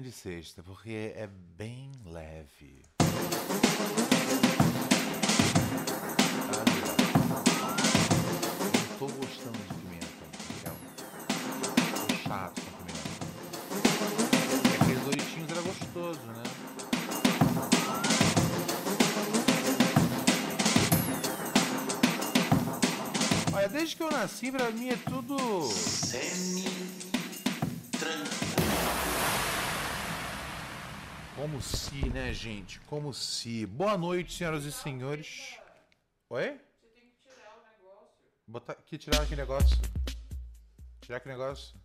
de 0.00 0.12
sexta, 0.12 0.62
porque 0.62 1.12
é 1.14 1.26
bem 1.26 1.90
leve. 2.04 2.82
Não 8.90 8.98
tô 8.98 9.06
gostando 9.06 9.58
de 9.58 9.74
pimenta, 9.74 10.06
Miguel. 10.50 10.76
Tô 12.08 12.14
chato 12.28 12.60
com 12.60 12.70
pimenta. 12.84 13.24
Aqueles 14.82 15.06
oitinhos 15.06 15.50
era 15.50 15.62
gostoso, 15.62 16.20
né? 16.26 16.42
Olha, 23.52 23.68
desde 23.68 23.96
que 23.96 24.02
eu 24.02 24.10
nasci, 24.10 24.50
pra 24.50 24.70
mim 24.70 24.88
é 24.88 24.96
tudo. 24.96 25.36
Como 31.44 31.60
se, 31.60 32.08
né, 32.08 32.32
gente? 32.32 32.80
Como 32.86 33.12
se. 33.12 33.66
Boa 33.66 33.98
noite, 33.98 34.32
senhoras 34.32 34.64
e 34.64 34.72
senhores. 34.72 35.58
Oi? 36.30 36.58
Você 36.58 36.88
tem 36.94 37.10
que 37.10 37.20
tirar 37.20 37.58
o 37.58 37.60
negócio. 37.70 38.08
Botar, 38.48 38.74
que 38.76 38.96
tirar 38.96 39.20
aquele 39.20 39.42
negócio. 39.42 39.76
Tirar 41.02 41.18
aquele 41.18 41.34
negócio. 41.34 41.76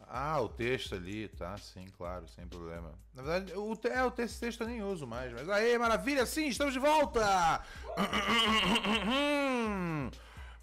Ah, 0.00 0.40
o 0.40 0.48
texto 0.48 0.96
ali, 0.96 1.28
tá? 1.28 1.56
Sim, 1.58 1.86
claro, 1.96 2.26
sem 2.26 2.44
problema. 2.44 2.92
Na 3.14 3.22
verdade, 3.22 3.52
o, 3.56 3.78
é, 3.86 4.02
o 4.02 4.10
texto, 4.10 4.40
texto 4.40 4.62
eu 4.62 4.66
nem 4.66 4.82
uso 4.82 5.06
mais. 5.06 5.32
Mas 5.32 5.48
aí, 5.48 5.78
maravilha, 5.78 6.26
sim, 6.26 6.48
estamos 6.48 6.74
de 6.74 6.80
volta! 6.80 7.62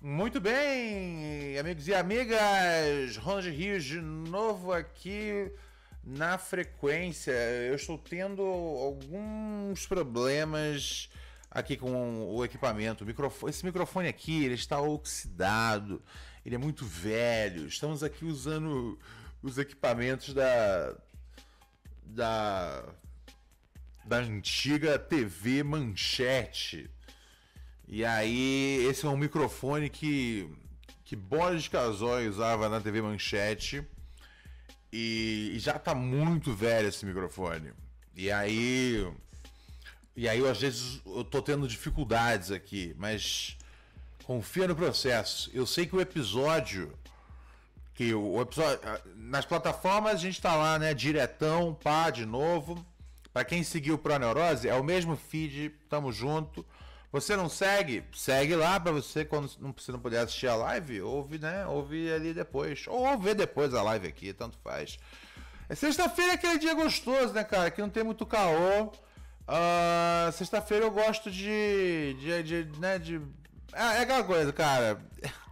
Muito 0.01 0.41
bem, 0.41 1.57
amigos 1.57 1.87
e 1.87 1.95
amigas. 1.95 3.15
Ronald 3.15 3.49
Rios 3.49 3.85
de 3.85 4.01
novo 4.01 4.73
aqui 4.73 5.49
na 6.05 6.37
frequência. 6.37 7.31
Eu 7.31 7.75
estou 7.75 7.97
tendo 7.97 8.43
alguns 8.43 9.87
problemas 9.87 11.09
aqui 11.49 11.75
com 11.75 12.27
o 12.35 12.45
equipamento. 12.45 13.03
O 13.03 13.07
microfone, 13.07 13.49
esse 13.49 13.65
microfone 13.65 14.07
aqui, 14.07 14.45
ele 14.45 14.53
está 14.53 14.79
oxidado. 14.79 16.01
Ele 16.45 16.55
é 16.55 16.57
muito 16.59 16.85
velho. 16.85 17.65
Estamos 17.65 18.03
aqui 18.03 18.23
usando 18.25 18.99
os 19.41 19.57
equipamentos 19.57 20.33
da 20.33 20.95
da 22.03 22.83
da 24.05 24.17
antiga 24.17 24.99
TV 24.99 25.63
Manchete. 25.63 26.91
E 27.87 28.05
aí, 28.05 28.85
esse 28.87 29.05
é 29.05 29.09
um 29.09 29.17
microfone 29.17 29.89
que 29.89 30.47
que 31.03 31.15
Boris 31.15 31.67
Casoy 31.67 32.27
usava 32.27 32.67
na 32.69 32.81
TV 32.81 33.01
Manchete. 33.01 33.83
E, 34.97 35.51
e 35.53 35.59
já 35.59 35.77
tá 35.77 35.93
muito 35.93 36.53
velho 36.53 36.87
esse 36.87 37.05
microfone. 37.05 37.73
E 38.15 38.31
aí. 38.31 39.05
E 40.15 40.29
aí, 40.29 40.47
às 40.47 40.61
vezes, 40.61 41.01
eu 41.05 41.21
tô 41.21 41.41
tendo 41.41 41.67
dificuldades 41.67 42.49
aqui, 42.49 42.95
mas 42.97 43.57
confia 44.23 44.69
no 44.69 44.73
processo. 44.73 45.51
Eu 45.53 45.65
sei 45.65 45.85
que 45.85 45.97
o 45.97 45.99
episódio. 45.99 46.97
Que 47.93 48.13
o, 48.13 48.35
o 48.35 48.41
episódio. 48.41 48.79
Nas 49.17 49.43
plataformas 49.43 50.13
a 50.13 50.17
gente 50.17 50.41
tá 50.41 50.55
lá, 50.55 50.79
né? 50.79 50.93
Diretão, 50.93 51.73
pá, 51.73 52.09
de 52.09 52.25
novo. 52.25 52.85
Pra 53.33 53.43
quem 53.43 53.63
seguiu 53.63 53.97
Pro 53.97 54.17
Neurose, 54.17 54.69
é 54.69 54.75
o 54.75 54.83
mesmo 54.83 55.17
feed, 55.17 55.73
tamo 55.89 56.09
junto. 56.13 56.65
Você 57.15 57.33
não 57.37 57.47
segue? 57.47 58.03
Segue 58.13 58.57
lá 58.57 58.77
pra 58.77 58.91
você, 58.91 59.23
quando 59.23 59.49
não- 59.61 59.73
você 59.75 59.89
não 59.89 59.99
puder 59.99 60.19
assistir 60.19 60.47
a 60.47 60.55
live, 60.57 61.01
ouve, 61.01 61.39
né? 61.39 61.65
Ouve 61.65 62.11
ali 62.11 62.33
depois. 62.33 62.83
Ou 62.89 63.17
vê 63.17 63.33
depois 63.33 63.73
a 63.73 63.81
live 63.81 64.05
aqui, 64.05 64.33
tanto 64.33 64.57
faz. 64.61 64.99
É 65.69 65.75
Sexta-feira 65.75 66.33
é 66.33 66.35
aquele 66.35 66.59
dia 66.59 66.73
gostoso, 66.73 67.33
né, 67.33 67.45
cara? 67.45 67.71
Que 67.71 67.79
não 67.81 67.89
tem 67.89 68.03
muito 68.03 68.25
caô. 68.25 68.91
Ah, 69.47 70.29
Sexta-feira 70.33 70.83
eu 70.83 70.91
gosto 70.91 71.31
de. 71.31 72.17
de, 72.19 72.43
de, 72.43 72.79
né, 72.79 72.99
de 72.99 73.21
é, 73.71 73.81
é 73.81 73.99
aquela 74.01 74.23
coisa, 74.25 74.51
cara. 74.51 74.99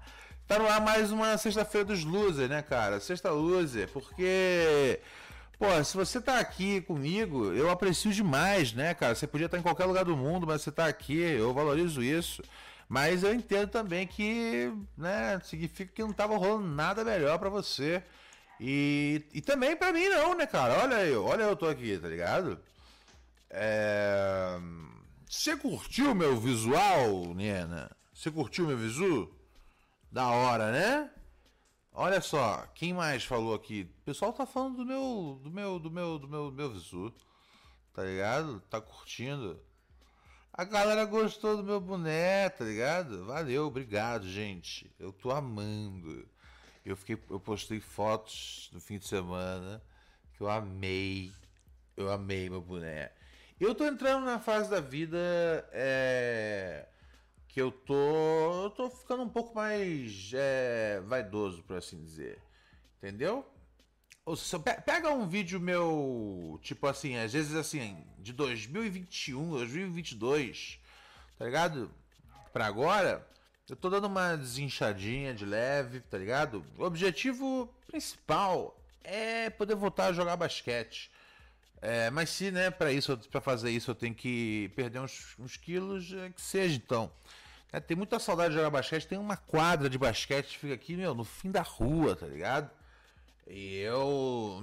Tá 0.45 0.59
no 0.59 0.67
ar 0.67 0.81
mais 0.81 1.09
uma 1.09 1.37
sexta-feira 1.37 1.85
dos 1.85 2.03
losers, 2.03 2.49
né, 2.49 2.61
cara? 2.61 2.99
Sexta 2.99 3.31
loser, 3.31 3.87
porque. 3.87 4.99
Pô, 5.57 5.83
se 5.83 5.95
você 5.95 6.19
tá 6.19 6.39
aqui 6.39 6.81
comigo, 6.81 7.53
eu 7.53 7.69
aprecio 7.69 8.11
demais, 8.11 8.73
né, 8.73 8.93
cara? 8.93 9.15
Você 9.15 9.27
podia 9.27 9.45
estar 9.45 9.57
em 9.57 9.61
qualquer 9.61 9.85
lugar 9.85 10.03
do 10.03 10.17
mundo, 10.17 10.47
mas 10.47 10.61
você 10.61 10.71
tá 10.71 10.87
aqui, 10.87 11.17
eu 11.17 11.53
valorizo 11.53 12.03
isso. 12.03 12.41
Mas 12.89 13.23
eu 13.23 13.33
entendo 13.33 13.69
também 13.69 14.05
que, 14.05 14.71
né, 14.97 15.39
significa 15.43 15.91
que 15.93 16.01
não 16.01 16.11
tava 16.13 16.37
rolando 16.37 16.67
nada 16.67 17.03
melhor 17.03 17.39
pra 17.39 17.49
você. 17.49 18.03
E, 18.59 19.23
e 19.33 19.41
também 19.41 19.75
pra 19.75 19.93
mim 19.93 20.07
não, 20.09 20.35
né, 20.35 20.45
cara? 20.45 20.83
Olha 20.83 21.05
eu, 21.05 21.25
olha 21.25 21.43
eu 21.43 21.55
tô 21.55 21.67
aqui, 21.67 21.97
tá 21.97 22.07
ligado? 22.07 22.59
É... 23.49 24.59
Você 25.29 25.55
curtiu 25.55 26.13
meu 26.13 26.39
visual, 26.39 27.33
Nena? 27.33 27.89
Você 28.13 28.29
curtiu 28.31 28.67
meu 28.67 28.77
visu? 28.77 29.29
Da 30.11 30.27
hora, 30.27 30.71
né? 30.71 31.09
Olha 31.95 32.19
só, 32.21 32.65
quem 32.73 32.91
mais 32.91 33.23
falou 33.23 33.53
aqui? 33.53 33.87
O 34.01 34.03
pessoal 34.03 34.33
tá 34.33 34.47
falando 34.47 34.77
do 34.77 34.85
meu, 34.85 35.39
do 35.43 35.51
meu, 35.51 35.77
do 35.77 35.91
meu, 35.91 36.17
do 36.17 36.27
meu, 36.27 36.49
do 36.49 36.57
meu 36.57 36.69
visu. 36.71 37.13
Tá 37.93 38.03
ligado? 38.03 38.59
Tá 38.61 38.81
curtindo. 38.81 39.59
A 40.51 40.63
galera 40.63 41.05
gostou 41.05 41.55
do 41.55 41.63
meu 41.63 41.79
boné, 41.79 42.49
tá 42.49 42.65
ligado? 42.65 43.25
Valeu, 43.25 43.67
obrigado, 43.67 44.27
gente. 44.27 44.91
Eu 44.99 45.13
tô 45.13 45.29
amando. 45.29 46.27
Eu 46.83 46.97
fiquei, 46.97 47.17
eu 47.29 47.39
postei 47.39 47.79
fotos 47.79 48.71
no 48.73 48.79
fim 48.79 48.97
de 48.97 49.07
semana 49.07 49.79
que 50.35 50.41
eu 50.41 50.49
amei. 50.49 51.31
Eu 51.95 52.11
amei 52.11 52.49
meu 52.49 52.61
boné. 52.61 53.11
Eu 53.59 53.75
tô 53.75 53.85
entrando 53.85 54.25
na 54.25 54.39
fase 54.39 54.67
da 54.67 54.79
vida 54.79 55.19
é, 55.71 56.87
que 57.53 57.61
eu 57.61 57.71
tô, 57.71 58.63
eu 58.63 58.69
tô 58.71 58.89
ficando 58.89 59.21
um 59.21 59.29
pouco 59.29 59.53
mais 59.53 60.31
é, 60.33 60.99
vaidoso, 61.05 61.61
por 61.61 61.77
assim 61.77 62.03
dizer. 62.03 62.41
Entendeu? 62.97 63.47
Ou 64.25 64.35
pe- 64.35 64.81
pega 64.81 65.11
um 65.11 65.27
vídeo 65.27 65.59
meu, 65.59 66.59
tipo 66.63 66.87
assim, 66.87 67.15
às 67.15 67.31
vezes 67.31 67.53
assim, 67.53 68.03
de 68.17 68.33
2021, 68.33 69.51
2022, 69.51 70.79
tá 71.37 71.45
ligado? 71.45 71.91
Pra 72.51 72.65
agora, 72.65 73.27
eu 73.69 73.75
tô 73.75 73.87
dando 73.87 74.07
uma 74.07 74.35
desinchadinha 74.35 75.31
de 75.31 75.45
leve, 75.45 75.99
tá 75.99 76.17
ligado? 76.17 76.65
O 76.75 76.83
objetivo 76.83 77.71
principal 77.85 78.75
é 79.03 79.51
poder 79.51 79.75
voltar 79.75 80.07
a 80.07 80.13
jogar 80.13 80.37
basquete. 80.37 81.11
É, 81.81 82.09
mas 82.09 82.29
se, 82.29 82.49
né, 82.49 82.71
pra 82.71 82.93
isso, 82.93 83.17
para 83.29 83.41
fazer 83.41 83.69
isso, 83.69 83.91
eu 83.91 83.95
tenho 83.95 84.15
que 84.15 84.71
perder 84.73 84.99
uns, 84.99 85.35
uns 85.37 85.57
quilos, 85.57 86.13
é, 86.13 86.29
que 86.29 86.41
seja 86.41 86.73
então. 86.77 87.11
É, 87.73 87.79
tem 87.79 87.97
muita 87.97 88.19
saudade 88.19 88.49
de 88.51 88.55
jogar 88.57 88.69
basquete. 88.69 89.07
Tem 89.07 89.17
uma 89.17 89.35
quadra 89.35 89.89
de 89.89 89.97
basquete 89.97 90.45
que 90.53 90.59
fica 90.59 90.73
aqui, 90.75 90.95
meu, 90.95 91.13
no 91.15 91.23
fim 91.25 91.49
da 91.51 91.61
rua, 91.63 92.15
tá 92.15 92.27
ligado? 92.27 92.69
E 93.47 93.79
eu, 93.79 94.61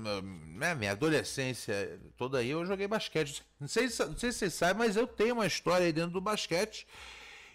né, 0.56 0.74
minha 0.74 0.92
adolescência 0.92 1.98
toda 2.16 2.38
aí, 2.38 2.48
eu 2.50 2.64
joguei 2.64 2.86
basquete. 2.88 3.42
Não 3.58 3.68
sei, 3.68 3.88
se- 3.90 4.04
não 4.06 4.16
sei 4.16 4.32
se 4.32 4.38
vocês 4.38 4.54
sabem, 4.54 4.76
mas 4.86 4.96
eu 4.96 5.06
tenho 5.06 5.34
uma 5.34 5.46
história 5.46 5.84
aí 5.86 5.92
dentro 5.92 6.12
do 6.12 6.20
basquete. 6.20 6.86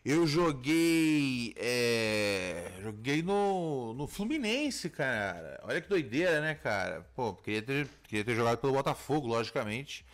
Eu 0.03 0.27
joguei. 0.27 1.55
é, 1.57 2.73
joguei 2.83 3.23
no, 3.23 3.93
no 3.95 4.07
Fluminense, 4.07 4.87
cara. 4.89 5.59
Olha 5.63 5.81
que 5.81 5.89
doideira, 5.89 6.41
né, 6.41 6.53
cara? 6.53 7.07
Pô, 7.16 7.33
queria 7.33 7.61
ter, 7.63 7.87
queria 8.03 8.23
ter 8.23 8.35
jogado 8.35 8.59
pelo 8.59 8.73
Botafogo, 8.73 9.27
logicamente. 9.27 10.05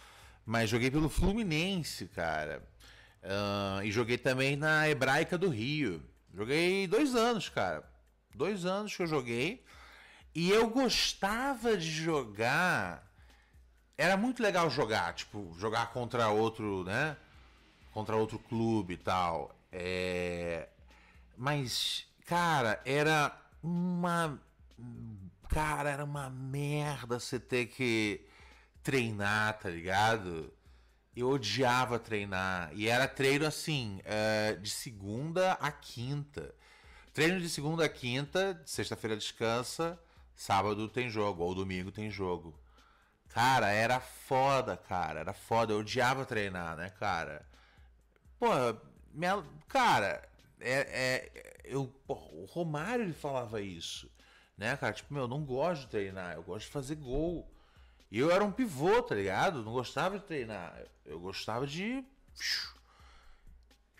Mas 0.46 0.70
joguei 0.70 0.90
pelo 0.90 1.10
Fluminense, 1.10 2.06
cara. 2.08 2.64
Ah, 3.24 3.82
e 3.84 3.92
joguei 3.92 4.18
também 4.18 4.56
na 4.56 4.90
Hebraica 4.90 5.38
do 5.38 5.50
Rio. 5.50 6.04
Joguei 6.34 6.88
dois 6.88 7.16
anos, 7.16 7.50
cara. 7.50 7.84
Dois 8.34 8.66
anos 8.66 8.96
que 8.96 9.04
eu 9.04 9.08
joguei. 9.08 9.64
E 10.34 10.50
eu 10.50 10.70
gostava 10.70 11.76
de 11.78 11.90
jogar. 11.90 13.08
Era 13.98 14.16
muito 14.18 14.42
legal 14.42 14.70
jogar, 14.70 15.14
tipo, 15.14 15.54
jogar 15.60 15.92
contra 15.92 16.30
outro, 16.30 16.84
né? 16.86 17.18
Contra 17.92 18.16
outro 18.16 18.40
clube 18.40 18.94
e 18.94 18.98
tal. 18.98 19.54
É... 19.72 20.70
Mas, 21.38 22.06
cara, 22.26 22.82
era 22.86 23.38
uma. 23.62 24.40
Cara, 25.50 25.90
era 25.90 26.06
uma 26.06 26.30
merda 26.30 27.20
você 27.20 27.40
ter 27.40 27.68
que 27.68 28.26
treinar, 28.82 29.60
tá 29.60 29.70
ligado? 29.70 30.52
Eu 31.16 31.30
odiava 31.30 32.00
treinar. 32.00 32.72
E 32.74 32.88
era 32.88 33.08
treino 33.08 33.46
assim, 33.46 34.00
é, 34.06 34.56
de 34.56 34.70
segunda 34.70 35.54
a 35.54 35.72
quinta. 35.72 36.54
Treino 37.14 37.40
de 37.42 37.50
segunda 37.50 37.86
a 37.86 37.90
quinta, 37.90 38.62
sexta-feira 38.66 39.18
descansa, 39.18 40.00
sábado 40.36 40.88
tem 40.90 41.10
jogo, 41.10 41.44
ou 41.44 41.54
domingo 41.56 41.92
tem 41.92 42.10
jogo. 42.10 42.58
Cara, 43.30 43.70
era 43.72 44.00
foda, 44.00 44.78
cara. 44.78 45.20
Era 45.22 45.34
foda. 45.34 45.74
Eu 45.74 45.80
odiava 45.80 46.26
treinar, 46.26 46.78
né, 46.78 46.90
cara? 46.92 47.46
Pô, 48.40 48.48
minha- 49.14 49.44
cara, 49.68 50.28
é, 50.60 51.32
é- 51.34 51.62
eu, 51.66 51.94
o 52.08 52.46
Romário 52.46 53.04
ele 53.06 53.14
falava 53.14 53.62
isso, 53.62 54.10
né, 54.58 54.76
cara? 54.78 54.94
Tipo, 54.94 55.14
meu, 55.14 55.24
eu 55.24 55.28
não 55.28 55.44
gosto 55.46 55.82
de 55.84 55.88
treinar, 55.88 56.36
eu 56.36 56.44
gosto 56.44 56.66
de 56.66 56.72
fazer 56.72 56.96
gol. 56.96 57.50
E 58.12 58.20
eu 58.20 58.30
era 58.30 58.44
um 58.44 58.52
pivô, 58.52 59.02
tá 59.02 59.16
ligado? 59.16 59.64
Não 59.64 59.72
gostava 59.72 60.20
de 60.20 60.26
treinar. 60.26 60.78
Eu 61.06 61.18
gostava 61.18 61.66
de. 61.66 62.04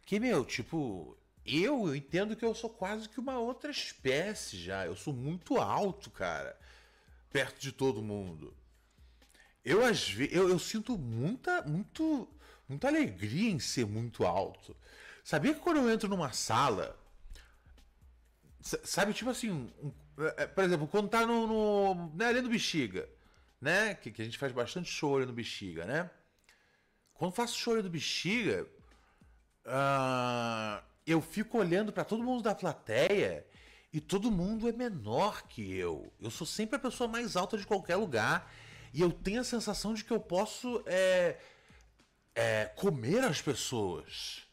Que, 0.06 0.20
meu, 0.20 0.44
tipo, 0.44 1.18
eu, 1.46 1.88
eu 1.88 1.96
entendo 1.96 2.36
que 2.36 2.44
eu 2.44 2.54
sou 2.54 2.70
quase 2.70 3.08
que 3.08 3.22
uma 3.22 3.40
outra 3.40 3.72
espécie 3.72 4.58
já. 4.58 4.86
Eu 4.86 4.98
sou 4.98 5.14
muito 5.14 5.58
alto, 5.58 6.12
cara. 6.12 6.60
Perto 7.32 7.62
de 7.62 7.72
todo 7.72 8.02
mundo. 8.02 8.54
Eu, 9.64 9.86
às 9.86 10.10
vezes, 10.10 10.36
eu, 10.36 10.50
eu 10.50 10.60
sinto 10.60 10.98
muita, 10.98 11.62
muito, 11.62 12.28
muita 12.68 12.90
alegria 12.90 13.50
em 13.50 13.60
ser 13.60 13.86
muito 13.86 14.26
alto. 14.26 14.76
Sabia 15.24 15.54
que 15.54 15.62
quando 15.62 15.78
eu 15.78 15.90
entro 15.90 16.10
numa 16.10 16.34
sala. 16.34 17.00
Sabe, 18.60 19.14
tipo 19.14 19.30
assim. 19.30 19.52
Um, 19.52 19.94
é, 20.36 20.48
por 20.48 20.66
exemplo, 20.66 20.86
quando 20.86 21.08
tá 21.08 21.26
no. 21.26 21.48
no 21.48 22.12
né, 22.14 22.26
ali 22.26 22.42
no 22.42 22.50
bexiga 22.50 23.08
né? 23.62 23.94
Que, 23.94 24.12
que 24.12 24.22
a 24.22 24.26
gente 24.26 24.38
faz 24.38 24.52
bastante 24.52 24.90
choro 24.90 25.26
no 25.26 25.32
bexiga, 25.32 25.86
né? 25.86 26.10
Quando 27.14 27.34
faço 27.34 27.58
choro 27.58 27.84
do 27.84 27.90
bexiga, 27.90 28.68
uh, 29.66 30.84
eu 31.06 31.22
fico 31.22 31.60
olhando 31.60 31.94
para 31.94 32.04
todo 32.04 32.24
mundo 32.24 32.42
da 32.42 32.56
plateia 32.56 33.46
e 33.94 34.02
todo 34.02 34.32
mundo 34.32 34.68
é 34.68 34.72
menor 34.72 35.44
que 35.44 35.76
eu. 35.76 36.12
Eu 36.20 36.32
sou 36.32 36.48
sempre 36.48 36.78
a 36.78 36.80
pessoa 36.80 37.08
mais 37.08 37.36
alta 37.36 37.58
de 37.58 37.68
qualquer 37.68 37.98
lugar 37.98 38.52
e 38.94 39.02
eu 39.02 39.12
tenho 39.12 39.42
a 39.42 39.44
sensação 39.44 39.94
de 39.94 40.04
que 40.04 40.12
eu 40.12 40.20
posso 40.20 40.84
é, 40.88 41.38
é, 42.34 42.66
comer 42.76 43.24
as 43.24 43.42
pessoas. 43.42 44.48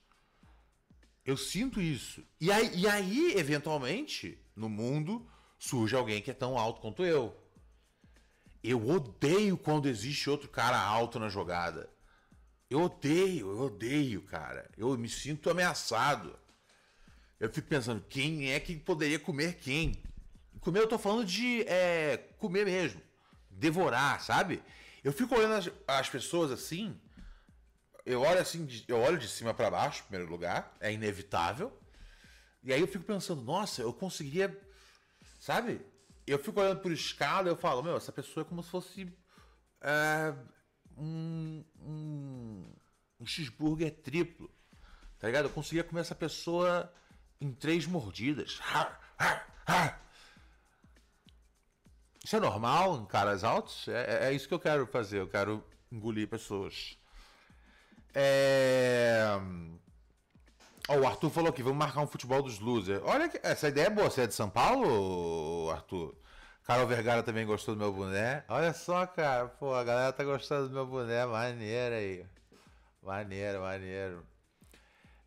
Eu 1.24 1.36
sinto 1.36 1.80
isso. 1.80 2.22
E 2.40 2.50
aí, 2.50 2.70
e 2.74 2.88
aí, 2.88 3.34
eventualmente, 3.36 4.38
no 4.54 4.68
mundo, 4.68 5.28
surge 5.58 5.94
alguém 5.94 6.22
que 6.22 6.30
é 6.30 6.34
tão 6.34 6.58
alto 6.58 6.80
quanto 6.80 7.04
eu. 7.04 7.36
Eu 8.62 8.88
odeio 8.88 9.56
quando 9.56 9.88
existe 9.88 10.28
outro 10.28 10.48
cara 10.48 10.78
alto 10.78 11.18
na 11.18 11.28
jogada. 11.28 11.88
Eu 12.68 12.82
odeio, 12.82 13.50
eu 13.50 13.60
odeio, 13.60 14.22
cara. 14.22 14.70
Eu 14.76 14.96
me 14.98 15.08
sinto 15.08 15.48
ameaçado. 15.48 16.38
Eu 17.40 17.48
fico 17.50 17.68
pensando, 17.68 18.04
quem 18.08 18.52
é 18.52 18.60
que 18.60 18.76
poderia 18.76 19.18
comer 19.18 19.54
quem? 19.54 20.02
Comer, 20.60 20.80
eu 20.80 20.88
tô 20.88 20.98
falando 20.98 21.24
de 21.24 21.62
é, 21.62 22.16
comer 22.38 22.66
mesmo. 22.66 23.00
Devorar, 23.50 24.20
sabe? 24.20 24.62
Eu 25.02 25.12
fico 25.12 25.34
olhando 25.34 25.54
as, 25.54 25.70
as 25.86 26.08
pessoas 26.10 26.50
assim. 26.50 27.00
Eu 28.04 28.22
olho 28.22 28.40
assim, 28.40 28.66
eu 28.88 28.98
olho 28.98 29.18
de 29.18 29.28
cima 29.28 29.54
para 29.54 29.70
baixo, 29.70 30.00
em 30.00 30.08
primeiro 30.08 30.30
lugar. 30.30 30.76
É 30.80 30.92
inevitável. 30.92 31.72
E 32.62 32.72
aí 32.72 32.80
eu 32.80 32.88
fico 32.88 33.04
pensando, 33.04 33.40
nossa, 33.42 33.82
eu 33.82 33.92
conseguiria. 33.92 34.54
Sabe? 35.40 35.80
Eu 36.30 36.38
fico 36.38 36.60
olhando 36.60 36.80
por 36.80 36.92
escala 36.92 37.48
e 37.48 37.50
eu 37.50 37.56
falo, 37.56 37.82
meu, 37.82 37.96
essa 37.96 38.12
pessoa 38.12 38.44
é 38.44 38.48
como 38.48 38.62
se 38.62 38.70
fosse 38.70 39.12
é, 39.80 40.34
um, 40.96 41.64
um, 41.80 42.72
um 43.20 43.26
cheeseburger 43.26 43.94
triplo. 44.02 44.50
Tá 45.18 45.26
ligado? 45.26 45.46
Eu 45.46 45.50
conseguia 45.50 45.84
comer 45.84 46.02
essa 46.02 46.14
pessoa 46.14 46.92
em 47.40 47.52
três 47.52 47.86
mordidas. 47.86 48.60
Isso 52.24 52.36
é 52.36 52.40
normal 52.40 52.98
em 52.98 53.06
caras 53.06 53.42
altos? 53.42 53.88
É, 53.88 54.26
é, 54.26 54.28
é, 54.28 54.32
isso 54.32 54.46
que 54.46 54.54
eu 54.54 54.60
quero 54.60 54.86
fazer. 54.86 55.18
Eu 55.18 55.28
quero 55.28 55.64
engolir 55.90 56.28
pessoas. 56.28 56.98
É... 58.14 59.17
Oh, 60.90 61.00
o 61.00 61.06
Arthur 61.06 61.28
falou 61.28 61.50
aqui, 61.50 61.62
vamos 61.62 61.78
marcar 61.78 62.00
um 62.00 62.06
futebol 62.06 62.42
dos 62.42 62.58
losers. 62.58 63.02
Olha, 63.04 63.28
que, 63.28 63.38
essa 63.42 63.68
ideia 63.68 63.88
é 63.88 63.90
boa. 63.90 64.08
Você 64.08 64.22
é 64.22 64.26
de 64.26 64.34
São 64.34 64.48
Paulo, 64.48 65.70
Arthur? 65.70 66.14
Carol 66.64 66.86
Vergara 66.86 67.22
também 67.22 67.46
gostou 67.46 67.74
do 67.74 67.78
meu 67.78 67.92
boné. 67.92 68.42
Olha 68.48 68.72
só, 68.72 69.06
cara. 69.06 69.48
Pô, 69.48 69.74
a 69.74 69.84
galera 69.84 70.12
tá 70.14 70.24
gostando 70.24 70.68
do 70.68 70.74
meu 70.74 70.86
boné. 70.86 71.26
Maneiro 71.26 71.94
aí. 71.94 72.26
Maneiro, 73.02 73.60
maneiro. 73.60 74.26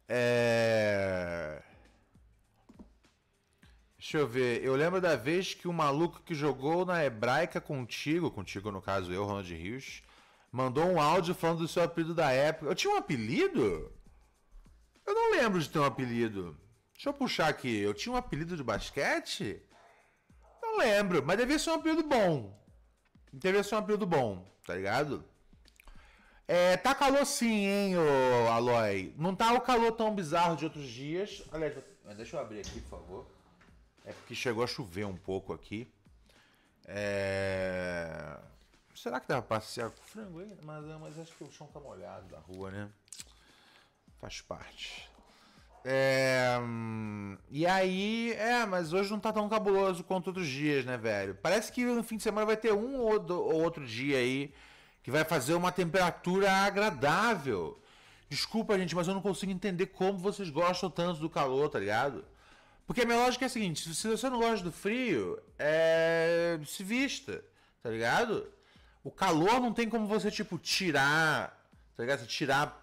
É... 0.09 1.61
Deixa 3.99 4.17
eu 4.17 4.27
ver. 4.27 4.63
Eu 4.63 4.75
lembro 4.75 4.99
da 4.99 5.15
vez 5.15 5.53
que 5.53 5.67
o 5.67 5.73
maluco 5.73 6.23
que 6.23 6.33
jogou 6.33 6.85
na 6.85 7.05
hebraica 7.05 7.61
contigo, 7.61 8.31
contigo 8.31 8.71
no 8.71 8.81
caso 8.81 9.13
eu, 9.13 9.25
Ronald 9.25 9.53
Rios, 9.53 10.01
mandou 10.51 10.85
um 10.85 10.99
áudio 10.99 11.35
falando 11.35 11.59
do 11.59 11.67
seu 11.67 11.83
apelido 11.83 12.15
da 12.15 12.31
época. 12.31 12.71
Eu 12.71 12.75
tinha 12.75 12.93
um 12.93 12.97
apelido? 12.97 13.91
Eu 15.05 15.13
não 15.13 15.31
lembro 15.31 15.59
de 15.59 15.69
ter 15.69 15.79
um 15.79 15.83
apelido. 15.83 16.57
Deixa 16.93 17.09
eu 17.09 17.13
puxar 17.13 17.47
aqui. 17.47 17.79
Eu 17.79 17.93
tinha 17.93 18.13
um 18.13 18.17
apelido 18.17 18.55
de 18.55 18.63
basquete? 18.63 19.61
Não 20.61 20.77
lembro, 20.77 21.23
mas 21.25 21.37
devia 21.37 21.57
ser 21.57 21.71
um 21.71 21.75
apelido 21.75 22.03
bom. 22.03 22.57
Devia 23.33 23.63
ser 23.63 23.75
um 23.75 23.79
apelido 23.79 24.05
bom, 24.05 24.45
tá 24.65 24.75
ligado? 24.75 25.25
É, 26.47 26.75
tá 26.77 26.93
calor 26.93 27.25
sim, 27.25 27.65
hein, 27.65 27.95
ô 27.97 28.47
Aloy. 28.49 29.13
Não 29.17 29.35
tá 29.35 29.53
o 29.53 29.61
calor 29.61 29.93
tão 29.93 30.13
bizarro 30.13 30.55
de 30.55 30.65
outros 30.65 30.87
dias. 30.87 31.43
Aliás, 31.51 31.73
deixa 32.15 32.35
eu 32.35 32.41
abrir 32.41 32.59
aqui, 32.59 32.81
por 32.81 32.89
favor. 32.89 33.27
É 34.03 34.11
porque 34.11 34.35
chegou 34.35 34.63
a 34.63 34.67
chover 34.67 35.05
um 35.05 35.15
pouco 35.15 35.53
aqui. 35.53 35.91
É... 36.85 38.37
Será 38.93 39.19
que 39.19 39.27
dá 39.27 39.41
pra 39.41 39.59
passear 39.59 39.89
com 39.89 40.03
frango 40.03 40.39
aí? 40.39 40.57
Mas, 40.61 40.85
mas 40.99 41.19
acho 41.19 41.35
que 41.35 41.43
o 41.43 41.51
chão 41.51 41.67
tá 41.67 41.79
molhado 41.79 42.27
da 42.27 42.39
rua, 42.39 42.69
né? 42.69 42.91
Faz 44.21 44.39
parte. 44.39 45.09
É, 45.83 46.59
e 47.49 47.65
aí, 47.65 48.33
é, 48.33 48.67
mas 48.67 48.93
hoje 48.93 49.09
não 49.09 49.19
tá 49.19 49.33
tão 49.33 49.49
cabuloso 49.49 50.03
quanto 50.03 50.27
outros 50.27 50.47
dias, 50.47 50.85
né, 50.85 50.95
velho? 50.95 51.33
Parece 51.41 51.71
que 51.71 51.83
no 51.83 52.03
fim 52.03 52.17
de 52.17 52.23
semana 52.23 52.45
vai 52.45 52.55
ter 52.55 52.71
um 52.71 52.99
ou 52.99 53.63
outro 53.63 53.83
dia 53.83 54.17
aí 54.17 54.53
que 55.01 55.09
vai 55.09 55.23
fazer 55.23 55.55
uma 55.55 55.71
temperatura 55.71 56.51
agradável. 56.51 57.81
Desculpa, 58.29 58.77
gente, 58.77 58.95
mas 58.95 59.07
eu 59.07 59.15
não 59.15 59.21
consigo 59.21 59.51
entender 59.51 59.87
como 59.87 60.19
vocês 60.19 60.51
gostam 60.51 60.87
tanto 60.87 61.19
do 61.19 61.29
calor, 61.29 61.67
tá 61.67 61.79
ligado? 61.79 62.23
Porque 62.85 63.01
a 63.01 63.05
minha 63.05 63.17
lógica 63.17 63.45
é 63.45 63.47
a 63.47 63.49
seguinte: 63.49 63.91
se 63.93 64.07
você 64.07 64.29
não 64.29 64.39
gosta 64.39 64.63
do 64.63 64.71
frio, 64.71 65.41
é... 65.57 66.59
se 66.67 66.83
vista, 66.83 67.43
tá 67.81 67.89
ligado? 67.89 68.47
O 69.03 69.09
calor 69.09 69.59
não 69.59 69.73
tem 69.73 69.89
como 69.89 70.05
você, 70.05 70.29
tipo, 70.29 70.59
tirar, 70.59 71.59
tá 71.97 72.03
ligado? 72.03 72.19
Você 72.19 72.27
tirar 72.27 72.80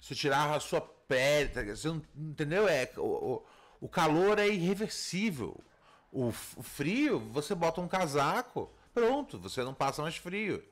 se 0.00 0.14
tirar 0.14 0.54
a 0.54 0.60
sua 0.60 0.80
pele, 0.80 1.48
tá 1.50 1.62
você 1.62 1.88
não, 1.88 2.02
entendeu? 2.16 2.68
É, 2.68 2.90
o, 2.96 3.42
o 3.80 3.88
calor 3.88 4.38
é 4.38 4.48
irreversível. 4.48 5.58
O, 6.12 6.28
o, 6.28 6.62
frio, 6.62 7.18
você 7.18 7.54
bota 7.54 7.80
um 7.80 7.88
casaco, 7.88 8.72
pronto, 8.94 9.38
você 9.38 9.62
não 9.62 9.74
passa 9.74 10.02
mais 10.02 10.16
frio. 10.16 10.62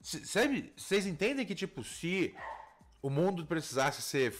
sabe, 0.00 0.72
vocês 0.76 1.06
entendem 1.06 1.46
que, 1.46 1.54
tipo, 1.54 1.84
se 1.84 2.34
o 3.00 3.10
mundo 3.10 3.46
precisasse 3.46 4.02
ser 4.02 4.34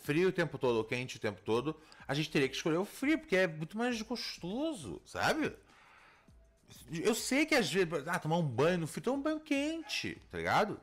frio 0.00 0.28
o 0.28 0.32
tempo 0.32 0.58
todo 0.58 0.76
ou 0.76 0.84
quente 0.84 1.16
o 1.16 1.20
tempo 1.20 1.40
todo, 1.42 1.80
a 2.06 2.14
gente 2.14 2.30
teria 2.30 2.48
que 2.48 2.56
escolher 2.56 2.78
o 2.78 2.84
frio, 2.84 3.18
porque 3.18 3.36
é 3.36 3.46
muito 3.46 3.76
mais 3.76 4.00
gostoso, 4.02 5.02
sabe? 5.04 5.54
Eu 6.92 7.14
sei 7.14 7.46
que 7.46 7.54
às 7.54 7.70
vezes, 7.70 7.88
ah, 8.06 8.18
tomar 8.18 8.38
um 8.38 8.46
banho 8.46 8.78
no 8.78 8.86
frio, 8.86 9.04
tomar 9.04 9.18
um 9.18 9.22
banho 9.22 9.40
quente, 9.40 10.20
tá 10.30 10.38
ligado? 10.38 10.80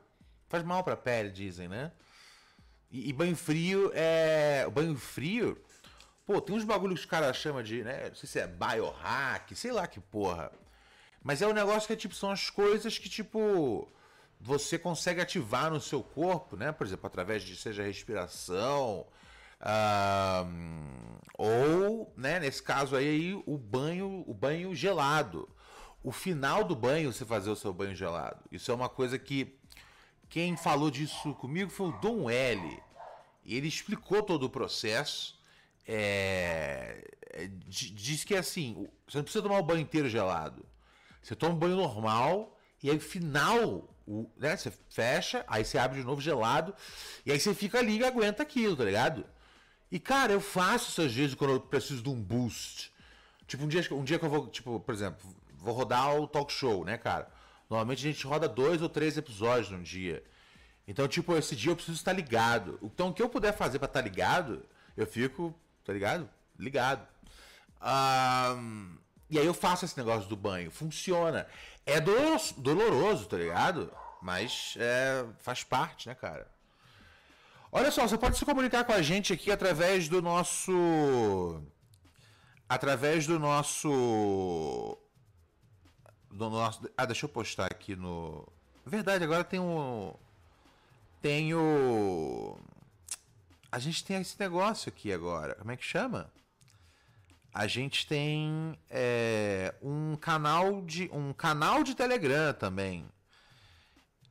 Faz 0.50 0.64
mal 0.64 0.84
pra 0.84 0.96
pele, 0.96 1.32
dizem, 1.32 1.68
né? 1.68 1.92
E, 2.90 3.10
e, 3.10 3.14
banho 3.14 3.36
frio 3.36 3.92
é. 3.94 4.66
O 4.68 4.72
banho 4.72 4.96
frio. 4.96 5.58
Pô, 6.26 6.42
tem 6.42 6.56
uns 6.56 6.64
bagulhos 6.64 7.00
que 7.00 7.06
os 7.06 7.10
caras 7.10 7.38
chamam 7.38 7.64
de, 7.64 7.84
né? 7.84 8.10
Não 8.10 8.16
sei 8.16 8.28
se 8.28 8.40
é 8.40 8.48
biohack, 8.48 9.56
sei 9.56 9.72
lá 9.72 9.88
que 9.88 10.00
porra. 10.00 10.52
Mas 11.24 11.42
é 11.42 11.48
um 11.48 11.54
negócio 11.54 11.88
que 11.88 11.94
é 11.94 11.96
tipo, 11.96 12.16
são 12.16 12.32
as 12.32 12.50
coisas 12.50 12.98
que, 12.98 13.10
tipo, 13.10 13.88
você 14.40 14.78
consegue 14.78 15.22
ativar 15.22 15.72
no 15.72 15.80
seu 15.80 16.04
corpo, 16.04 16.56
né? 16.56 16.72
Por 16.72 16.86
exemplo, 16.86 17.08
através 17.08 17.44
de 17.44 17.56
seja 17.56 17.84
respiração. 17.84 19.06
ou, 21.38 22.14
né, 22.16 22.40
nesse 22.40 22.62
caso 22.62 22.96
aí, 22.96 23.34
o 23.46 23.58
banho, 23.58 24.24
o 24.28 24.34
banho 24.34 24.76
gelado. 24.76 25.50
O 26.04 26.12
final 26.12 26.64
do 26.64 26.76
banho, 26.76 27.12
você 27.12 27.26
fazer 27.26 27.50
o 27.50 27.56
seu 27.56 27.74
banho 27.74 27.96
gelado. 27.96 28.44
Isso 28.52 28.72
é 28.72 28.74
uma 28.74 28.90
coisa 28.90 29.18
que 29.20 29.60
quem 30.30 30.58
falou 30.58 30.92
disso 30.92 31.34
comigo 31.36 31.70
foi 31.70 31.90
o 31.90 32.00
Dom 32.00 32.30
L. 32.30 32.84
Ele 33.46 33.68
explicou 33.68 34.22
todo 34.22 34.44
o 34.44 34.50
processo. 34.50 35.40
É, 35.86 37.04
é 37.32 37.48
diz 37.68 38.24
que 38.24 38.36
é 38.36 38.40
assim: 38.40 38.88
você 39.08 39.18
não 39.18 39.24
precisa 39.24 39.44
tomar 39.44 39.60
o 39.60 39.64
banho 39.64 39.82
inteiro 39.82 40.10
gelado. 40.10 40.66
Você 41.22 41.36
toma 41.36 41.56
um 41.56 41.58
banho 41.58 41.76
normal 41.76 42.58
e 42.82 42.92
aí, 42.92 43.00
final, 43.00 43.90
o, 44.06 44.30
né, 44.38 44.56
você 44.56 44.72
fecha, 44.90 45.44
aí 45.48 45.66
você 45.66 45.78
abre 45.78 46.00
de 46.00 46.06
novo 46.06 46.22
gelado 46.22 46.74
e 47.26 47.32
aí 47.32 47.40
você 47.40 47.54
fica 47.54 47.80
ali 47.80 47.98
e 47.98 48.06
aguenta 48.06 48.44
aquilo, 48.44 48.76
tá 48.76 48.84
ligado? 48.84 49.26
E 49.92 50.00
cara, 50.00 50.34
eu 50.34 50.42
faço 50.42 50.90
isso 50.90 51.02
às 51.02 51.14
vezes 51.14 51.36
quando 51.36 51.54
eu 51.54 51.60
preciso 51.60 52.04
de 52.04 52.10
um 52.10 52.22
boost. 52.22 52.94
Tipo, 53.48 53.64
um 53.64 53.68
dia, 53.68 53.82
um 53.92 54.04
dia 54.04 54.20
que 54.20 54.26
eu 54.26 54.30
vou, 54.30 54.48
tipo, 54.48 54.80
por 54.80 54.94
exemplo, 54.94 55.26
vou 55.54 55.74
rodar 55.74 56.16
o 56.16 56.28
talk 56.28 56.52
show, 56.52 56.84
né, 56.84 56.98
cara? 56.98 57.32
Normalmente 57.70 58.08
a 58.08 58.12
gente 58.12 58.26
roda 58.26 58.48
dois 58.48 58.82
ou 58.82 58.90
três 58.90 59.18
episódios 59.18 59.70
num 59.70 59.84
dia. 59.84 60.24
Então, 60.88 61.08
tipo, 61.08 61.36
esse 61.36 61.56
dia 61.56 61.72
eu 61.72 61.76
preciso 61.76 61.98
estar 61.98 62.14
ligado. 62.14 62.80
Então, 62.82 63.10
o 63.10 63.14
que 63.14 63.22
eu 63.22 63.28
puder 63.28 63.54
fazer 63.54 63.78
para 63.78 63.88
estar 63.88 64.02
ligado, 64.02 64.64
eu 64.96 65.06
fico, 65.06 65.54
tá 65.84 65.92
ligado? 65.92 66.30
Ligado. 66.58 67.06
E 69.30 69.38
aí 69.38 69.46
eu 69.46 69.54
faço 69.54 69.84
esse 69.84 69.98
negócio 69.98 70.30
do 70.30 70.36
banho. 70.38 70.72
Funciona. 70.72 71.46
É 71.86 72.00
doloroso, 72.00 72.54
doloroso 72.58 73.26
tá 73.28 73.38
ligado? 73.38 73.92
Mas 74.22 74.76
é, 74.78 75.26
faz 75.40 75.64
parte, 75.64 76.08
né, 76.08 76.16
cara? 76.16 76.48
Olha 77.72 77.92
só, 77.92 78.08
você 78.08 78.18
pode 78.18 78.38
se 78.38 78.46
comunicar 78.46 78.86
com 78.86 78.94
a 78.94 79.02
gente 79.02 79.34
aqui 79.34 79.52
através 79.52 80.08
do 80.08 80.22
nosso. 80.22 81.62
Através 82.68 83.28
do 83.28 83.38
nosso. 83.38 84.98
Do 86.38 86.52
nosso. 86.52 86.88
Ah, 86.96 87.04
deixa 87.04 87.26
eu 87.26 87.30
postar 87.30 87.66
aqui 87.66 87.96
no. 87.96 88.48
Verdade, 88.86 89.24
agora 89.24 89.44
tem 89.44 89.60
um. 89.60 90.14
Tem 91.20 91.52
o. 91.56 92.56
A 93.72 93.80
gente 93.80 94.04
tem 94.04 94.22
esse 94.22 94.40
negócio 94.40 94.88
aqui 94.88 95.12
agora. 95.12 95.56
Como 95.56 95.72
é 95.72 95.76
que 95.76 95.84
chama? 95.84 96.32
A 97.52 97.66
gente 97.66 98.06
tem 98.06 98.78
é, 98.88 99.74
um 99.82 100.16
canal 100.16 100.84
de 100.84 101.10
um 101.12 101.34
canal 101.34 101.84
de 101.84 101.96
Telegram 101.96 102.54
também. 102.54 103.04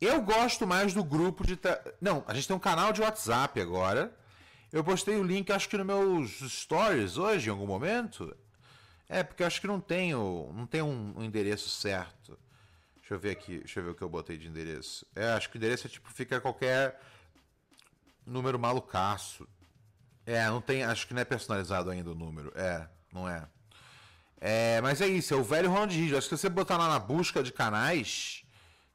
Eu 0.01 0.23
gosto 0.23 0.65
mais 0.65 0.95
do 0.95 1.03
grupo 1.03 1.45
de. 1.45 1.59
Não, 2.01 2.23
a 2.29 2.35
gente 2.35 2.47
tem 2.47 2.55
um 2.55 2.61
canal 2.61 2.93
de 2.93 3.01
WhatsApp 3.01 3.61
agora. 3.61 4.17
Eu 4.73 4.85
postei 4.85 5.17
o 5.17 5.25
link, 5.25 5.51
acho 5.51 5.69
que 5.69 5.77
nos 5.77 5.87
meus 5.87 6.53
stories 6.53 7.19
hoje, 7.19 7.49
em 7.49 7.51
algum 7.51 7.67
momento. 7.67 8.33
É, 9.09 9.23
porque 9.23 9.43
eu 9.43 9.47
acho 9.47 9.61
que 9.61 9.67
não 9.67 9.81
tenho, 9.81 10.51
não 10.55 10.67
tem 10.67 10.83
um, 10.83 11.15
um, 11.17 11.25
endereço 11.25 11.69
certo. 11.69 12.39
Deixa 12.97 13.15
eu 13.15 13.19
ver 13.19 13.31
aqui, 13.31 13.59
deixa 13.59 13.79
eu 13.79 13.85
ver 13.85 13.91
o 13.91 13.95
que 13.95 14.03
eu 14.03 14.09
botei 14.09 14.37
de 14.37 14.49
endereço. 14.49 15.07
É, 15.15 15.33
acho 15.33 15.49
que 15.49 15.57
o 15.57 15.59
endereço 15.59 15.87
é 15.87 15.91
tipo, 15.91 16.11
fica 16.11 16.41
qualquer 16.41 17.01
número 18.27 18.59
malucaço. 18.59 19.47
É, 20.27 20.45
não 20.49 20.61
tem, 20.61 20.83
acho 20.83 21.07
que 21.07 21.15
não 21.15 21.23
é 21.23 21.25
personalizado 21.25 21.89
ainda 21.89 22.11
o 22.11 22.15
número. 22.15 22.53
É, 22.57 22.89
não 23.13 23.29
é. 23.29 23.47
É, 24.41 24.81
mas 24.81 25.01
é 25.01 25.07
isso, 25.07 25.33
é 25.33 25.37
o 25.37 25.45
velho 25.45 25.71
Ronald 25.71 25.97
Reed. 25.97 26.15
Acho 26.15 26.29
que 26.29 26.37
se 26.37 26.43
você 26.43 26.49
botar 26.49 26.77
lá 26.77 26.89
na 26.89 26.99
busca 26.99 27.43
de 27.43 27.53
canais, 27.53 28.45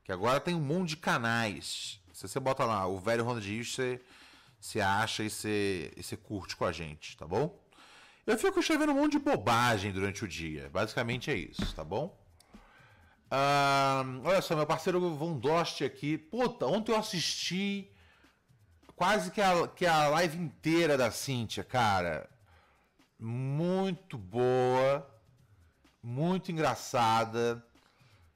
que 0.03 0.11
agora 0.11 0.39
tem 0.39 0.53
um 0.53 0.61
monte 0.61 0.89
de 0.89 0.97
canais. 0.97 1.99
Se 2.13 2.27
você 2.27 2.39
bota 2.39 2.65
lá 2.65 2.85
o 2.85 2.99
velho 2.99 3.23
Ronald 3.23 3.47
Rios, 3.47 3.73
você, 3.73 4.01
você 4.59 4.81
acha 4.81 5.23
e 5.23 5.29
você, 5.29 5.91
e 5.95 6.03
você 6.03 6.17
curte 6.17 6.55
com 6.55 6.65
a 6.65 6.71
gente, 6.71 7.17
tá 7.17 7.25
bom? 7.25 7.57
Eu 8.25 8.37
fico 8.37 8.59
escrevendo 8.59 8.91
um 8.91 8.95
monte 8.95 9.13
de 9.13 9.19
bobagem 9.19 9.91
durante 9.91 10.23
o 10.23 10.27
dia. 10.27 10.69
Basicamente 10.69 11.31
é 11.31 11.35
isso, 11.35 11.75
tá 11.75 11.83
bom? 11.83 12.17
Olha 14.23 14.41
só, 14.41 14.55
meu 14.55 14.65
parceiro 14.65 15.15
Von 15.15 15.37
Dost 15.39 15.83
aqui. 15.83 16.17
Puta, 16.17 16.65
ontem 16.67 16.91
eu 16.91 16.97
assisti 16.97 17.89
quase 18.95 19.31
que 19.31 19.41
a, 19.41 19.67
que 19.67 19.85
a 19.85 20.07
live 20.09 20.37
inteira 20.37 20.97
da 20.97 21.09
Cíntia, 21.09 21.63
cara. 21.63 22.29
Muito 23.17 24.17
boa. 24.17 25.09
Muito 26.03 26.51
engraçada. 26.51 27.65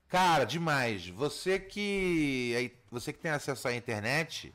Cara, 0.08 0.46
demais. 0.46 1.08
Você 1.10 1.60
que 1.60 2.72
você 2.90 3.12
que 3.12 3.20
tem 3.20 3.32
acesso 3.32 3.68
à 3.68 3.76
internet, 3.76 4.54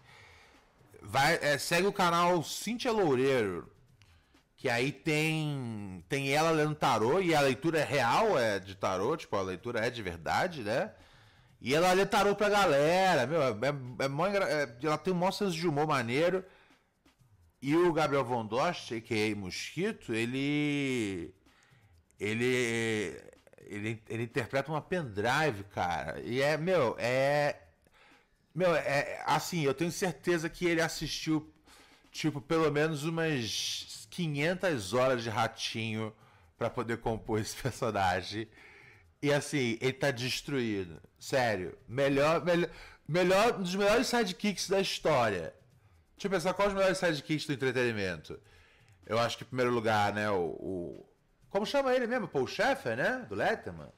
vai 1.02 1.38
é, 1.42 1.58
segue 1.58 1.87
o 1.87 1.92
canal 1.92 2.42
Cintia 2.42 2.92
Loureiro, 2.92 3.70
que 4.60 4.68
aí 4.68 4.92
tem 4.92 6.04
tem 6.06 6.32
ela 6.34 6.50
lendo 6.50 6.74
tarô 6.74 7.18
e 7.18 7.34
a 7.34 7.40
leitura 7.40 7.78
é 7.80 7.84
real, 7.84 8.38
é 8.38 8.58
de 8.60 8.74
tarô, 8.74 9.16
tipo 9.16 9.34
a 9.34 9.40
leitura 9.42 9.80
é 9.80 9.88
de 9.88 10.02
verdade, 10.02 10.62
né? 10.62 10.92
E 11.62 11.74
ela 11.74 11.92
lê 11.94 12.04
tarô 12.04 12.36
pra 12.36 12.50
galera, 12.50 13.26
meu, 13.26 13.42
é, 13.42 13.50
é, 13.50 14.04
é, 14.04 14.08
mó, 14.08 14.26
é 14.26 14.76
ela 14.82 14.98
tem 14.98 15.14
um 15.14 15.16
maior 15.16 15.32
senso 15.32 15.52
de 15.56 15.66
humor 15.66 15.86
maneiro. 15.86 16.44
E 17.62 17.74
o 17.74 17.92
Gabriel 17.92 18.24
Von 18.24 18.46
Dost, 18.46 19.00
que 19.00 19.14
é 19.14 19.34
Mosquito, 19.34 20.12
ele 20.14 21.34
ele 22.18 23.16
ele, 23.66 24.02
ele 24.10 24.22
interpreta 24.24 24.70
uma 24.70 24.82
pendrive, 24.82 25.64
cara. 25.70 26.20
E 26.20 26.42
é, 26.42 26.58
meu, 26.58 26.96
é. 26.98 27.56
Meu, 28.54 28.74
é. 28.76 29.22
Assim, 29.26 29.62
eu 29.62 29.74
tenho 29.74 29.92
certeza 29.92 30.50
que 30.50 30.66
ele 30.66 30.82
assistiu, 30.82 31.50
tipo, 32.12 32.40
pelo 32.40 32.70
menos 32.70 33.04
umas 33.04 34.00
500 34.20 34.92
horas 34.92 35.22
de 35.22 35.30
ratinho 35.30 36.14
para 36.58 36.68
poder 36.68 36.98
compor 36.98 37.40
esse 37.40 37.56
personagem. 37.60 38.48
E 39.22 39.32
assim, 39.32 39.78
ele 39.80 39.92
tá 39.92 40.10
destruído. 40.10 41.00
Sério. 41.18 41.76
Melhor, 41.88 42.44
melhor, 42.44 42.70
melhor 43.06 43.58
um 43.58 43.62
dos 43.62 43.74
melhores 43.74 44.06
sidekicks 44.06 44.68
da 44.68 44.80
história. 44.80 45.54
Deixa 46.14 46.26
eu 46.26 46.30
pensar 46.30 46.54
quais 46.54 46.70
os 46.70 46.76
melhores 46.76 46.98
sidekicks 46.98 47.46
do 47.46 47.52
entretenimento. 47.52 48.38
Eu 49.06 49.18
acho 49.18 49.38
que, 49.38 49.44
em 49.44 49.46
primeiro 49.46 49.72
lugar, 49.72 50.12
né, 50.12 50.30
o, 50.30 50.44
o 50.60 51.10
como 51.50 51.66
chama 51.66 51.94
ele 51.94 52.06
mesmo? 52.06 52.28
Paul 52.28 52.46
Sheffer, 52.46 52.96
né? 52.96 53.26
Do 53.28 53.34
Letterman. 53.34 53.88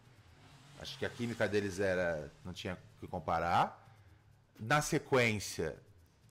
Acho 0.81 0.99
que 0.99 1.05
a 1.05 1.11
química 1.11 1.47
deles 1.47 1.79
era. 1.79 2.33
não 2.45 2.53
tinha 2.53 2.79
que 2.99 3.07
comparar. 3.07 3.79
Na 4.59 4.81
sequência, 4.81 5.77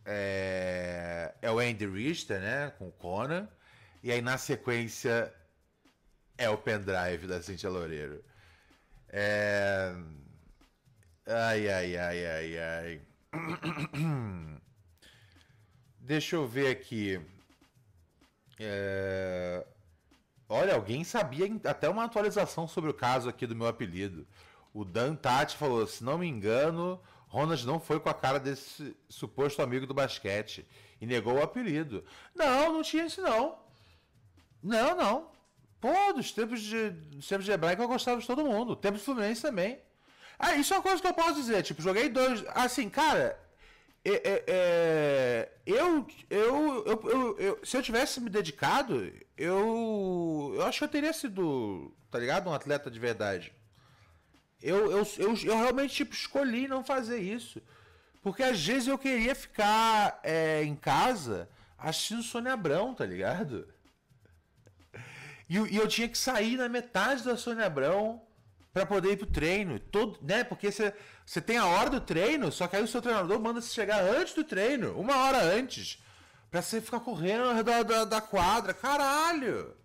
é, 0.03 1.33
é 1.41 1.51
o 1.51 1.59
Andy 1.59 1.85
Richter, 1.85 2.41
né? 2.41 2.71
Com 2.71 2.87
o 2.87 2.91
Conan. 2.91 3.47
E 4.03 4.11
aí 4.11 4.21
na 4.21 4.37
sequência 4.37 5.33
é 6.37 6.49
o 6.49 6.57
pendrive 6.57 7.27
da 7.27 7.41
Cintia 7.41 7.69
Loureiro. 7.69 8.23
É... 9.09 9.93
Ai, 11.27 11.69
ai, 11.69 11.97
ai, 11.97 12.25
ai, 12.25 12.59
ai. 12.59 13.01
Deixa 15.99 16.35
eu 16.35 16.47
ver 16.47 16.71
aqui. 16.71 17.21
É... 18.59 19.65
Olha, 20.49 20.73
alguém 20.73 21.03
sabia 21.03 21.47
até 21.63 21.87
uma 21.87 22.05
atualização 22.05 22.67
sobre 22.67 22.89
o 22.89 22.93
caso 22.93 23.29
aqui 23.29 23.45
do 23.45 23.55
meu 23.55 23.67
apelido. 23.67 24.27
O 24.73 24.83
Dan 24.83 25.15
Tati 25.15 25.55
falou: 25.55 25.85
se 25.85 26.03
não 26.03 26.17
me 26.17 26.27
engano, 26.27 26.99
Ronald 27.27 27.65
não 27.65 27.79
foi 27.79 27.99
com 27.99 28.09
a 28.09 28.13
cara 28.13 28.39
desse 28.39 28.95
suposto 29.07 29.61
amigo 29.61 29.85
do 29.85 29.93
basquete 29.93 30.67
e 30.99 31.05
negou 31.05 31.35
o 31.35 31.43
apelido. 31.43 32.03
Não, 32.35 32.73
não 32.73 32.81
tinha 32.81 33.05
isso 33.05 33.21
não. 33.21 33.57
Não, 34.63 34.95
não. 34.95 35.31
Pô, 35.79 36.13
dos 36.13 36.31
tempos 36.31 36.61
de, 36.61 36.91
dos 36.91 37.27
tempos 37.27 37.45
de 37.45 37.51
hebraico 37.51 37.81
eu 37.81 37.87
gostava 37.87 38.21
de 38.21 38.27
todo 38.27 38.45
mundo. 38.45 38.75
Tempos 38.75 39.03
Fluminense 39.03 39.41
também. 39.41 39.79
Ah, 40.37 40.55
isso 40.55 40.73
é 40.73 40.77
uma 40.77 40.83
coisa 40.83 41.01
que 41.01 41.07
eu 41.07 41.13
posso 41.13 41.35
dizer. 41.35 41.63
Tipo, 41.63 41.81
joguei 41.81 42.09
dois. 42.09 42.43
Assim, 42.49 42.89
cara, 42.89 43.39
é, 44.03 44.11
é, 44.11 44.43
é, 44.47 45.51
eu, 45.65 46.07
eu, 46.29 46.83
eu, 46.85 47.09
eu, 47.09 47.39
eu, 47.39 47.59
se 47.63 47.77
eu 47.77 47.81
tivesse 47.83 48.19
me 48.19 48.29
dedicado, 48.29 49.11
eu, 49.37 50.53
eu 50.55 50.63
acho 50.63 50.79
que 50.79 50.83
eu 50.83 50.89
teria 50.89 51.13
sido, 51.13 51.93
tá 52.09 52.17
ligado? 52.17 52.49
Um 52.49 52.53
atleta 52.53 52.89
de 52.89 52.99
verdade. 52.99 53.53
Eu, 54.61 54.91
eu, 54.91 55.07
eu, 55.17 55.35
eu 55.43 55.57
realmente 55.57 55.95
tipo, 55.95 56.13
escolhi 56.13 56.67
não 56.67 56.83
fazer 56.83 57.19
isso. 57.19 57.61
Porque 58.21 58.43
às 58.43 58.63
vezes 58.63 58.87
eu 58.87 58.97
queria 58.97 59.33
ficar 59.33 60.19
é, 60.23 60.63
em 60.63 60.75
casa 60.75 61.49
assistindo 61.77 62.21
Sônia 62.21 62.53
Abrão, 62.53 62.93
tá 62.93 63.05
ligado? 63.05 63.67
E, 65.51 65.57
e 65.57 65.75
eu 65.75 65.85
tinha 65.85 66.07
que 66.07 66.17
sair 66.17 66.55
na 66.55 66.69
metade 66.69 67.25
da 67.25 67.35
Sônia 67.35 67.65
Abrão 67.65 68.21
para 68.71 68.85
poder 68.85 69.11
ir 69.11 69.17
pro 69.17 69.27
treino. 69.27 69.77
Todo, 69.79 70.17
né? 70.21 70.45
Porque 70.45 70.71
você, 70.71 71.41
tem 71.41 71.57
a 71.57 71.65
hora 71.65 71.89
do 71.89 71.99
treino, 71.99 72.49
só 72.53 72.67
que 72.67 72.77
aí 72.77 72.81
o 72.81 72.87
seu 72.87 73.01
treinador 73.01 73.37
manda 73.37 73.59
você 73.59 73.73
chegar 73.73 74.01
antes 74.01 74.33
do 74.33 74.45
treino, 74.45 74.97
uma 74.97 75.13
hora 75.17 75.43
antes, 75.43 76.01
pra 76.49 76.61
você 76.61 76.79
ficar 76.79 77.01
correndo 77.01 77.49
ao 77.49 77.53
redor 77.53 77.83
da, 77.83 78.05
da 78.05 78.21
quadra. 78.21 78.73
Caralho! 78.73 79.75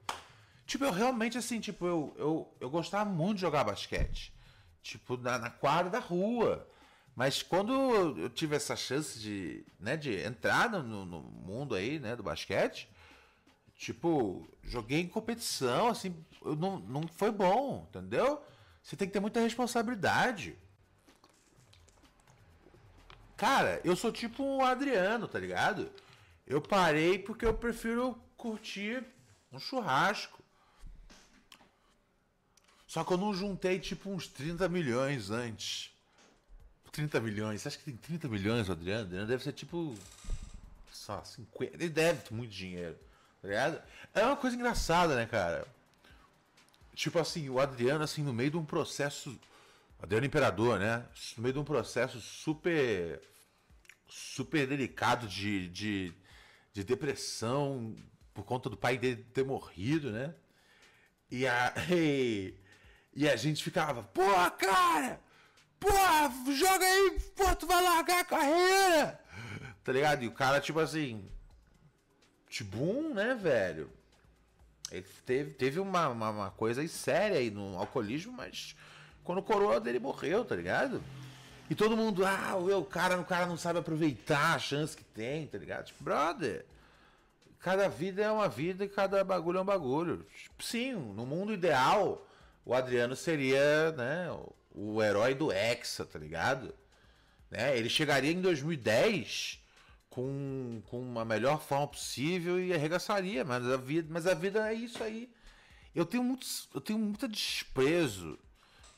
Tipo, 0.65 0.85
eu 0.85 0.93
realmente, 0.93 1.37
assim, 1.37 1.59
tipo, 1.59 1.85
eu, 1.85 2.15
eu, 2.17 2.55
eu 2.61 2.71
gostava 2.71 3.11
muito 3.11 3.35
de 3.35 3.41
jogar 3.41 3.65
basquete. 3.65 4.33
Tipo, 4.85 5.17
na, 5.17 5.37
na 5.37 5.51
quadra 5.51 5.91
da 5.91 5.99
rua. 5.99 6.65
Mas 7.17 7.43
quando 7.43 7.73
eu 7.73 8.31
tive 8.31 8.55
essa 8.55 8.77
chance 8.77 9.19
de, 9.19 9.67
né, 9.81 9.97
de 9.97 10.15
entrar 10.15 10.71
no, 10.71 11.05
no 11.05 11.23
mundo 11.23 11.75
aí, 11.75 11.99
né, 11.99 12.15
do 12.15 12.23
basquete, 12.23 12.89
tipo, 13.77 14.49
joguei 14.63 15.01
em 15.01 15.09
competição, 15.09 15.89
assim, 15.89 16.17
não, 16.43 16.79
não 16.81 17.07
foi 17.09 17.31
bom, 17.31 17.87
entendeu? 17.89 18.43
Você 18.83 18.97
tem 18.97 19.07
que 19.07 19.13
ter 19.13 19.21
muita 19.21 19.41
responsabilidade. 19.41 20.57
Cara, 23.37 23.81
eu 23.85 23.95
sou 23.95 24.11
tipo 24.11 24.43
um 24.43 24.65
Adriano, 24.65 25.29
tá 25.29 25.39
ligado? 25.39 25.91
Eu 26.47 26.61
parei 26.61 27.19
porque 27.19 27.45
eu 27.45 27.53
prefiro 27.53 28.19
curtir 28.37 29.05
um 29.53 29.59
churrasco. 29.59 30.43
Só 32.87 33.05
que 33.05 33.13
eu 33.13 33.19
não 33.19 33.35
juntei 33.35 33.79
tipo 33.79 34.09
uns 34.09 34.27
30 34.29 34.69
milhões 34.69 35.31
antes. 35.31 35.91
30 36.93 37.21
milhões. 37.21 37.61
Você 37.61 37.69
acha 37.69 37.79
que 37.79 37.85
tem 37.85 37.97
30 37.97 38.29
milhões 38.29 38.71
Adriano? 38.71 39.03
Adriano 39.03 39.27
deve 39.27 39.43
ser 39.43 39.53
tipo. 39.53 39.95
Só 40.91 41.23
50. 41.23 41.75
Ele 41.75 41.91
deve 41.91 42.23
ter 42.23 42.35
muito 42.35 42.53
dinheiro. 42.53 42.97
Tá 43.47 43.51
ligado? 43.51 43.83
É 44.13 44.25
uma 44.25 44.37
coisa 44.37 44.57
engraçada, 44.57 45.15
né, 45.15 45.25
cara? 45.25 45.65
Tipo 46.95 47.21
assim, 47.21 47.49
o 47.49 47.61
Adriano, 47.61 48.03
assim, 48.03 48.23
no 48.23 48.33
meio 48.33 48.51
de 48.51 48.57
um 48.57 48.65
processo. 48.65 49.39
Adriano 50.03 50.27
Imperador, 50.27 50.81
né? 50.81 51.07
No 51.37 51.45
meio 51.45 51.53
de 51.53 51.61
um 51.61 51.65
processo 51.65 52.21
super. 52.21 53.23
super 54.09 54.67
delicado 54.67 55.29
de, 55.29 55.69
de, 55.69 56.13
de 56.73 56.83
depressão 56.83 57.95
por 58.35 58.45
conta 58.45 58.69
do 58.69 58.77
pai 58.77 58.99
dele 58.99 59.25
ter 59.33 59.45
morrido, 59.45 60.11
né? 60.11 60.35
E 61.31 61.47
aí. 61.47 62.59
E 63.19 63.27
a 63.27 63.35
gente 63.35 63.65
ficava, 63.65 64.03
porra, 64.03 64.51
cara! 64.51 65.19
Porra, 65.81 66.31
joga 66.53 66.85
aí, 66.85 67.19
pô, 67.35 67.57
tu 67.57 67.67
vai 67.67 67.83
largar 67.83 68.21
a 68.21 68.25
carreira! 68.27 69.21
Tá 69.83 69.91
ligado? 69.91 70.23
E 70.23 70.29
o 70.29 70.33
cara, 70.33 70.61
tipo 70.61 70.79
assim. 70.79 71.27
Tibum, 72.49 73.13
né, 73.15 73.35
velho? 73.35 73.91
Ele 74.91 75.07
teve, 75.25 75.51
teve 75.55 75.81
uma, 75.81 76.09
uma, 76.09 76.31
uma 76.31 76.51
coisa 76.51 76.81
aí 76.81 76.89
séria 76.89 77.39
aí 77.39 77.51
no 77.51 77.77
alcoolismo, 77.77 78.33
mas 78.33 78.77
quando 79.25 79.39
o 79.39 79.43
coroa 79.43 79.81
dele 79.81 79.99
morreu, 79.99 80.45
tá 80.45 80.55
ligado? 80.55 81.03
E 81.69 81.75
todo 81.75 81.97
mundo, 81.97 82.25
ah, 82.25 82.55
o 82.57 82.85
cara, 82.85 83.19
o 83.19 83.25
cara 83.25 83.47
não 83.47 83.57
sabe 83.57 83.81
aproveitar 83.81 84.55
a 84.55 84.59
chance 84.59 84.97
que 84.97 85.03
tem, 85.03 85.49
tá 85.49 85.59
ligado? 85.59 85.87
Tipo, 85.87 86.05
brother, 86.05 86.65
cada 87.59 87.89
vida 87.89 88.23
é 88.23 88.31
uma 88.31 88.49
vida 88.49 88.85
e 88.85 88.89
cada 88.89 89.25
bagulho 89.25 89.59
é 89.59 89.63
um 89.63 89.65
bagulho. 89.65 90.25
Tipo, 90.43 90.63
sim, 90.63 90.93
no 90.93 91.27
mundo 91.27 91.53
ideal, 91.53 92.25
o 92.65 92.73
Adriano 92.73 93.17
seria, 93.17 93.91
né, 93.93 94.31
o, 94.31 94.55
o 94.95 95.03
herói 95.03 95.35
do 95.35 95.51
Hexa, 95.51 96.07
tá 96.07 96.21
ligado? 96.21 96.73
Né? 97.51 97.77
Ele 97.77 97.89
chegaria 97.89 98.31
em 98.31 98.41
2010 98.41 99.61
com, 100.17 100.81
com 100.87 100.99
uma 100.99 101.27
melhor 101.27 101.61
forma 101.61 101.89
possível 101.89 102.59
e 102.59 102.73
arregaçaria, 102.73 103.45
mas 103.45 103.69
a 103.69 103.77
vida, 103.77 104.09
mas 104.11 104.27
a 104.27 104.33
vida 104.33 104.67
é 104.67 104.73
isso 104.73 105.05
aí. 105.05 105.31
Eu 105.95 106.07
tenho 106.07 106.25
muito, 106.25 106.47
eu 106.73 106.81
tenho 106.81 106.99
muito 106.99 107.29
desprezo 107.29 108.39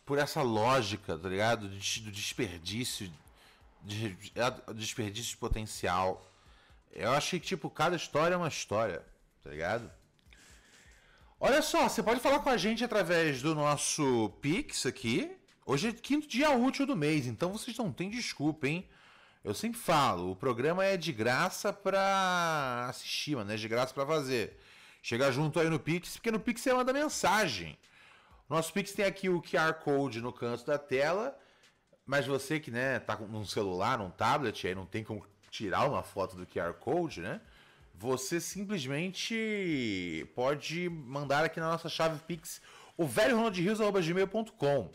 por 0.06 0.16
essa 0.16 0.42
lógica, 0.42 1.18
tá 1.18 1.28
ligado? 1.28 1.68
Do 1.68 2.10
desperdício, 2.12 3.12
de, 3.82 4.16
é, 4.36 4.72
desperdício 4.72 5.32
de 5.32 5.36
potencial. 5.38 6.24
Eu 6.92 7.10
achei 7.10 7.40
que, 7.40 7.48
tipo, 7.48 7.68
cada 7.68 7.96
história 7.96 8.34
é 8.34 8.38
uma 8.38 8.46
história, 8.46 9.04
tá 9.42 9.50
ligado? 9.50 9.90
Olha 11.40 11.62
só, 11.62 11.88
você 11.88 12.00
pode 12.00 12.20
falar 12.20 12.38
com 12.38 12.50
a 12.50 12.56
gente 12.56 12.84
através 12.84 13.42
do 13.42 13.56
nosso 13.56 14.32
Pix 14.40 14.86
aqui. 14.86 15.36
Hoje 15.66 15.88
é 15.88 15.92
quinto 15.92 16.28
dia 16.28 16.50
útil 16.52 16.86
do 16.86 16.94
mês, 16.94 17.26
então 17.26 17.50
vocês 17.50 17.76
não 17.76 17.92
têm 17.92 18.08
desculpa, 18.08 18.68
hein? 18.68 18.88
Eu 19.44 19.54
sempre 19.54 19.78
falo, 19.78 20.30
o 20.30 20.36
programa 20.36 20.84
é 20.84 20.96
de 20.96 21.12
graça 21.12 21.72
pra 21.72 22.86
assistir, 22.88 23.36
mano, 23.36 23.52
é 23.52 23.56
de 23.56 23.68
graça 23.68 23.94
pra 23.94 24.04
fazer. 24.04 24.58
Chega 25.02 25.30
junto 25.30 25.60
aí 25.60 25.70
no 25.70 25.78
Pix, 25.78 26.16
porque 26.16 26.30
no 26.30 26.40
Pix 26.40 26.60
você 26.60 26.72
manda 26.74 26.92
mensagem. 26.92 27.78
Nosso 28.48 28.72
Pix 28.72 28.92
tem 28.92 29.04
aqui 29.04 29.28
o 29.28 29.40
QR 29.40 29.74
Code 29.74 30.20
no 30.20 30.32
canto 30.32 30.66
da 30.66 30.76
tela, 30.76 31.38
mas 32.04 32.26
você 32.26 32.58
que 32.58 32.70
né, 32.70 32.98
tá 32.98 33.16
num 33.16 33.44
celular, 33.44 33.98
num 33.98 34.10
tablet, 34.10 34.66
aí 34.66 34.74
não 34.74 34.86
tem 34.86 35.04
como 35.04 35.24
tirar 35.50 35.88
uma 35.88 36.02
foto 36.02 36.36
do 36.36 36.46
QR 36.46 36.74
Code, 36.74 37.20
né? 37.20 37.40
Você 37.94 38.40
simplesmente 38.40 40.26
pode 40.34 40.88
mandar 40.88 41.44
aqui 41.44 41.60
na 41.60 41.70
nossa 41.70 41.88
chave 41.88 42.20
Pix 42.20 42.60
o 42.96 43.06
velho.gmail.com 43.06 44.90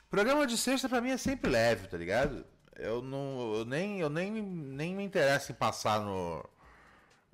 Programa 0.10 0.46
de 0.46 0.58
sexta 0.58 0.90
para 0.90 1.00
mim 1.00 1.12
é 1.12 1.18
sempre 1.18 1.50
leve, 1.50 1.88
tá 1.88 1.96
ligado? 1.96 2.46
Eu 2.76 3.02
não, 3.02 3.56
eu 3.56 3.64
nem, 3.64 4.02
eu 4.02 4.10
nem, 4.10 4.30
nem 4.32 4.94
me 4.96 5.04
interesso 5.04 5.52
em 5.52 5.56
passar 5.56 6.02
no, 6.02 6.44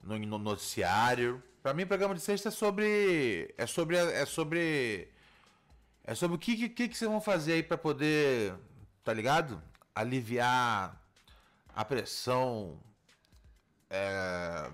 no, 0.08 0.18
no 0.18 0.38
noticiário. 0.38 1.44
Para 1.62 1.74
mim, 1.74 1.86
programa 1.86 2.16
de 2.16 2.22
sexta 2.22 2.50
é 2.50 2.52
sobre, 2.52 3.54
é 3.58 3.68
sobre, 3.68 3.98
é 3.98 4.26
sobre, 4.26 5.10
é 6.04 6.16
sobre 6.16 6.36
o 6.38 6.40
que, 6.40 6.70
que, 6.70 6.88
que 6.88 6.98
vocês 6.98 7.12
vão 7.12 7.22
fazer 7.22 7.54
aí 7.54 7.64
para 7.64 7.78
poder, 7.78 8.56
tá 9.04 9.14
ligado? 9.14 9.62
Aliviar 9.94 11.00
a 11.76 11.86
pressão. 11.86 12.80
É, 13.90 14.70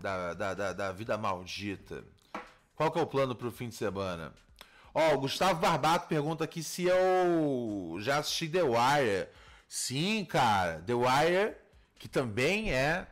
da, 0.00 0.34
da, 0.34 0.54
da, 0.54 0.72
da 0.72 0.92
vida 0.92 1.16
maldita. 1.16 2.04
Qual 2.74 2.90
que 2.90 2.98
é 2.98 3.02
o 3.02 3.06
plano 3.06 3.34
pro 3.34 3.50
fim 3.50 3.68
de 3.68 3.74
semana? 3.74 4.32
Ó, 4.94 5.14
o 5.14 5.20
Gustavo 5.20 5.60
Barbato 5.60 6.08
pergunta 6.08 6.44
aqui 6.44 6.62
se 6.62 6.84
eu 6.84 7.96
já 8.00 8.18
assisti 8.18 8.48
The 8.48 8.62
Wire. 8.62 9.28
Sim, 9.68 10.24
cara, 10.24 10.82
The 10.84 10.94
Wire, 10.94 11.56
que 11.98 12.08
também 12.08 12.72
é 12.72 13.06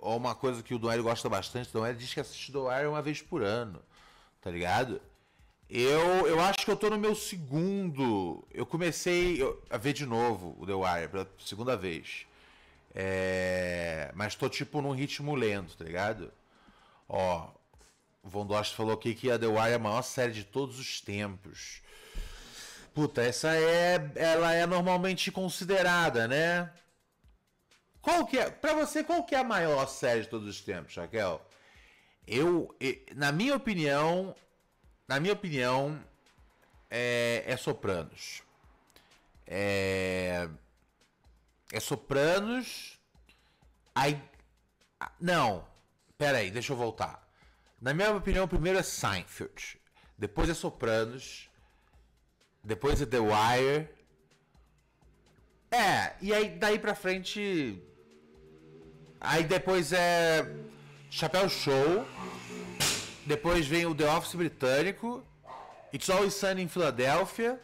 uma 0.00 0.34
coisa 0.34 0.62
que 0.62 0.74
o 0.74 0.78
Duane 0.78 1.02
gosta 1.02 1.28
bastante. 1.28 1.68
O 1.70 1.72
Duane 1.72 1.96
diz 1.96 2.12
que 2.12 2.20
assiste 2.20 2.52
The 2.52 2.58
Wire 2.58 2.86
uma 2.86 3.02
vez 3.02 3.20
por 3.22 3.42
ano, 3.42 3.80
tá 4.40 4.50
ligado? 4.50 5.00
Eu, 5.68 6.26
eu 6.26 6.40
acho 6.40 6.64
que 6.64 6.70
eu 6.70 6.76
tô 6.76 6.90
no 6.90 6.98
meu 6.98 7.14
segundo. 7.14 8.44
Eu 8.52 8.66
comecei 8.66 9.38
a 9.70 9.76
ver 9.76 9.92
de 9.92 10.04
novo 10.04 10.56
o 10.58 10.66
The 10.66 10.74
Wire 10.74 11.08
pela 11.08 11.28
segunda 11.38 11.76
vez. 11.76 12.26
É... 12.94 14.10
Mas 14.14 14.34
tô 14.34 14.48
tipo 14.48 14.82
num 14.82 14.90
ritmo 14.90 15.34
lento, 15.34 15.76
tá 15.76 15.84
ligado? 15.84 16.32
Ó, 17.08 17.48
o 18.22 18.28
Von 18.28 18.46
Dost 18.46 18.74
falou 18.74 18.94
aqui 18.94 19.14
que 19.14 19.30
a 19.30 19.38
The 19.38 19.46
Wire 19.46 19.72
é 19.72 19.74
a 19.74 19.78
maior 19.78 20.02
série 20.02 20.32
de 20.32 20.44
todos 20.44 20.78
os 20.78 21.00
tempos. 21.00 21.82
Puta, 22.92 23.22
essa 23.22 23.54
é. 23.54 24.10
Ela 24.16 24.52
é 24.52 24.66
normalmente 24.66 25.30
considerada, 25.30 26.26
né? 26.26 26.70
Qual 28.02 28.26
que 28.26 28.38
é. 28.38 28.50
Pra 28.50 28.72
você, 28.74 29.04
qual 29.04 29.24
que 29.24 29.34
é 29.34 29.38
a 29.38 29.44
maior 29.44 29.86
série 29.86 30.22
de 30.22 30.28
todos 30.28 30.48
os 30.48 30.60
tempos, 30.60 30.96
Raquel? 30.96 31.44
Eu. 32.26 32.74
Na 33.14 33.32
minha 33.32 33.54
opinião. 33.54 34.34
Na 35.06 35.20
minha 35.20 35.34
opinião. 35.34 36.02
É, 36.90 37.44
é 37.46 37.56
Sopranos. 37.56 38.42
É. 39.46 40.48
É 41.72 41.80
Sopranos. 41.80 42.98
Aí. 43.94 44.20
Não. 45.20 45.66
Pera 46.16 46.38
aí, 46.38 46.50
deixa 46.50 46.72
eu 46.72 46.76
voltar. 46.76 47.26
Na 47.80 47.94
minha 47.94 48.14
opinião, 48.14 48.46
primeiro 48.46 48.78
é 48.78 48.82
Seinfeld. 48.82 49.80
Depois 50.18 50.48
é 50.48 50.54
Sopranos. 50.54 51.48
Depois 52.62 53.00
é 53.00 53.06
The 53.06 53.18
Wire. 53.18 53.88
É, 55.70 56.14
e 56.20 56.34
aí 56.34 56.50
daí 56.58 56.78
pra 56.78 56.94
frente. 56.94 57.82
Aí 59.20 59.44
depois 59.44 59.92
é. 59.92 60.46
Chapéu 61.10 61.48
Show. 61.48 62.06
Depois 63.26 63.66
vem 63.66 63.84
o 63.84 63.94
The 63.94 64.10
Office 64.10 64.34
britânico. 64.34 65.22
It's 65.92 66.08
Always 66.08 66.34
Sunny 66.34 66.62
em 66.62 66.68
Filadélfia. 66.68 67.60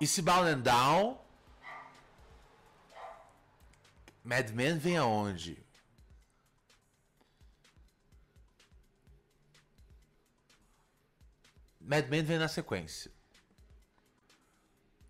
Eastbound 0.00 0.48
and 0.48 0.60
Down. 0.60 1.18
Mad 4.22 4.50
Men 4.52 4.78
vem 4.78 4.96
aonde? 4.96 5.62
Mad 11.80 12.08
Men 12.08 12.24
vem 12.24 12.38
na 12.38 12.48
sequência. 12.48 13.10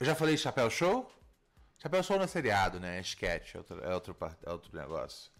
Eu 0.01 0.07
já 0.07 0.15
falei 0.15 0.37
Chapéu 0.37 0.69
Show? 0.71 1.11
Chapéu 1.85 2.03
Show 2.03 2.17
não 2.17 2.25
é 2.25 2.27
seriado, 2.27 2.81
né? 2.81 2.97
É 2.97 3.01
sketch, 3.03 3.57
é 3.57 3.59
outro, 3.59 3.85
é 3.85 3.95
outro, 3.95 4.17
é 4.43 4.51
outro 4.51 4.75
negócio. 4.75 5.31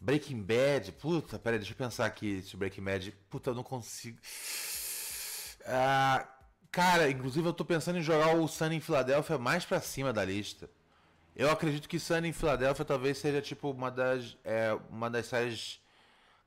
Breaking 0.00 0.40
Bad, 0.40 0.90
puta, 0.92 1.38
peraí, 1.38 1.58
deixa 1.58 1.74
eu 1.74 1.76
pensar 1.76 2.06
aqui 2.06 2.40
se 2.40 2.56
Breaking 2.56 2.82
Bad. 2.82 3.10
Puta, 3.28 3.50
eu 3.50 3.54
não 3.54 3.62
consigo. 3.62 4.18
Ah, 5.66 6.26
cara, 6.70 7.10
inclusive 7.10 7.46
eu 7.46 7.52
tô 7.52 7.62
pensando 7.62 7.98
em 7.98 8.02
jogar 8.02 8.36
o 8.36 8.48
Sunny 8.48 8.76
em 8.76 8.80
Filadélfia 8.80 9.36
mais 9.36 9.66
pra 9.66 9.82
cima 9.82 10.14
da 10.14 10.24
lista. 10.24 10.70
Eu 11.36 11.50
acredito 11.50 11.90
que 11.90 11.98
Sunny 11.98 12.28
em 12.28 12.32
Filadélfia 12.32 12.86
talvez 12.86 13.18
seja, 13.18 13.42
tipo, 13.42 13.70
uma 13.70 13.90
das, 13.90 14.34
é, 14.42 14.72
uma 14.88 15.10
das 15.10 15.26
séries... 15.26 15.78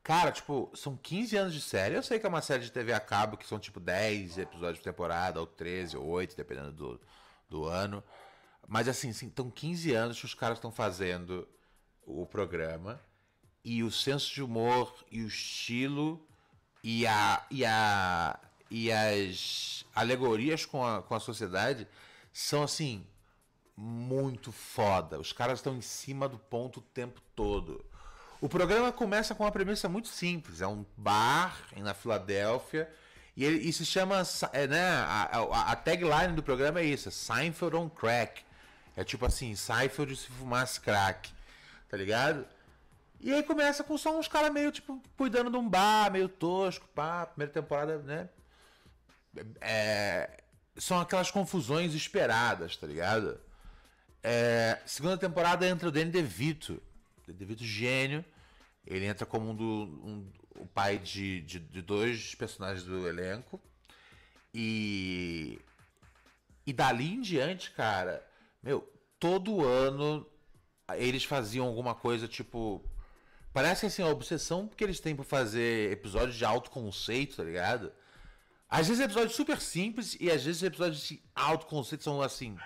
Cara, 0.01 0.31
tipo, 0.31 0.71
são 0.73 0.97
15 0.97 1.37
anos 1.37 1.53
de 1.53 1.61
série. 1.61 1.93
Eu 1.93 2.01
sei 2.01 2.17
que 2.17 2.25
é 2.25 2.29
uma 2.29 2.41
série 2.41 2.63
de 2.63 2.71
TV 2.71 2.93
a 2.93 2.99
cabo, 2.99 3.37
que 3.37 3.45
são, 3.45 3.59
tipo, 3.59 3.79
10 3.79 4.39
episódios 4.39 4.79
por 4.79 4.85
temporada, 4.85 5.39
ou 5.39 5.45
13, 5.45 5.97
ou 5.97 6.07
8, 6.07 6.35
dependendo 6.35 6.71
do, 6.71 7.01
do 7.47 7.65
ano. 7.65 8.03
Mas, 8.71 8.87
assim, 8.87 9.09
estão 9.09 9.51
15 9.51 9.93
anos 9.93 10.17
que 10.17 10.23
os 10.23 10.33
caras 10.33 10.57
estão 10.57 10.71
fazendo 10.71 11.45
o 12.03 12.25
programa. 12.25 13.01
E 13.65 13.83
o 13.83 13.91
senso 13.91 14.33
de 14.33 14.41
humor, 14.41 14.95
e 15.11 15.21
o 15.21 15.27
estilo, 15.27 16.25
e, 16.81 17.05
a, 17.05 17.45
e, 17.51 17.65
a, 17.65 18.39
e 18.69 18.89
as 18.89 19.83
alegorias 19.93 20.65
com 20.65 20.85
a, 20.85 21.01
com 21.01 21.13
a 21.13 21.19
sociedade 21.19 21.85
são, 22.31 22.63
assim, 22.63 23.05
muito 23.75 24.53
foda. 24.53 25.19
Os 25.19 25.33
caras 25.33 25.59
estão 25.59 25.75
em 25.75 25.81
cima 25.81 26.29
do 26.29 26.39
ponto 26.39 26.79
o 26.79 26.81
tempo 26.81 27.21
todo. 27.35 27.83
O 28.39 28.47
programa 28.47 28.89
começa 28.93 29.35
com 29.35 29.43
uma 29.43 29.51
premissa 29.51 29.89
muito 29.89 30.07
simples: 30.07 30.61
é 30.61 30.67
um 30.67 30.85
bar 30.95 31.61
na 31.75 31.93
Filadélfia. 31.93 32.89
E, 33.35 33.43
ele, 33.43 33.67
e 33.67 33.73
se 33.73 33.85
chama. 33.85 34.23
É, 34.53 34.65
né, 34.65 34.81
a, 34.81 35.23
a, 35.33 35.71
a, 35.73 35.75
tagline 35.75 36.33
do 36.33 36.41
programa 36.41 36.79
é 36.79 36.85
isso: 36.85 37.11
Seinfeld 37.11 37.75
on 37.75 37.89
Crack. 37.89 38.49
É 38.95 39.03
tipo 39.03 39.25
assim: 39.25 39.55
Seinfeld 39.55 40.15
se 40.15 40.27
fumasse 40.27 40.79
crack. 40.79 41.31
Tá 41.89 41.97
ligado? 41.97 42.45
E 43.19 43.31
aí 43.33 43.43
começa 43.43 43.83
com 43.83 43.97
só 43.97 44.17
uns 44.17 44.27
caras 44.27 44.51
meio, 44.51 44.71
tipo, 44.71 45.01
cuidando 45.15 45.51
de 45.51 45.57
um 45.57 45.69
bar, 45.69 46.11
meio 46.11 46.27
tosco, 46.27 46.87
pá, 46.95 47.25
primeira 47.25 47.53
temporada, 47.53 47.99
né? 47.99 48.29
É, 49.59 50.41
são 50.75 50.99
aquelas 50.99 51.29
confusões 51.29 51.93
esperadas, 51.93 52.75
tá 52.75 52.87
ligado? 52.87 53.39
É, 54.23 54.79
segunda 54.85 55.17
temporada 55.17 55.67
entra 55.67 55.87
o 55.87 55.91
Danny 55.91 56.11
DeVito. 56.11 56.81
Danny 57.27 57.37
DeVito 57.37 57.63
gênio. 57.63 58.25
Ele 58.85 59.05
entra 59.05 59.25
como 59.25 59.51
um 59.51 59.55
do, 59.55 59.65
um, 60.03 60.27
o 60.55 60.65
pai 60.65 60.97
de, 60.97 61.41
de, 61.41 61.59
de 61.59 61.81
dois 61.81 62.33
personagens 62.35 62.83
do 62.83 63.07
elenco. 63.07 63.61
E. 64.53 65.59
E 66.65 66.73
dali 66.73 67.15
em 67.15 67.21
diante, 67.21 67.71
cara, 67.71 68.23
meu, 68.63 68.87
todo 69.19 69.65
ano 69.65 70.25
eles 70.95 71.23
faziam 71.23 71.67
alguma 71.67 71.95
coisa 71.95 72.27
tipo. 72.27 72.83
Parece 73.53 73.85
assim, 73.85 74.01
a 74.01 74.07
obsessão 74.07 74.67
que 74.67 74.83
eles 74.83 74.99
têm 74.99 75.15
por 75.15 75.25
fazer 75.25 75.91
episódios 75.91 76.35
de 76.37 76.45
alto 76.45 76.71
conceito, 76.71 77.37
tá 77.37 77.43
ligado? 77.43 77.91
Às 78.69 78.87
vezes 78.87 79.03
episódios 79.03 79.35
super 79.35 79.59
simples 79.59 80.15
e 80.19 80.31
às 80.31 80.45
vezes 80.45 80.63
episódios 80.63 81.01
de 81.01 81.21
alto 81.35 81.65
conceito 81.65 82.03
são 82.03 82.21
assim. 82.21 82.57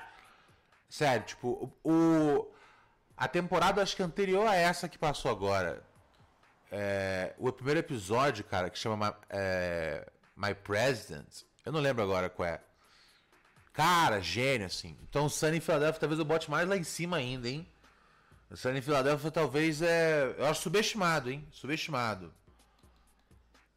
Sério, 0.88 1.26
tipo, 1.26 1.74
o. 1.84 2.48
A 3.18 3.28
temporada 3.28 3.82
acho 3.82 3.96
que 3.96 4.04
anterior 4.04 4.46
a 4.46 4.56
essa 4.56 4.88
que 4.88 4.98
passou 4.98 5.32
agora. 5.32 5.84
É, 6.72 7.34
o 7.38 7.52
primeiro 7.52 7.80
episódio, 7.80 8.44
cara, 8.44 8.70
que 8.70 8.78
chama 8.78 9.18
é, 9.30 10.08
My 10.36 10.54
President. 10.54 11.44
Eu 11.66 11.72
não 11.72 11.80
lembro 11.80 12.04
agora 12.04 12.30
qual 12.30 12.48
é. 12.48 12.62
Cara, 13.76 14.22
gênio, 14.22 14.68
assim. 14.68 14.98
Então, 15.04 15.28
Sunny 15.28 15.60
Philadelphia 15.60 16.00
talvez 16.00 16.18
eu 16.18 16.26
bote 16.26 16.50
mais 16.50 16.68
lá 16.68 16.78
em 16.78 16.84
cima 16.84 17.18
ainda, 17.18 17.50
hein? 17.50 17.68
O 18.50 18.56
Sunny 18.56 18.82
Philadelphia 18.82 19.30
talvez 19.30 19.82
é. 19.82 20.34
Eu 20.38 20.46
acho 20.46 20.62
subestimado, 20.62 21.30
hein? 21.30 21.46
Subestimado. 21.52 22.34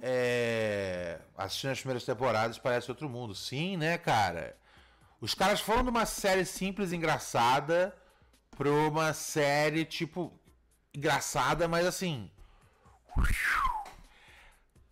É... 0.01 1.19
Assistindo 1.37 1.73
as 1.73 1.81
primeiras 1.81 2.05
temporadas 2.05 2.59
parece 2.59 2.91
outro 2.91 3.09
mundo. 3.09 3.35
Sim, 3.35 3.77
né, 3.77 3.99
cara? 3.99 4.57
Os 5.21 5.35
caras 5.35 5.61
foram 5.61 5.83
de 5.83 5.91
uma 5.91 6.07
série 6.07 6.45
simples, 6.45 6.93
engraçada, 6.93 7.93
pra 8.57 8.71
uma 8.71 9.13
série, 9.13 9.85
tipo, 9.85 10.33
engraçada, 10.95 11.67
mas 11.67 11.85
assim. 11.85 12.31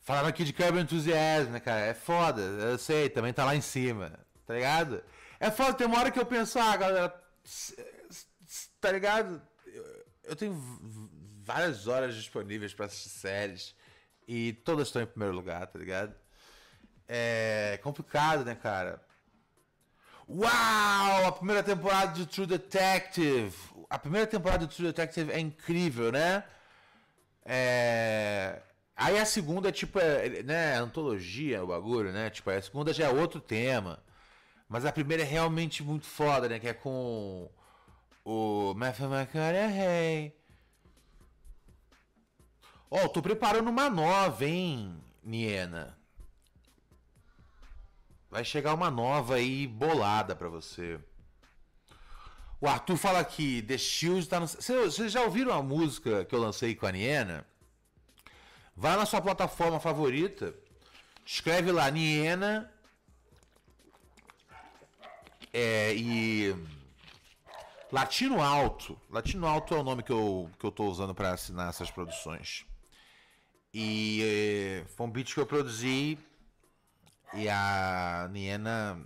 Falaram 0.03 0.29
aqui 0.29 0.43
de 0.43 0.53
Curb 0.53 0.81
Enthusiasm, 0.81 1.51
né, 1.51 1.61
cara? 1.61 1.81
É 1.81 1.95
foda, 1.95 2.41
eu 2.41 2.77
sei, 2.77 3.09
também 3.09 3.33
tá 3.33 3.45
lá 3.45 3.55
em 3.55 3.61
cima, 3.61 4.19
tá 4.47 4.55
ligado? 4.55 5.03
É 5.39 5.51
foda, 5.51 5.75
tem 5.75 5.87
uma 5.87 5.99
hora 5.99 6.11
que 6.11 6.19
eu 6.19 6.27
penso, 6.27 6.59
ah, 6.59 6.77
galera, 6.77 7.23
tá 8.81 8.93
ligado? 8.93 9.43
Eu 10.25 10.35
tenho 10.35 10.55
várias 11.43 11.87
horas 11.87 12.15
disponíveis 12.15 12.73
para 12.75 12.87
assistir 12.87 13.11
séries 13.11 13.75
e 14.27 14.53
todas 14.53 14.89
estão 14.89 15.03
em 15.03 15.07
primeiro 15.07 15.35
lugar, 15.35 15.67
tá 15.67 15.79
ligado? 15.79 16.15
É 17.09 17.79
complicado, 17.83 18.45
né, 18.45 18.55
cara? 18.55 19.01
Uau! 20.29 21.27
A 21.27 21.33
primeira 21.33 21.63
temporada 21.63 22.13
de 22.13 22.27
True 22.27 22.47
Detective. 22.47 23.55
A 23.89 23.99
primeira 23.99 24.27
temporada 24.27 24.67
de 24.67 24.75
True 24.75 24.89
Detective 24.89 25.31
é 25.31 25.39
incrível, 25.39 26.11
né? 26.11 26.43
É... 27.45 28.61
Aí 28.97 29.19
a 29.19 29.25
segunda, 29.25 29.71
tipo, 29.71 30.01
é, 30.01 30.43
né, 30.43 30.75
antologia, 30.77 31.63
o 31.63 31.67
bagulho, 31.69 32.11
né? 32.13 32.31
Tipo, 32.31 32.51
a 32.51 32.61
segunda 32.61 32.93
já 32.93 33.05
é 33.05 33.09
outro 33.09 33.41
tema. 33.41 34.03
Mas 34.69 34.85
a 34.85 34.93
primeira 34.93 35.23
é 35.23 35.27
realmente 35.27 35.83
muito 35.83 36.07
foda, 36.07 36.49
né? 36.49 36.59
Que 36.59 36.69
é 36.69 36.75
com 36.75 37.49
o 38.25 38.75
Matthew 38.75 39.13
McConaughey. 39.13 40.33
Ó, 42.91 43.05
oh, 43.05 43.09
tô 43.09 43.23
preparando 43.23 43.69
uma 43.69 43.89
nova, 43.91 44.45
hein, 44.45 45.01
Niena. 45.23 45.97
Vai 48.31 48.45
chegar 48.45 48.75
uma 48.75 48.91
nova 48.91 49.37
aí 49.37 49.67
bolada 49.67 50.35
para 50.35 50.49
você. 50.49 51.01
O 52.61 52.67
Arthur 52.67 52.97
fala 52.97 53.21
aqui, 53.21 53.63
The 53.63 53.79
Shield 53.79 54.29
tá 54.29 54.41
no. 54.41 54.47
Vocês 54.47 55.13
já 55.13 55.23
ouviram 55.23 55.53
a 55.53 55.63
música 55.63 56.25
que 56.25 56.35
eu 56.35 56.41
lancei 56.41 56.75
com 56.75 56.87
a 56.87 56.93
Niena? 56.93 57.47
Vai 58.75 58.97
na 58.97 59.07
sua 59.07 59.21
plataforma 59.21 59.79
favorita, 59.79 60.55
escreve 61.25 61.71
lá 61.71 61.91
Niena. 61.91 62.73
É, 65.59 65.95
e. 65.97 66.55
Latino 67.91 68.43
Alto. 68.43 69.01
Latino 69.09 69.47
Alto 69.47 69.75
é 69.75 69.79
o 69.79 69.83
nome 69.83 70.03
que 70.03 70.13
eu, 70.13 70.51
que 70.59 70.67
eu 70.67 70.71
tô 70.71 70.85
usando 70.85 71.15
para 71.15 71.33
assinar 71.33 71.71
essas 71.71 71.91
produções. 71.91 72.67
E 73.73 74.21
é, 74.23 74.85
foi 74.87 75.07
um 75.07 75.11
beat 75.11 75.33
que 75.33 75.41
eu 75.41 75.47
produzi 75.47 76.19
e 77.33 77.49
a 77.49 78.29
Niena 78.31 79.03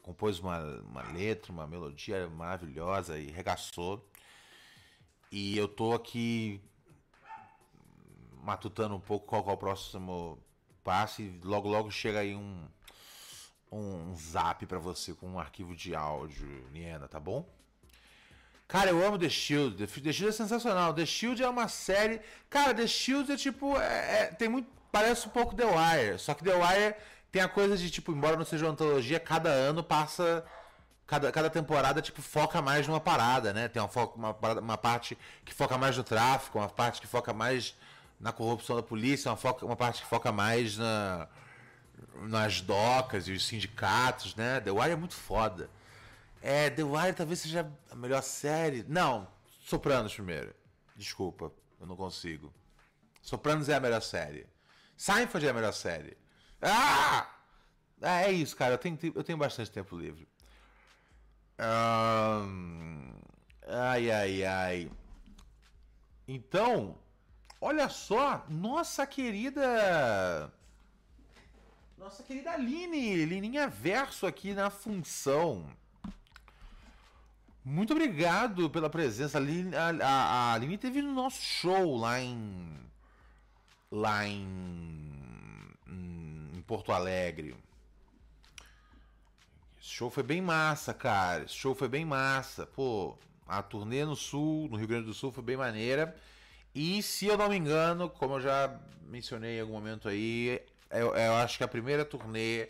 compôs 0.00 0.38
uma, 0.38 0.58
uma 0.80 1.02
letra, 1.12 1.52
uma 1.52 1.66
melodia 1.66 2.26
maravilhosa 2.30 3.18
e 3.18 3.30
regaçou. 3.30 4.08
E 5.30 5.58
eu 5.58 5.68
tô 5.68 5.92
aqui 5.92 6.58
matutando 8.42 8.94
um 8.94 9.00
pouco 9.00 9.26
qual 9.26 9.46
é 9.46 9.52
o 9.52 9.58
próximo 9.58 10.38
passo 10.82 11.20
e 11.20 11.38
logo 11.44 11.68
logo 11.68 11.90
chega 11.90 12.20
aí 12.20 12.34
um 12.34 12.66
um 13.78 14.14
zap 14.14 14.66
para 14.66 14.78
você 14.78 15.14
com 15.14 15.28
um 15.28 15.38
arquivo 15.38 15.74
de 15.74 15.94
áudio, 15.94 16.46
Niena, 16.72 17.08
tá 17.08 17.18
bom? 17.18 17.48
Cara, 18.72 18.90
eu 18.90 19.06
amo 19.06 19.18
The 19.18 19.28
Shield. 19.28 19.76
The 19.86 20.12
Shield 20.12 20.28
é 20.28 20.32
sensacional. 20.32 20.94
The 20.94 21.04
Shield 21.04 21.42
é 21.42 21.48
uma 21.48 21.68
série. 21.68 22.20
Cara, 22.48 22.74
The 22.74 22.86
Shield 22.86 23.30
é 23.30 23.36
tipo. 23.36 23.78
É, 23.78 24.22
é, 24.22 24.26
tem 24.26 24.48
muito. 24.48 24.66
Parece 24.90 25.26
um 25.26 25.30
pouco 25.30 25.54
The 25.54 25.64
Wire. 25.64 26.18
Só 26.18 26.32
que 26.32 26.42
The 26.42 26.54
Wire 26.54 26.94
tem 27.30 27.42
a 27.42 27.48
coisa 27.48 27.76
de, 27.76 27.90
tipo, 27.90 28.12
embora 28.12 28.36
não 28.36 28.44
seja 28.44 28.64
uma 28.64 28.72
antologia, 28.72 29.20
cada 29.20 29.50
ano 29.50 29.82
passa. 29.82 30.44
Cada, 31.06 31.30
cada 31.30 31.50
temporada, 31.50 32.00
tipo, 32.00 32.22
foca 32.22 32.62
mais 32.62 32.88
numa 32.88 33.00
parada, 33.00 33.52
né? 33.52 33.68
Tem 33.68 33.82
uma, 33.82 33.90
uma, 34.14 34.60
uma 34.60 34.78
parte 34.78 35.18
que 35.44 35.52
foca 35.52 35.76
mais 35.76 35.96
no 35.98 36.04
tráfico, 36.04 36.58
uma 36.58 36.68
parte 36.68 37.00
que 37.00 37.06
foca 37.06 37.34
mais 37.34 37.76
na 38.18 38.32
corrupção 38.32 38.76
da 38.76 38.82
polícia, 38.82 39.30
uma, 39.30 39.36
foca, 39.36 39.66
uma 39.66 39.76
parte 39.76 40.00
que 40.00 40.08
foca 40.08 40.32
mais 40.32 40.78
na, 40.78 41.28
nas 42.22 42.60
docas 42.60 43.28
e 43.28 43.32
os 43.32 43.46
sindicatos, 43.46 44.34
né? 44.34 44.60
The 44.60 44.70
Wire 44.70 44.92
é 44.92 44.96
muito 44.96 45.14
foda. 45.14 45.70
É, 46.40 46.70
The 46.70 46.82
Wire 46.82 47.14
talvez 47.14 47.40
seja 47.40 47.70
a 47.90 47.94
melhor 47.94 48.22
série. 48.22 48.84
Não, 48.88 49.28
Sopranos 49.62 50.12
primeiro. 50.12 50.54
Desculpa, 50.96 51.52
eu 51.80 51.86
não 51.86 51.96
consigo. 51.96 52.52
Sopranos 53.22 53.68
é 53.68 53.74
a 53.74 53.80
melhor 53.80 54.02
série. 54.02 54.46
Seinfeld 54.96 55.46
é 55.46 55.50
a 55.50 55.54
melhor 55.54 55.72
série. 55.72 56.16
Ah! 56.60 57.26
É, 58.00 58.24
é 58.24 58.32
isso, 58.32 58.56
cara. 58.56 58.74
Eu 58.74 58.78
tenho, 58.78 58.98
eu 59.14 59.22
tenho 59.22 59.38
bastante 59.38 59.70
tempo 59.70 59.96
livre. 59.96 60.28
Um... 61.58 63.14
Ai, 63.66 64.10
ai, 64.10 64.44
ai. 64.44 64.90
Então, 66.26 66.98
olha 67.60 67.88
só, 67.88 68.44
nossa 68.48 69.06
querida. 69.06 70.52
Nossa 72.02 72.24
querida 72.24 72.50
Aline, 72.50 73.24
Lininha 73.24 73.68
Verso 73.68 74.26
aqui 74.26 74.52
na 74.52 74.70
função. 74.70 75.64
Muito 77.64 77.92
obrigado 77.92 78.68
pela 78.68 78.90
presença. 78.90 79.38
A 79.38 79.40
Aline, 79.40 79.76
a, 79.76 79.88
a, 79.88 80.24
a 80.50 80.52
Aline 80.54 80.76
teve 80.76 81.00
no 81.00 81.12
nosso 81.12 81.40
show 81.40 81.96
lá 81.96 82.20
em. 82.20 82.76
Lá 83.88 84.26
em 84.26 85.12
em 85.86 86.62
Porto 86.66 86.90
Alegre. 86.90 87.54
Esse 89.80 89.90
show 89.90 90.10
foi 90.10 90.24
bem 90.24 90.42
massa, 90.42 90.92
cara. 90.92 91.44
Esse 91.44 91.54
show 91.54 91.72
foi 91.72 91.88
bem 91.88 92.04
massa. 92.04 92.66
Pô, 92.66 93.16
a 93.46 93.62
turnê 93.62 94.04
no 94.04 94.16
Sul, 94.16 94.68
no 94.68 94.76
Rio 94.76 94.88
Grande 94.88 95.06
do 95.06 95.14
Sul, 95.14 95.30
foi 95.30 95.44
bem 95.44 95.56
maneira. 95.56 96.16
E 96.74 97.00
se 97.00 97.26
eu 97.26 97.38
não 97.38 97.48
me 97.48 97.56
engano, 97.56 98.10
como 98.10 98.34
eu 98.34 98.40
já 98.40 98.76
mencionei 99.06 99.58
em 99.58 99.60
algum 99.60 99.74
momento 99.74 100.08
aí, 100.08 100.60
eu, 100.92 101.14
eu 101.14 101.34
acho 101.34 101.58
que 101.58 101.64
a 101.64 101.68
primeira 101.68 102.04
turnê 102.04 102.68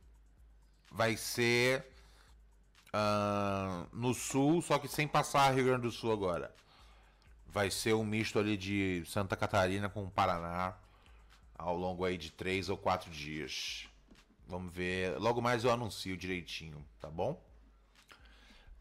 vai 0.90 1.16
ser 1.16 1.86
uh, 2.92 3.86
no 3.92 4.12
Sul, 4.12 4.60
só 4.60 4.78
que 4.78 4.88
sem 4.88 5.06
passar 5.06 5.54
Rio 5.54 5.64
Grande 5.64 5.82
do 5.82 5.90
Sul 5.90 6.12
agora 6.12 6.52
vai 7.48 7.70
ser 7.70 7.94
um 7.94 8.04
misto 8.04 8.38
ali 8.38 8.56
de 8.56 9.02
Santa 9.06 9.36
Catarina 9.36 9.88
com 9.88 10.08
Paraná 10.08 10.74
ao 11.56 11.76
longo 11.76 12.04
aí 12.04 12.16
de 12.16 12.30
três 12.30 12.68
ou 12.68 12.76
quatro 12.76 13.10
dias. 13.10 13.88
Vamos 14.46 14.72
ver. 14.72 15.18
Logo 15.18 15.42
mais 15.42 15.64
eu 15.64 15.72
anuncio 15.72 16.16
direitinho, 16.16 16.84
tá 17.00 17.08
bom? 17.08 17.42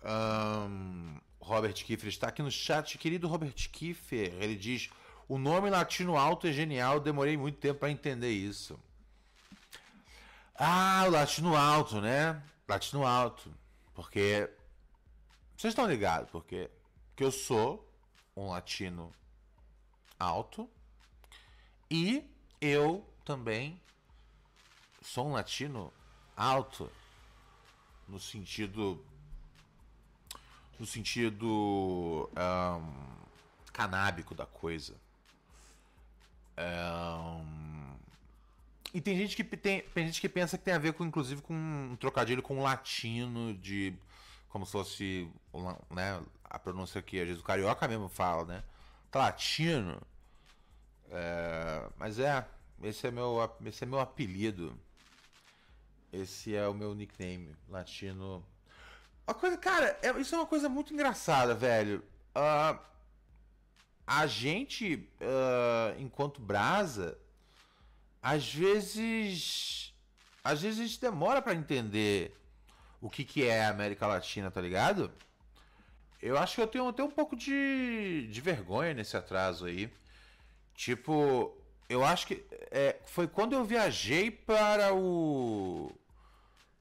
Um, 0.04 1.18
Robert 1.40 1.74
Kiefer 1.74 2.10
está 2.10 2.28
aqui 2.28 2.42
no 2.42 2.52
chat. 2.52 2.98
Querido 2.98 3.28
Robert 3.28 3.54
Kiefer, 3.54 4.34
ele 4.42 4.56
diz: 4.56 4.90
O 5.28 5.38
nome 5.38 5.70
latino 5.70 6.18
alto 6.18 6.48
é 6.48 6.52
genial, 6.52 7.00
demorei 7.00 7.38
muito 7.38 7.58
tempo 7.58 7.80
para 7.80 7.92
entender 7.92 8.32
isso. 8.32 8.80
Ah, 10.56 11.06
o 11.08 11.12
latino 11.12 11.56
alto, 11.56 12.02
né? 12.02 12.42
Latino 12.68 13.06
alto. 13.06 13.54
Porque 13.94 14.50
Vocês 15.56 15.72
estão 15.72 15.88
ligados, 15.88 16.30
porque, 16.32 16.70
porque 17.10 17.24
eu 17.24 17.32
sou 17.32 17.88
um 18.36 18.50
latino 18.50 19.14
alto 20.20 20.70
e 21.90 22.24
eu 22.60 23.06
também 23.24 23.80
sou 25.02 25.28
um 25.28 25.34
latino 25.34 25.92
alto 26.36 26.92
no 28.08 28.20
sentido 28.20 29.04
no 30.80 30.86
sentido 30.86 32.30
um, 32.36 33.18
canábico 33.74 34.34
da 34.36 34.46
coisa. 34.46 34.96
Um, 36.58 37.96
e 38.94 39.02
tem 39.02 39.18
gente 39.18 39.36
que 39.36 39.44
tem, 39.44 39.82
tem 39.82 40.08
gente 40.08 40.20
que 40.20 40.30
pensa 40.30 40.58
que 40.58 40.64
tem 40.64 40.74
a 40.74 40.80
ver 40.80 40.94
com 40.94 41.06
inclusive 41.06 41.42
com 41.42 41.54
um 41.54 41.96
trocadilho 42.00 42.42
com 42.42 42.64
latino 42.64 43.54
de 43.54 43.94
como 44.50 44.66
se 44.66 44.72
fosse 44.72 45.32
né, 45.92 46.20
a 46.44 46.58
pronúncia 46.58 47.02
que 47.02 47.20
às 47.20 47.28
vezes 47.28 47.42
o 47.42 47.46
carioca 47.46 47.88
mesmo 47.88 48.10
fala, 48.10 48.46
né? 48.46 48.64
Latino. 49.14 50.00
É, 51.10 51.90
mas 51.98 52.20
é, 52.20 52.46
esse 52.84 53.08
é 53.08 53.12
meu 53.12 53.58
esse 53.66 53.84
é 53.84 53.88
meu 53.88 54.00
apelido. 54.00 54.78
Esse 56.12 56.56
é 56.56 56.68
o 56.68 56.74
meu 56.74 56.96
nickname, 56.96 57.56
latino. 57.68 58.44
A 59.28 59.34
coisa, 59.34 59.58
cara, 59.58 60.00
é, 60.02 60.10
isso 60.22 60.34
é 60.34 60.38
uma 60.38 60.48
coisa 60.48 60.70
muito 60.70 60.94
engraçada, 60.94 61.54
velho. 61.54 62.02
Uh, 62.34 62.80
a 64.08 64.26
gente, 64.26 65.06
uh, 65.20 66.00
enquanto 66.00 66.40
brasa, 66.40 67.18
às 68.24 68.54
vezes, 68.54 69.94
às 70.42 70.62
vezes 70.62 70.80
a 70.80 70.84
gente 70.84 71.02
demora 71.02 71.42
para 71.42 71.54
entender 71.54 72.34
o 73.02 73.10
que, 73.10 73.26
que 73.26 73.44
é 73.44 73.66
a 73.66 73.70
América 73.70 74.08
Latina, 74.08 74.50
tá 74.50 74.62
ligado? 74.62 75.12
Eu 76.22 76.38
acho 76.38 76.56
que 76.56 76.62
eu 76.62 76.68
tenho 76.68 76.88
até 76.88 77.04
um 77.04 77.12
pouco 77.12 77.36
de, 77.36 78.28
de 78.32 78.42
vergonha 78.42 78.94
nesse 78.94 79.18
atraso 79.18 79.66
aí. 79.66 79.92
Tipo, 80.74 81.54
eu 81.90 82.04
acho 82.04 82.28
que 82.28 82.46
é, 82.72 82.96
foi 83.06 83.28
quando 83.28 83.54
eu 83.54 83.66
viajei 83.66 84.32
para 84.32 84.94
o. 84.96 85.92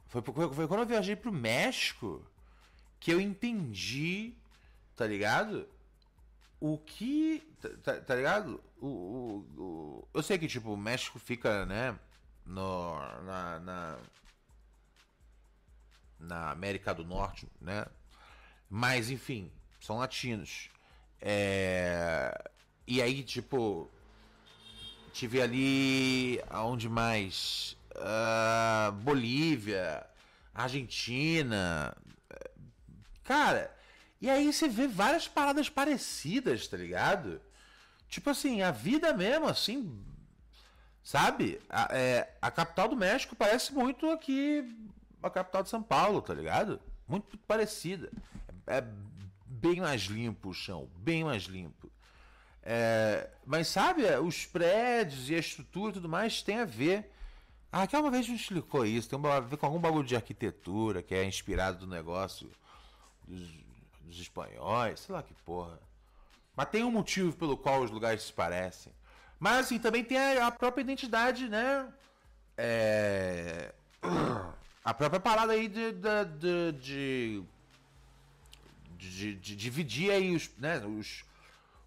Foi, 0.06 0.22
foi 0.22 0.68
quando 0.68 0.80
eu 0.80 0.86
viajei 0.86 1.16
para 1.16 1.28
o 1.28 1.34
México 1.34 2.24
que 3.00 3.12
eu 3.12 3.20
entendi, 3.20 4.34
tá 4.96 5.06
ligado? 5.06 5.68
O 6.60 6.78
que. 6.78 7.42
Tá, 7.60 7.68
tá, 7.82 8.00
tá 8.00 8.14
ligado? 8.14 8.62
O, 8.80 8.86
o, 8.86 9.62
o, 9.62 10.08
eu 10.14 10.22
sei 10.22 10.38
que, 10.38 10.48
tipo, 10.48 10.72
o 10.72 10.76
México 10.76 11.18
fica, 11.18 11.66
né? 11.66 11.98
No, 12.44 12.98
na, 13.24 13.60
na, 13.60 13.98
na 16.20 16.50
América 16.50 16.94
do 16.94 17.04
Norte, 17.04 17.48
né? 17.60 17.86
Mas, 18.70 19.10
enfim, 19.10 19.50
são 19.80 19.98
latinos. 19.98 20.70
É... 21.20 22.50
E 22.86 23.02
aí, 23.02 23.22
tipo, 23.22 23.90
Tive 25.16 25.40
ali. 25.40 26.42
Aonde 26.50 26.90
mais? 26.90 27.74
Uh, 27.92 28.92
Bolívia, 28.92 30.06
Argentina. 30.54 31.96
Cara, 33.26 33.74
e 34.20 34.30
aí 34.30 34.52
você 34.52 34.68
vê 34.68 34.86
várias 34.86 35.26
paradas 35.26 35.68
parecidas, 35.68 36.68
tá 36.68 36.76
ligado? 36.76 37.40
Tipo 38.08 38.30
assim, 38.30 38.62
a 38.62 38.70
vida 38.70 39.12
mesmo, 39.12 39.46
assim. 39.46 40.00
Sabe? 41.02 41.60
A, 41.68 41.88
é, 41.90 42.32
a 42.40 42.50
capital 42.50 42.88
do 42.88 42.96
México 42.96 43.36
parece 43.36 43.74
muito 43.74 44.08
aqui 44.10 44.64
a 45.22 45.28
capital 45.28 45.62
de 45.62 45.68
São 45.68 45.82
Paulo, 45.82 46.22
tá 46.22 46.32
ligado? 46.32 46.80
Muito 47.06 47.36
parecida. 47.38 48.10
É, 48.66 48.78
é 48.78 48.84
bem 49.44 49.80
mais 49.80 50.02
limpo 50.02 50.50
o 50.50 50.54
chão, 50.54 50.88
bem 50.96 51.24
mais 51.24 51.44
limpo. 51.44 51.90
É, 52.62 53.28
mas 53.44 53.68
sabe, 53.68 54.04
os 54.16 54.46
prédios 54.46 55.28
e 55.30 55.34
a 55.34 55.38
estrutura 55.38 55.90
e 55.90 55.94
tudo 55.94 56.08
mais 56.08 56.42
tem 56.42 56.58
a 56.58 56.64
ver. 56.64 57.12
Ah, 57.72 57.82
aquela 57.82 58.04
uma 58.04 58.10
vez 58.10 58.28
me 58.28 58.36
explicou 58.36 58.86
isso, 58.86 59.08
tem 59.08 59.18
a 59.30 59.40
ver 59.40 59.56
com 59.56 59.66
algum 59.66 59.80
bagulho 59.80 60.06
de 60.06 60.14
arquitetura 60.14 61.02
que 61.02 61.14
é 61.14 61.24
inspirado 61.24 61.78
do 61.78 61.86
negócio 61.86 62.50
dos, 63.26 63.48
dos 64.02 64.20
espanhóis, 64.20 65.00
sei 65.00 65.14
lá 65.14 65.22
que 65.22 65.34
porra. 65.44 65.78
Mas 66.54 66.68
tem 66.70 66.84
um 66.84 66.90
motivo 66.90 67.36
pelo 67.36 67.56
qual 67.56 67.82
os 67.82 67.90
lugares 67.90 68.22
se 68.22 68.32
parecem. 68.32 68.92
Mas 69.38 69.66
assim, 69.66 69.78
também 69.78 70.02
tem 70.02 70.18
a, 70.18 70.46
a 70.46 70.50
própria 70.50 70.82
identidade, 70.82 71.48
né? 71.48 71.92
É... 72.56 73.74
A 74.86 74.94
própria 74.94 75.18
parada 75.18 75.52
aí 75.52 75.66
de, 75.66 75.90
de, 75.90 76.72
de, 76.80 77.42
de, 78.96 79.34
de 79.34 79.56
dividir 79.56 80.12
aí 80.12 80.32
os, 80.32 80.48
né, 80.58 80.78
os, 80.86 81.24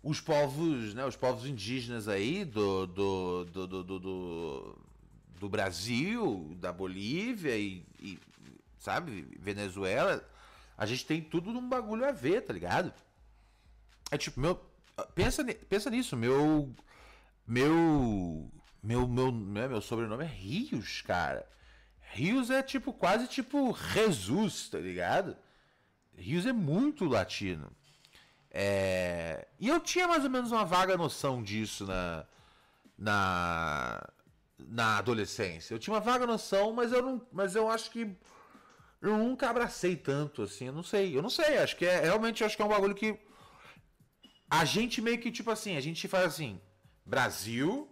os 0.03 0.19
povos, 0.19 0.93
né, 0.93 1.05
os 1.05 1.15
povos 1.15 1.45
indígenas 1.45 2.09
aí 2.09 2.43
do, 2.43 2.85
do, 2.87 3.45
do, 3.45 3.67
do, 3.67 3.83
do, 3.99 4.75
do 5.39 5.49
Brasil, 5.49 6.57
da 6.59 6.73
Bolívia 6.73 7.57
e, 7.57 7.85
e, 8.01 8.19
sabe, 8.77 9.25
Venezuela, 9.39 10.21
a 10.79 10.85
gente 10.85 11.05
tem 11.05 11.21
tudo 11.21 11.51
num 11.51 11.67
bagulho 11.67 12.07
a 12.07 12.11
ver, 12.13 12.41
tá 12.41 12.53
ligado? 12.53 12.93
É 14.09 14.17
tipo, 14.17 14.39
meu, 14.39 14.55
pensa, 15.13 15.43
pensa 15.67 15.89
nisso, 15.89 16.15
meu, 16.15 16.73
meu, 17.45 18.49
meu, 18.81 19.05
meu, 19.05 19.29
né, 19.29 19.67
meu 19.67 19.81
sobrenome 19.81 20.23
é 20.23 20.27
Rios, 20.27 21.01
cara. 21.01 21.45
Rios 22.13 22.49
é 22.49 22.63
tipo, 22.63 22.93
quase 22.93 23.27
tipo 23.27 23.77
Jesus, 23.93 24.69
tá 24.69 24.79
ligado? 24.79 25.35
Rios 26.17 26.45
é 26.45 26.53
muito 26.53 27.03
latino. 27.03 27.69
É... 28.49 29.49
E 29.59 29.67
eu 29.67 29.81
tinha 29.81 30.07
mais 30.07 30.23
ou 30.23 30.29
menos 30.29 30.49
uma 30.49 30.63
vaga 30.63 30.95
noção 30.95 31.43
disso 31.43 31.85
na, 31.85 32.25
na, 32.97 34.09
na 34.57 34.97
adolescência. 34.97 35.73
Eu 35.73 35.79
tinha 35.79 35.93
uma 35.93 35.99
vaga 35.99 36.25
noção, 36.25 36.71
mas 36.71 36.93
eu 36.93 37.01
não, 37.01 37.27
mas 37.33 37.53
eu 37.53 37.69
acho 37.69 37.91
que 37.91 38.15
eu 39.01 39.17
nunca 39.17 39.49
abracei 39.49 39.95
tanto 39.95 40.43
assim. 40.43 40.67
Eu 40.67 40.73
não 40.73 40.83
sei, 40.83 41.17
eu 41.17 41.21
não 41.21 41.29
sei. 41.29 41.57
Acho 41.57 41.75
que 41.75 41.85
é 41.85 42.01
realmente 42.01 42.43
acho 42.43 42.55
que 42.55 42.61
é 42.61 42.65
um 42.65 42.69
bagulho 42.69 42.95
que 42.95 43.19
a 44.49 44.65
gente 44.65 45.01
meio 45.01 45.19
que 45.19 45.31
tipo 45.31 45.51
assim, 45.51 45.77
a 45.77 45.81
gente 45.81 46.07
faz 46.07 46.25
assim, 46.25 46.59
Brasil, 47.05 47.89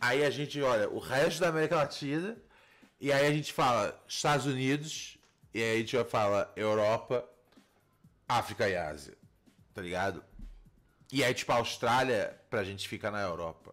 aí 0.00 0.24
a 0.24 0.30
gente 0.30 0.60
olha 0.60 0.88
o 0.90 0.98
resto 0.98 1.40
da 1.40 1.48
América 1.48 1.76
Latina 1.76 2.36
e 3.00 3.12
aí 3.12 3.26
a 3.26 3.32
gente 3.32 3.52
fala 3.52 3.98
Estados 4.06 4.46
Unidos 4.46 5.18
e 5.54 5.62
aí 5.62 5.76
a 5.76 5.78
gente 5.78 6.04
fala 6.04 6.52
Europa, 6.56 7.24
África 8.28 8.68
e 8.68 8.76
Ásia 8.76 9.18
tá 9.78 9.82
ligado? 9.82 10.24
E 11.12 11.22
aí, 11.22 11.32
tipo, 11.32 11.52
a 11.52 11.56
Austrália, 11.56 12.36
pra 12.50 12.64
gente 12.64 12.88
ficar 12.88 13.12
na 13.12 13.20
Europa. 13.20 13.72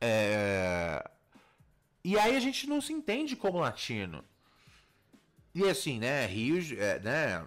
É... 0.00 1.04
E 2.04 2.16
aí 2.16 2.36
a 2.36 2.40
gente 2.40 2.68
não 2.68 2.80
se 2.80 2.92
entende 2.92 3.34
como 3.34 3.58
latino. 3.58 4.24
E 5.54 5.68
assim, 5.68 5.98
né, 5.98 6.26
Rio, 6.26 6.58
é, 6.78 6.98
né... 7.00 7.46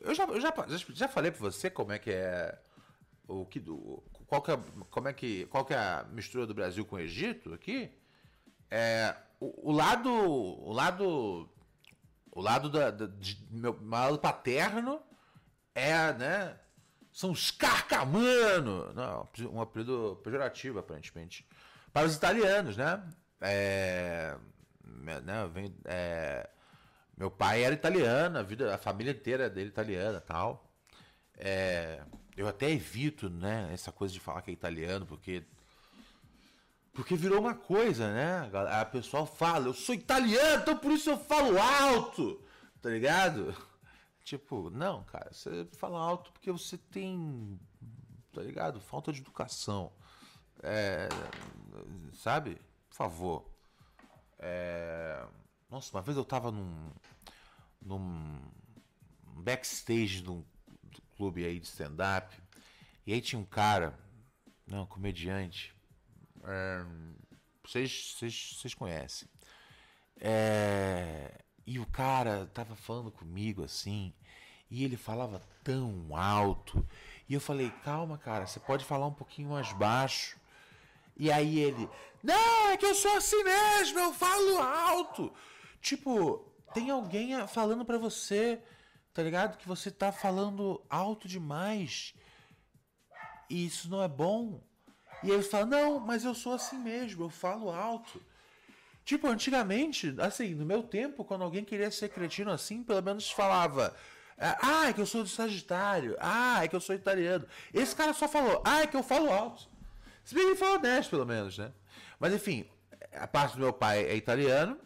Eu 0.00 0.14
já, 0.14 0.24
eu 0.24 0.40
já, 0.40 0.52
já 0.90 1.08
falei 1.08 1.30
pra 1.30 1.40
você 1.40 1.70
como 1.70 1.92
é 1.92 1.98
que 1.98 2.10
é 2.10 2.58
o 3.28 3.46
que 3.46 3.60
do 3.60 4.02
qual 4.26 4.42
que 4.42 4.50
é, 4.50 4.58
como 4.90 5.08
é 5.08 5.12
que 5.12 5.46
qual 5.46 5.64
que 5.64 5.74
é 5.74 5.76
a 5.76 6.06
mistura 6.10 6.46
do 6.46 6.54
Brasil 6.54 6.84
com 6.84 6.96
o 6.96 7.00
Egito 7.00 7.54
aqui? 7.54 7.90
É, 8.70 9.14
o, 9.38 9.70
o 9.70 9.72
lado 9.72 10.10
o 10.10 10.72
lado 10.72 11.48
o 12.32 12.40
lado 12.40 12.68
da, 12.68 12.90
da 12.90 13.06
de, 13.06 13.38
meu, 13.50 13.74
meu 13.74 13.90
lado 13.90 14.18
paterno 14.18 15.00
é, 15.74 16.12
né? 16.14 16.56
São 17.12 17.30
os 17.30 17.50
carcamano. 17.50 18.92
Não, 18.92 19.28
um 19.52 19.60
apelido 19.60 20.20
pejorativo, 20.22 20.78
aparentemente. 20.78 21.46
Para 21.92 22.06
os 22.06 22.14
italianos, 22.14 22.76
né? 22.76 23.02
É, 23.40 24.36
né 24.84 25.48
vem, 25.52 25.74
é, 25.84 26.48
meu 27.16 27.30
pai 27.30 27.62
era 27.62 27.74
italiano, 27.74 28.38
a, 28.38 28.42
vida, 28.42 28.74
a 28.74 28.78
família 28.78 29.12
inteira 29.12 29.50
dele 29.50 29.68
italiana 29.68 30.20
tal. 30.20 30.70
É, 31.36 32.02
eu 32.36 32.48
até 32.48 32.70
evito, 32.70 33.28
né, 33.28 33.70
essa 33.72 33.92
coisa 33.92 34.12
de 34.12 34.20
falar 34.20 34.42
que 34.42 34.50
é 34.50 34.54
italiano, 34.54 35.06
porque 35.06 35.44
porque 36.92 37.14
virou 37.14 37.40
uma 37.40 37.54
coisa, 37.54 38.12
né? 38.12 38.50
A 38.72 38.84
pessoa 38.84 39.24
fala, 39.24 39.66
eu 39.66 39.74
sou 39.74 39.94
italiano, 39.94 40.62
então 40.62 40.76
por 40.76 40.92
isso 40.92 41.08
eu 41.08 41.18
falo 41.18 41.58
alto, 41.58 42.42
tá 42.80 42.90
ligado? 42.90 43.54
Tipo, 44.22 44.70
não, 44.70 45.02
cara, 45.04 45.32
você 45.32 45.66
fala 45.72 45.98
alto 45.98 46.30
porque 46.30 46.52
você 46.52 46.78
tem, 46.78 47.58
tá 48.32 48.42
ligado? 48.42 48.80
Falta 48.80 49.12
de 49.12 49.20
educação. 49.20 49.90
É, 50.62 51.08
sabe? 52.12 52.60
Por 52.88 52.96
favor. 52.96 53.49
É, 54.40 55.24
nossa, 55.70 55.94
uma 55.96 56.02
vez 56.02 56.16
eu 56.16 56.24
tava 56.24 56.50
num, 56.50 56.90
num 57.80 58.40
backstage 59.36 60.22
de 60.22 60.30
um 60.30 60.44
clube 61.16 61.44
aí 61.44 61.60
de 61.60 61.66
stand-up. 61.66 62.36
E 63.06 63.12
aí 63.12 63.20
tinha 63.20 63.38
um 63.40 63.44
cara, 63.44 63.98
não, 64.66 64.82
um 64.82 64.86
comediante. 64.86 65.74
É, 66.44 66.84
vocês, 67.64 68.16
vocês 68.18 68.74
conhecem. 68.74 69.28
É, 70.20 71.44
E 71.66 71.78
o 71.78 71.86
cara 71.86 72.46
tava 72.46 72.74
falando 72.74 73.10
comigo 73.12 73.62
assim, 73.64 74.12
e 74.70 74.84
ele 74.84 74.96
falava 74.96 75.40
tão 75.62 76.16
alto. 76.16 76.86
E 77.28 77.34
eu 77.34 77.40
falei: 77.40 77.70
calma, 77.84 78.18
cara, 78.18 78.46
você 78.46 78.58
pode 78.60 78.84
falar 78.84 79.06
um 79.06 79.14
pouquinho 79.14 79.50
mais 79.50 79.72
baixo. 79.74 80.39
E 81.20 81.30
aí 81.30 81.58
ele: 81.58 81.86
não, 82.22 82.70
é 82.70 82.78
que 82.78 82.86
eu 82.86 82.94
sou 82.94 83.14
assim 83.14 83.44
mesmo, 83.44 83.98
eu 83.98 84.12
falo 84.14 84.58
alto. 84.58 85.30
Tipo, 85.82 86.38
tem 86.72 86.88
alguém 86.88 87.46
falando 87.46 87.84
pra 87.84 87.98
você, 87.98 88.58
tá 89.12 89.22
ligado? 89.22 89.58
Que 89.58 89.68
você 89.68 89.90
tá 89.90 90.10
falando 90.10 90.82
alto 90.88 91.28
demais. 91.28 92.14
E 93.50 93.66
isso 93.66 93.90
não 93.90 94.02
é 94.02 94.08
bom. 94.08 94.62
E 95.22 95.30
ele 95.30 95.42
fala: 95.42 95.66
não, 95.66 96.00
mas 96.00 96.24
eu 96.24 96.34
sou 96.34 96.54
assim 96.54 96.78
mesmo, 96.78 97.24
eu 97.24 97.30
falo 97.30 97.70
alto. 97.70 98.22
Tipo, 99.04 99.26
antigamente, 99.26 100.14
assim, 100.18 100.54
no 100.54 100.64
meu 100.64 100.82
tempo, 100.82 101.22
quando 101.22 101.44
alguém 101.44 101.64
queria 101.64 101.90
ser 101.90 102.08
cretino 102.08 102.50
assim, 102.50 102.82
pelo 102.82 103.02
menos 103.02 103.30
falava. 103.30 103.94
Ah, 104.38 104.88
é 104.88 104.92
que 104.94 105.00
eu 105.02 105.06
sou 105.06 105.22
do 105.22 105.28
Sagitário. 105.28 106.16
Ah, 106.18 106.64
é 106.64 106.68
que 106.68 106.74
eu 106.74 106.80
sou 106.80 106.94
italiano. 106.94 107.46
Esse 107.74 107.94
cara 107.94 108.14
só 108.14 108.26
falou, 108.26 108.62
ah, 108.64 108.80
é 108.80 108.86
que 108.86 108.96
eu 108.96 109.02
falo 109.02 109.30
alto. 109.30 109.69
Se 110.30 110.34
bem 110.36 110.44
que 110.44 110.50
ele 110.50 110.56
falou 110.56 110.76
honesto, 110.76 111.10
pelo 111.10 111.26
menos, 111.26 111.58
né? 111.58 111.72
Mas 112.16 112.32
enfim, 112.32 112.64
a 113.14 113.26
parte 113.26 113.54
do 113.54 113.62
meu 113.62 113.72
pai 113.72 114.04
é 114.04 114.14
italiano. 114.14 114.80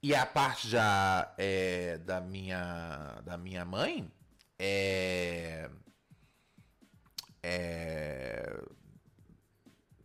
E 0.00 0.14
a 0.14 0.24
parte 0.24 0.68
já 0.68 1.34
é, 1.36 1.98
da 1.98 2.20
minha 2.20 3.20
da 3.24 3.36
minha 3.36 3.64
mãe 3.64 4.08
é, 4.56 5.68
é 7.42 8.62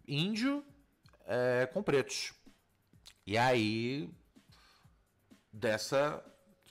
índio 0.08 0.66
é, 1.28 1.68
com 1.68 1.84
pretos. 1.84 2.34
E 3.24 3.38
aí 3.38 4.10
dessa 5.54 6.26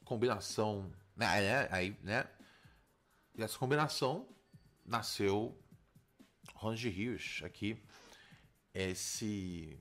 combinação, 0.05 0.91
né, 1.15 1.41
né, 1.41 1.69
aí, 1.71 1.97
né, 2.03 2.27
dessa 3.33 3.57
combinação 3.57 4.27
nasceu 4.85 5.57
Ronald 6.65 6.81
de 6.81 6.89
Rios 6.89 7.43
aqui, 7.45 7.77
esse 8.73 9.79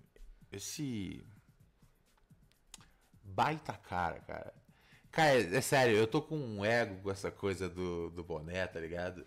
esse 0.52 1.26
baita 3.24 3.74
cara, 3.74 4.20
cara. 4.20 4.54
Cara, 5.10 5.56
é 5.56 5.62
sério, 5.62 5.96
eu 5.96 6.06
tô 6.06 6.22
com 6.22 6.38
um 6.38 6.66
ego 6.66 7.02
com 7.02 7.10
essa 7.10 7.32
coisa 7.32 7.70
do, 7.70 8.10
do 8.10 8.24
boné, 8.24 8.68
tá 8.68 8.80
ligado? 8.80 9.26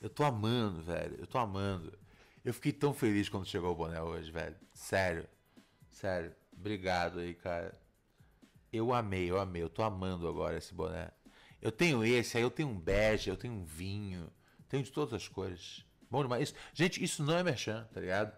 Eu 0.00 0.08
tô 0.08 0.24
amando, 0.24 0.82
velho. 0.82 1.16
Eu 1.18 1.26
tô 1.26 1.38
amando. 1.38 1.96
Eu 2.44 2.54
fiquei 2.54 2.72
tão 2.72 2.94
feliz 2.94 3.28
quando 3.28 3.46
chegou 3.46 3.72
o 3.72 3.74
boné 3.74 4.00
hoje, 4.00 4.30
velho. 4.30 4.56
Sério. 4.72 5.28
Sério. 5.90 6.34
Obrigado 6.52 7.18
aí, 7.18 7.34
cara. 7.34 7.78
Eu 8.72 8.92
amei, 8.94 9.30
eu 9.30 9.38
amei. 9.38 9.62
Eu 9.62 9.68
tô 9.68 9.82
amando 9.82 10.28
agora 10.28 10.56
esse 10.56 10.72
boné. 10.72 11.10
Eu 11.60 11.72
tenho 11.72 12.04
esse, 12.04 12.36
aí 12.36 12.42
eu 12.42 12.50
tenho 12.50 12.68
um 12.68 12.78
bege, 12.78 13.28
eu 13.28 13.36
tenho 13.36 13.54
um 13.54 13.64
vinho. 13.64 14.30
Tenho 14.68 14.82
de 14.82 14.92
todas 14.92 15.14
as 15.14 15.28
cores. 15.28 15.84
Bom 16.10 16.22
demais. 16.22 16.54
Gente, 16.72 17.02
isso 17.02 17.22
não 17.22 17.36
é 17.36 17.42
merchan, 17.42 17.88
tá 17.92 18.00
ligado? 18.00 18.32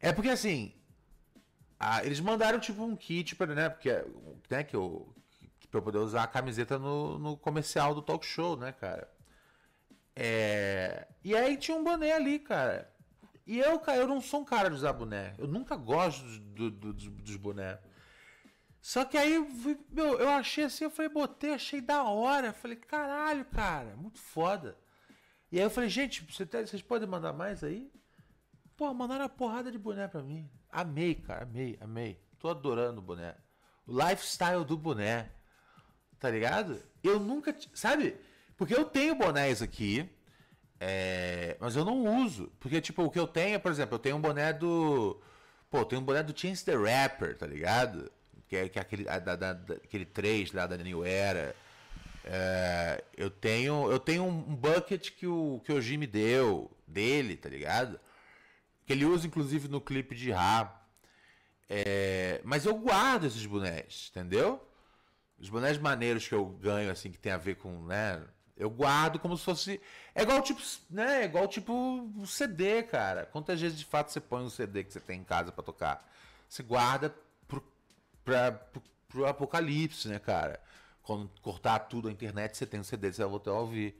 É 0.00 0.12
porque 0.12 0.28
assim, 0.28 0.74
ah, 1.78 2.04
eles 2.04 2.20
mandaram 2.20 2.58
tipo 2.58 2.82
um 2.82 2.96
kit 2.96 3.36
para, 3.36 3.54
né, 3.54 3.68
porque 3.68 3.90
né, 4.50 4.64
que 4.64 4.76
eu 4.76 5.14
para 5.70 5.80
eu 5.80 5.82
poder 5.82 5.98
usar 5.98 6.22
a 6.22 6.28
camiseta 6.28 6.78
no, 6.78 7.18
no 7.18 7.36
comercial 7.36 7.94
do 7.94 8.02
talk 8.02 8.24
show, 8.24 8.56
né, 8.56 8.70
cara? 8.70 9.10
É... 10.14 11.08
E 11.24 11.34
aí 11.34 11.56
tinha 11.56 11.76
um 11.76 11.82
boné 11.82 12.12
ali, 12.12 12.38
cara. 12.38 12.88
E 13.46 13.58
eu, 13.58 13.78
cara, 13.80 13.98
eu 13.98 14.06
não 14.06 14.20
sou 14.20 14.40
um 14.40 14.44
cara 14.44 14.68
de 14.70 14.76
usar 14.76 14.92
boné. 14.92 15.34
Eu 15.36 15.48
nunca 15.48 15.74
gosto 15.76 16.24
do, 16.24 16.70
do, 16.70 16.92
dos, 16.92 17.08
dos 17.08 17.36
bonés. 17.36 17.78
Só 18.80 19.04
que 19.04 19.16
aí, 19.16 19.38
meu, 19.90 20.18
eu 20.18 20.28
achei 20.28 20.64
assim, 20.64 20.84
eu 20.84 20.90
falei, 20.90 21.10
botei, 21.10 21.54
achei 21.54 21.80
da 21.80 22.04
hora. 22.04 22.52
Falei, 22.52 22.76
caralho, 22.76 23.44
cara, 23.46 23.96
muito 23.96 24.18
foda. 24.18 24.78
E 25.54 25.58
aí 25.58 25.62
eu 25.62 25.70
falei, 25.70 25.88
gente, 25.88 26.26
vocês 26.28 26.82
podem 26.82 27.08
mandar 27.08 27.32
mais 27.32 27.62
aí? 27.62 27.88
Pô, 28.76 28.92
mandaram 28.92 29.22
uma 29.22 29.28
porrada 29.28 29.70
de 29.70 29.78
boné 29.78 30.08
pra 30.08 30.20
mim. 30.20 30.50
Amei, 30.68 31.14
cara, 31.14 31.44
amei, 31.44 31.78
amei. 31.80 32.20
Tô 32.40 32.48
adorando 32.48 32.98
o 32.98 33.04
boné. 33.04 33.36
O 33.86 33.96
lifestyle 33.96 34.64
do 34.64 34.76
boné. 34.76 35.30
Tá 36.18 36.28
ligado? 36.28 36.82
Eu 37.04 37.20
nunca. 37.20 37.56
Sabe? 37.72 38.16
Porque 38.56 38.74
eu 38.74 38.84
tenho 38.84 39.14
bonés 39.14 39.62
aqui. 39.62 40.10
É, 40.80 41.56
mas 41.60 41.76
eu 41.76 41.84
não 41.84 42.24
uso. 42.24 42.52
Porque, 42.58 42.80
tipo, 42.80 43.04
o 43.04 43.10
que 43.10 43.20
eu 43.20 43.28
tenho, 43.28 43.60
por 43.60 43.70
exemplo, 43.70 43.94
eu 43.94 44.00
tenho 44.00 44.16
um 44.16 44.20
boné 44.20 44.52
do. 44.52 45.22
Pô, 45.70 45.78
eu 45.78 45.84
tenho 45.84 46.02
um 46.02 46.04
boné 46.04 46.24
do 46.24 46.36
Chance 46.36 46.64
the 46.64 46.74
Rapper, 46.74 47.38
tá 47.38 47.46
ligado? 47.46 48.10
Que 48.48 48.56
é, 48.56 48.68
que 48.68 48.76
é 48.76 48.82
aquele, 48.82 49.04
da, 49.04 49.36
da, 49.36 49.50
aquele 49.52 50.04
3 50.04 50.50
lá 50.50 50.66
da 50.66 50.76
New 50.76 51.04
Era. 51.04 51.54
É, 52.24 53.04
eu 53.16 53.30
tenho 53.30 53.90
eu 53.90 53.98
tenho 53.98 54.24
um 54.24 54.56
bucket 54.56 55.10
que 55.10 55.26
o, 55.26 55.60
que 55.64 55.72
o 55.72 55.80
Jimmy 55.80 56.06
deu, 56.06 56.70
dele, 56.86 57.36
tá 57.36 57.48
ligado? 57.48 58.00
Que 58.86 58.92
ele 58.92 59.04
usa, 59.04 59.26
inclusive, 59.26 59.68
no 59.68 59.80
clipe 59.80 60.14
de 60.14 60.30
Ra. 60.30 60.80
É, 61.68 62.40
mas 62.44 62.66
eu 62.66 62.74
guardo 62.76 63.24
esses 63.26 63.44
bonés, 63.46 64.10
entendeu? 64.10 64.66
Os 65.38 65.48
bonés 65.48 65.78
maneiros 65.78 66.26
que 66.28 66.34
eu 66.34 66.46
ganho, 66.46 66.90
assim, 66.90 67.10
que 67.10 67.18
tem 67.18 67.32
a 67.32 67.36
ver 67.36 67.56
com, 67.56 67.84
né? 67.84 68.22
Eu 68.56 68.70
guardo 68.70 69.18
como 69.18 69.36
se 69.36 69.44
fosse. 69.44 69.80
É 70.14 70.22
igual 70.22 70.40
tipo, 70.42 70.60
né? 70.90 71.22
É 71.22 71.24
igual 71.24 71.48
tipo 71.48 71.72
um 71.72 72.24
CD, 72.26 72.82
cara. 72.84 73.26
Quantas 73.26 73.60
vezes 73.60 73.78
de 73.78 73.84
fato 73.84 74.12
você 74.12 74.20
põe 74.20 74.42
um 74.44 74.50
CD 74.50 74.84
que 74.84 74.92
você 74.92 75.00
tem 75.00 75.20
em 75.20 75.24
casa 75.24 75.50
para 75.50 75.64
tocar? 75.64 76.08
Você 76.48 76.62
guarda 76.62 77.14
pro, 77.48 77.62
pra, 78.24 78.52
pro, 78.52 78.82
pro 79.08 79.26
apocalipse, 79.26 80.08
né, 80.08 80.18
cara? 80.18 80.60
Quando 81.04 81.30
cortar 81.40 81.78
tudo 81.80 82.08
a 82.08 82.12
internet, 82.12 82.56
você 82.56 82.66
tem 82.66 82.80
um 82.80 82.84
CD, 82.84 83.12
você 83.12 83.22
vai 83.22 83.30
voltar 83.30 83.52
a 83.52 83.60
ouvir. 83.60 83.96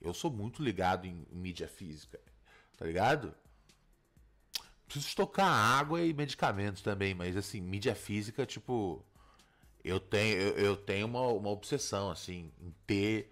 Eu 0.00 0.14
sou 0.14 0.30
muito 0.30 0.62
ligado 0.62 1.06
em 1.06 1.26
mídia 1.30 1.68
física, 1.68 2.18
tá 2.78 2.86
ligado? 2.86 3.34
preciso 4.88 5.08
estocar 5.08 5.46
água 5.46 6.02
e 6.02 6.12
medicamentos 6.14 6.82
também, 6.82 7.14
mas 7.14 7.36
assim, 7.36 7.60
mídia 7.60 7.94
física, 7.94 8.46
tipo, 8.46 9.04
eu 9.84 10.00
tenho, 10.00 10.38
eu, 10.38 10.58
eu 10.58 10.76
tenho 10.76 11.06
uma, 11.06 11.20
uma 11.28 11.50
obsessão, 11.50 12.10
assim, 12.10 12.50
em 12.60 12.74
ter, 12.86 13.30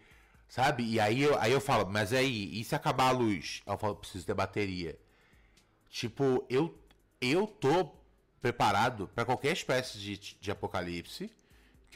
sabe? 0.48 0.84
E 0.84 1.00
aí 1.00 1.22
eu, 1.22 1.38
aí 1.40 1.50
eu 1.50 1.60
falo, 1.60 1.88
mas 1.90 2.12
aí, 2.12 2.60
e 2.60 2.62
se 2.62 2.74
acabar 2.74 3.08
a 3.08 3.12
luz? 3.12 3.62
Eu 3.66 3.78
falo, 3.78 3.96
preciso 3.96 4.26
ter 4.26 4.34
bateria. 4.34 4.98
Tipo, 5.88 6.44
eu, 6.50 6.78
eu 7.20 7.46
tô 7.46 7.90
preparado 8.40 9.08
para 9.14 9.24
qualquer 9.24 9.52
espécie 9.52 9.98
de, 9.98 10.16
de 10.38 10.50
apocalipse, 10.50 11.30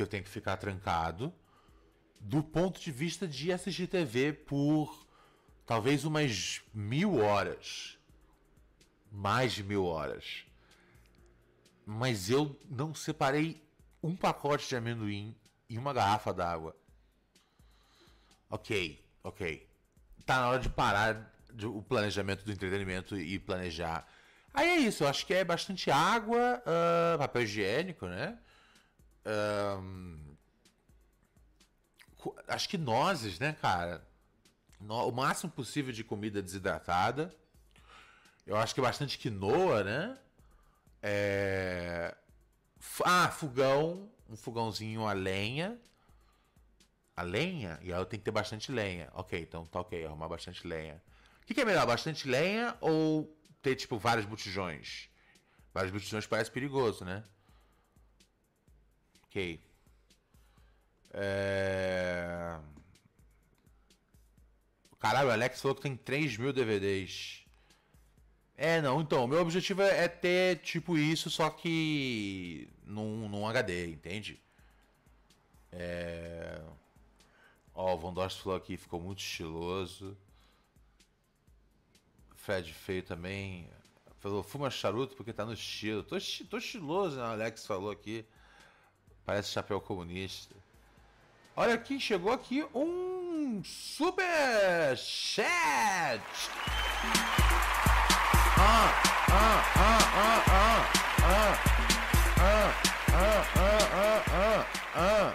que 0.01 0.03
eu 0.03 0.07
tenho 0.07 0.25
que 0.25 0.31
ficar 0.31 0.57
trancado, 0.57 1.31
do 2.19 2.43
ponto 2.43 2.81
de 2.81 2.91
vista 2.91 3.29
de 3.29 3.53
assistir 3.53 3.87
TV 3.87 4.33
por 4.33 5.07
talvez 5.67 6.07
umas 6.07 6.63
mil 6.73 7.19
horas 7.19 7.99
mais 9.13 9.53
de 9.53 9.63
mil 9.63 9.85
horas. 9.85 10.47
Mas 11.85 12.31
eu 12.31 12.59
não 12.71 12.95
separei 12.95 13.63
um 14.03 14.17
pacote 14.17 14.67
de 14.69 14.77
amendoim 14.77 15.37
e 15.69 15.77
uma 15.77 15.93
garrafa 15.93 16.33
d'água. 16.33 16.75
Ok, 18.49 19.05
ok. 19.23 19.69
Tá 20.25 20.41
na 20.41 20.49
hora 20.49 20.61
de 20.61 20.71
parar 20.71 21.31
de, 21.53 21.67
o 21.67 21.83
planejamento 21.83 22.43
do 22.43 22.53
entretenimento 22.53 23.19
e 23.19 23.39
planejar. 23.39 24.09
Aí 24.55 24.67
é 24.67 24.77
isso, 24.79 25.05
eu 25.05 25.09
acho 25.09 25.27
que 25.27 25.35
é 25.35 25.45
bastante 25.45 25.91
água, 25.91 26.63
uh, 26.65 27.19
papel 27.19 27.43
higiênico, 27.43 28.07
né? 28.07 28.39
Acho 32.49 32.69
que 32.69 32.79
nozes, 32.79 33.39
né, 33.39 33.53
cara? 33.53 34.07
No, 34.81 35.09
o 35.09 35.13
máximo 35.13 35.51
possível 35.51 35.93
de 35.93 36.03
comida 36.03 36.43
desidratada. 36.43 37.35
Eu 38.47 38.57
acho 38.57 38.75
que 38.75 38.81
bastante 38.81 39.19
quinoa, 39.19 39.85
né? 39.85 40.19
É... 41.03 42.17
Ah, 43.05 43.31
fogão. 43.31 44.11
Um 44.29 44.37
fogãozinho 44.37 45.07
a 45.07 45.13
lenha. 45.13 45.79
A 47.17 47.23
lenha? 47.23 47.79
E 47.83 47.93
aí 47.93 47.99
eu 48.01 48.07
tenho 48.07 48.21
que 48.21 48.25
ter 48.25 48.31
bastante 48.31 48.73
lenha. 48.73 49.11
Ok, 49.14 49.39
então 49.39 49.66
tá 49.66 49.81
ok, 49.81 50.07
arrumar 50.07 50.29
bastante 50.29 50.66
lenha. 50.66 51.03
O 51.43 51.47
que, 51.47 51.55
que 51.55 51.61
é 51.61 51.64
melhor, 51.64 51.87
bastante 51.87 52.29
lenha 52.29 52.77
ou 52.81 53.37
ter, 53.61 53.75
tipo, 53.77 53.99
vários 53.99 54.25
botijões? 54.25 55.11
Vários 55.75 55.93
botijões 55.93 56.27
parece 56.27 56.51
perigoso, 56.51 57.05
né? 57.05 57.23
Ok. 59.31 59.61
É... 61.12 62.59
Caralho, 64.99 65.28
o 65.28 65.33
Alex 65.33 65.61
falou 65.61 65.76
que 65.76 65.83
tem 65.83 65.97
3 65.97 66.37
mil 66.37 66.53
DVDs. 66.53 67.45
É, 68.57 68.83
não, 68.83 69.01
então, 69.01 69.26
meu 69.28 69.41
objetivo 69.41 69.83
é, 69.83 70.05
é 70.05 70.09
ter 70.09 70.59
tipo 70.59 70.99
isso, 70.99 71.31
só 71.31 71.49
que 71.49 72.68
num, 72.85 73.28
num 73.28 73.47
HD, 73.47 73.87
entende? 73.87 74.39
É... 75.72 76.61
Ó, 77.72 77.95
o 77.95 77.99
Von 77.99 78.12
Dorst 78.12 78.41
falou 78.41 78.59
aqui, 78.59 78.76
ficou 78.76 79.01
muito 79.01 79.20
estiloso. 79.20 80.16
Fred 82.35 82.72
Feio 82.72 83.03
também. 83.05 83.68
Falou, 84.18 84.43
fuma 84.43 84.70
charuto 84.70 85.16
porque 85.16 85.33
tá 85.33 85.47
no 85.47 85.53
estilo. 85.53 86.03
Tô, 86.03 86.16
tô 86.51 86.59
estiloso, 86.59 87.16
né? 87.16 87.22
O 87.22 87.26
Alex 87.26 87.64
falou 87.64 87.91
aqui. 87.91 88.26
Parece 89.25 89.51
chapéu 89.53 89.81
comunista. 89.81 90.55
Olha 91.57 91.75
aqui, 91.75 92.01
chegou 92.01 92.33
aqui 92.33 92.64
um 92.75 93.62
super 93.64 94.97
chat. 94.97 96.23
Ah, 98.57 99.03
ah, 99.29 99.64
ah, 99.77 100.01
ah, 100.16 100.85
ah, 101.23 101.59
ah, 101.59 101.64
ah, 102.39 102.75
ah, 103.14 103.47
ah, 103.95 104.25
ah, 104.33 104.66
ah. 104.95 105.35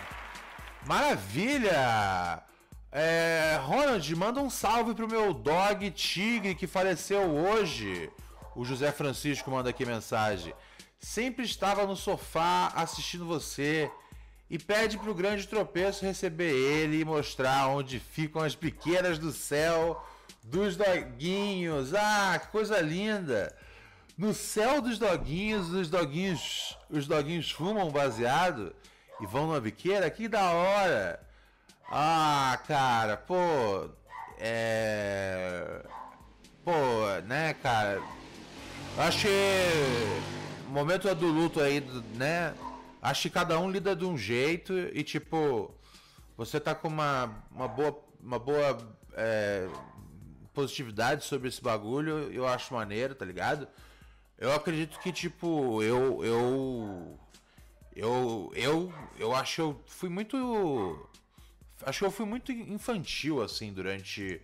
Maravilha! 0.86 2.44
É, 2.92 3.60
Ronald, 3.64 4.16
manda 4.16 4.40
um 4.40 4.50
salve 4.50 4.94
pro 4.94 5.08
meu 5.08 5.34
dog 5.34 5.92
tigre 5.92 6.56
que 6.56 6.66
faleceu 6.66 7.22
hoje. 7.30 8.10
O 8.56 8.64
José 8.64 8.92
Francisco 8.92 9.52
manda 9.52 9.70
aqui 9.70 9.86
mensagem. 9.86 10.54
Sempre 11.00 11.46
estava 11.46 11.86
no 11.86 11.96
sofá 11.96 12.72
assistindo 12.76 13.26
você 13.26 13.92
e 14.50 14.58
pede 14.58 14.98
pro 14.98 15.14
grande 15.14 15.48
tropeço 15.48 16.06
receber 16.06 16.52
ele 16.52 17.00
e 17.00 17.06
mostrar 17.06 17.68
onde 17.68 18.00
ficam 18.00 18.42
as 18.42 18.56
pequenas 18.56 19.18
do 19.18 19.32
céu 19.32 20.06
dos 20.44 20.76
doguinhos. 20.76 21.94
Ah, 21.94 22.40
que 22.40 22.48
coisa 22.48 22.80
linda! 22.80 23.56
No 24.18 24.34
céu 24.34 24.82
dos 24.82 24.98
doguinhos, 24.98 25.70
os 25.74 25.90
doguinhos, 25.90 26.78
os 26.90 27.06
doguinhos 27.06 27.52
fumam 27.52 27.92
baseado 27.92 28.74
e 29.20 29.26
vão 29.26 29.48
numa 29.48 29.60
biqueira, 29.60 30.10
que 30.10 30.28
da 30.28 30.52
hora! 30.52 31.20
Ah, 31.92 32.60
cara, 32.66 33.18
pô, 33.18 33.90
é. 34.40 35.86
Pô, 36.64 36.72
né, 37.26 37.54
cara? 37.56 38.02
O 38.98 39.02
momento 40.76 41.08
é 41.08 41.16
do 41.16 41.28
luto 41.28 41.62
aí, 41.62 41.80
né? 42.16 42.54
Acho 43.02 43.24
que 43.24 43.30
cada 43.30 43.58
um 43.60 43.72
lida 43.72 43.96
de 43.96 44.06
um 44.06 44.18
jeito 44.18 44.74
e, 44.74 45.04
tipo, 45.04 45.74
você 46.36 46.60
tá 46.60 46.76
com 46.76 46.88
uma, 46.88 47.44
uma 47.50 47.68
boa, 47.68 48.04
uma 48.22 48.38
boa 48.38 48.78
é, 49.14 49.70
positividade 50.54 51.24
sobre 51.24 51.48
esse 51.48 51.62
bagulho, 51.62 52.32
eu 52.34 52.46
acho 52.48 52.74
maneiro, 52.74 53.16
tá 53.16 53.24
ligado? 53.24 53.68
Eu 54.38 54.54
acredito 54.54 55.00
que, 55.00 55.12
tipo, 55.12 55.82
eu. 55.82 56.24
Eu. 56.24 57.20
Eu. 57.96 58.52
Eu, 58.54 58.94
eu 59.18 59.34
acho 59.34 59.56
que 59.56 59.62
eu 59.62 59.82
fui 59.88 60.10
muito 60.10 61.08
acho 61.86 62.00
que 62.00 62.06
eu 62.06 62.12
fui 62.12 62.26
muito 62.26 62.52
infantil, 62.52 63.42
assim, 63.42 63.72
durante 63.72 64.42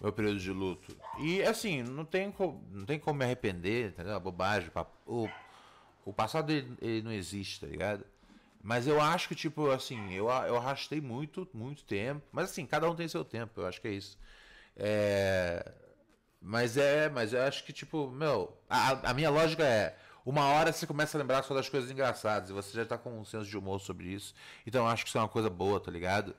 meu 0.00 0.12
período 0.12 0.38
de 0.38 0.50
luto. 0.50 0.96
E, 1.18 1.42
assim, 1.42 1.82
não 1.82 2.04
tem, 2.04 2.32
não 2.70 2.84
tem 2.84 2.98
como 2.98 3.18
me 3.18 3.24
arrepender, 3.24 3.88
entendeu? 3.88 4.18
Bobagem. 4.20 4.70
O, 5.06 5.28
o 6.06 6.12
passado, 6.12 6.50
ele, 6.50 6.74
ele, 6.80 7.02
não 7.02 7.12
existe, 7.12 7.60
tá 7.60 7.66
ligado? 7.66 8.06
Mas 8.62 8.86
eu 8.86 9.00
acho 9.00 9.28
que, 9.28 9.34
tipo, 9.34 9.70
assim, 9.70 10.12
eu, 10.14 10.28
eu 10.28 10.56
arrastei 10.56 11.00
muito, 11.00 11.48
muito 11.52 11.84
tempo. 11.84 12.22
Mas, 12.32 12.50
assim, 12.50 12.66
cada 12.66 12.90
um 12.90 12.96
tem 12.96 13.08
seu 13.08 13.24
tempo, 13.24 13.60
eu 13.60 13.66
acho 13.66 13.80
que 13.80 13.88
é 13.88 13.92
isso. 13.92 14.18
É... 14.76 15.72
Mas 16.40 16.76
é, 16.76 17.08
mas 17.08 17.32
eu 17.32 17.42
acho 17.42 17.64
que, 17.64 17.72
tipo, 17.72 18.08
meu, 18.10 18.56
a, 18.70 19.10
a 19.10 19.14
minha 19.14 19.30
lógica 19.30 19.64
é 19.64 19.96
uma 20.24 20.44
hora 20.46 20.72
você 20.72 20.86
começa 20.86 21.16
a 21.16 21.20
lembrar 21.20 21.42
só 21.44 21.54
das 21.54 21.68
coisas 21.68 21.90
engraçadas 21.90 22.50
e 22.50 22.52
você 22.52 22.76
já 22.76 22.84
tá 22.84 22.98
com 22.98 23.20
um 23.20 23.24
senso 23.24 23.48
de 23.48 23.56
humor 23.56 23.80
sobre 23.80 24.08
isso. 24.08 24.34
Então 24.66 24.84
eu 24.84 24.88
acho 24.88 25.04
que 25.04 25.08
isso 25.08 25.18
é 25.18 25.20
uma 25.20 25.28
coisa 25.28 25.48
boa, 25.48 25.78
tá 25.80 25.90
ligado? 25.90 26.34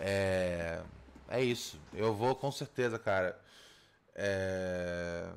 É, 0.00 0.82
é 1.28 1.42
isso. 1.42 1.80
Eu 1.94 2.14
vou 2.14 2.34
com 2.34 2.50
certeza, 2.50 2.98
cara. 2.98 3.40
É, 4.14 5.28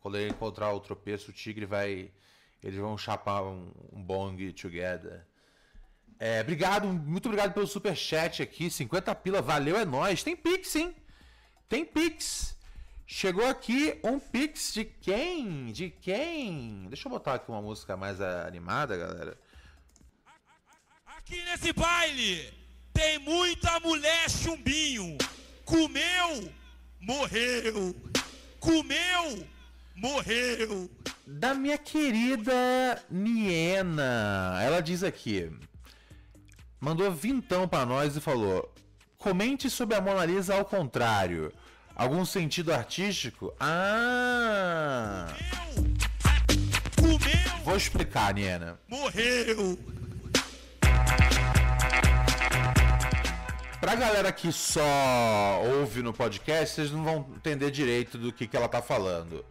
quando 0.00 0.16
ele 0.16 0.30
encontrar 0.30 0.72
o 0.72 0.80
tropeço, 0.80 1.30
o 1.30 1.34
tigre 1.34 1.66
vai. 1.66 2.10
Eles 2.62 2.78
vão 2.78 2.96
chapar 2.96 3.42
um, 3.42 3.72
um 3.92 4.02
bong 4.02 4.52
together. 4.52 5.26
É, 6.18 6.40
obrigado, 6.40 6.86
muito 6.86 7.26
obrigado 7.26 7.52
pelo 7.52 7.66
super 7.66 7.96
chat 7.96 8.42
aqui. 8.42 8.70
50 8.70 9.12
pila, 9.16 9.42
valeu, 9.42 9.76
é 9.76 9.84
nós. 9.84 10.22
Tem 10.22 10.36
Pix, 10.36 10.76
hein? 10.76 10.94
Tem 11.68 11.84
Pix. 11.84 12.56
Chegou 13.04 13.44
aqui 13.44 13.98
um 14.04 14.20
Pix 14.20 14.72
de 14.72 14.84
quem? 14.84 15.72
De 15.72 15.90
quem? 15.90 16.86
Deixa 16.88 17.08
eu 17.08 17.10
botar 17.10 17.34
aqui 17.34 17.50
uma 17.50 17.60
música 17.60 17.96
mais 17.96 18.20
animada, 18.20 18.96
galera. 18.96 19.36
Aqui 21.04 21.42
nesse 21.44 21.72
baile 21.72 22.52
tem 22.92 23.18
muita 23.18 23.80
mulher 23.80 24.30
chumbinho. 24.30 25.18
Comeu, 25.64 26.52
morreu. 27.00 27.94
Comeu, 28.60 29.48
morreu. 29.94 30.90
Da 31.26 31.54
minha 31.54 31.78
querida 31.78 32.52
Niena. 33.10 34.58
Ela 34.62 34.80
diz 34.80 35.02
aqui. 35.02 35.50
Mandou 36.80 37.10
vintão 37.12 37.68
para 37.68 37.86
nós 37.86 38.16
e 38.16 38.20
falou: 38.20 38.72
Comente 39.18 39.70
sobre 39.70 39.94
a 39.94 40.00
Mona 40.00 40.24
Lisa 40.24 40.54
ao 40.54 40.64
contrário. 40.64 41.52
Algum 41.94 42.24
sentido 42.24 42.72
artístico? 42.72 43.54
Ah! 43.60 45.28
Comeu, 46.96 47.18
comeu, 47.18 47.64
Vou 47.64 47.76
explicar, 47.76 48.34
Niena. 48.34 48.80
Morreu. 48.88 49.78
Pra 53.80 53.94
galera 53.96 54.32
que 54.32 54.52
só 54.52 55.60
ouve 55.64 56.02
no 56.02 56.12
podcast, 56.12 56.76
vocês 56.76 56.90
não 56.92 57.02
vão 57.02 57.26
entender 57.36 57.70
direito 57.70 58.16
do 58.16 58.32
que, 58.32 58.46
que 58.46 58.56
ela 58.56 58.68
tá 58.68 58.80
falando. 58.80 59.44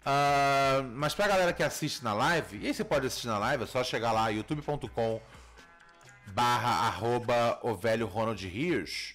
Uh, 0.00 0.82
mas 0.94 1.14
pra 1.14 1.28
galera 1.28 1.52
que 1.52 1.62
assiste 1.62 2.02
na 2.02 2.14
live, 2.14 2.58
e 2.58 2.66
aí 2.66 2.74
você 2.74 2.82
pode 2.82 3.06
assistir 3.06 3.26
na 3.26 3.38
live, 3.38 3.64
é 3.64 3.66
só 3.66 3.84
chegar 3.84 4.12
lá, 4.12 4.28
youtube.com 4.28 5.20
barra 6.28 6.86
arroba 6.86 7.58
o 7.62 7.74
velho 7.74 8.06
Ronald 8.06 8.46
Rios. 8.46 9.14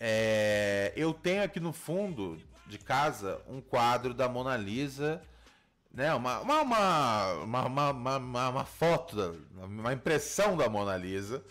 É, 0.00 0.92
eu 0.96 1.12
tenho 1.12 1.42
aqui 1.42 1.60
no 1.60 1.72
fundo 1.72 2.38
de 2.66 2.78
casa 2.78 3.40
um 3.48 3.60
quadro 3.60 4.14
da 4.14 4.28
Mona 4.28 4.56
Lisa, 4.56 5.20
né? 5.92 6.12
Uma, 6.14 6.40
uma, 6.40 6.62
uma, 6.62 7.66
uma, 7.66 7.90
uma, 7.90 8.48
uma 8.48 8.64
foto, 8.64 9.38
uma 9.56 9.92
impressão 9.92 10.56
da 10.56 10.68
Mona 10.68 10.96
Lisa. 10.96 11.44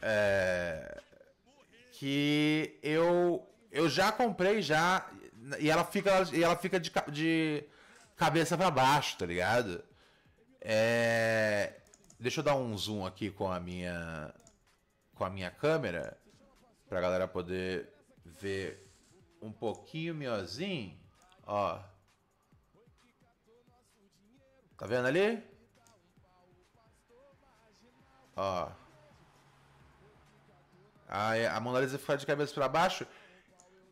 É, 0.00 1.00
que 1.92 2.78
eu 2.82 3.46
eu 3.70 3.88
já 3.88 4.10
comprei 4.10 4.60
já 4.60 5.08
e 5.58 5.70
ela 5.70 5.84
fica 5.84 6.28
e 6.32 6.42
ela 6.42 6.56
fica 6.56 6.78
de, 6.78 6.90
de 7.10 7.64
cabeça 8.22 8.56
para 8.56 8.70
baixo, 8.70 9.18
tá 9.18 9.26
ligado? 9.26 9.82
É, 10.60 11.74
deixa 12.20 12.38
eu 12.38 12.44
dar 12.44 12.54
um 12.54 12.78
zoom 12.78 13.04
aqui 13.04 13.30
com 13.30 13.50
a 13.50 13.58
minha 13.58 14.32
com 15.14 15.24
a 15.24 15.30
minha 15.30 15.50
câmera 15.50 16.16
pra 16.88 17.00
galera 17.00 17.26
poder 17.26 17.92
ver 18.24 18.88
um 19.40 19.50
pouquinho 19.50 20.14
melhorzinho, 20.14 20.96
ó. 21.44 21.80
Tá 24.78 24.86
vendo 24.86 25.06
ali? 25.06 25.42
Ó. 28.36 28.70
A, 31.08 31.56
a 31.56 31.60
Mona 31.60 31.80
Lisa 31.80 31.98
ficar 31.98 32.16
de 32.16 32.26
cabeça 32.26 32.54
para 32.54 32.68
baixo. 32.68 33.04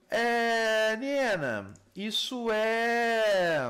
É. 0.09 0.97
Niena, 0.97 1.73
isso 1.95 2.51
é. 2.51 3.61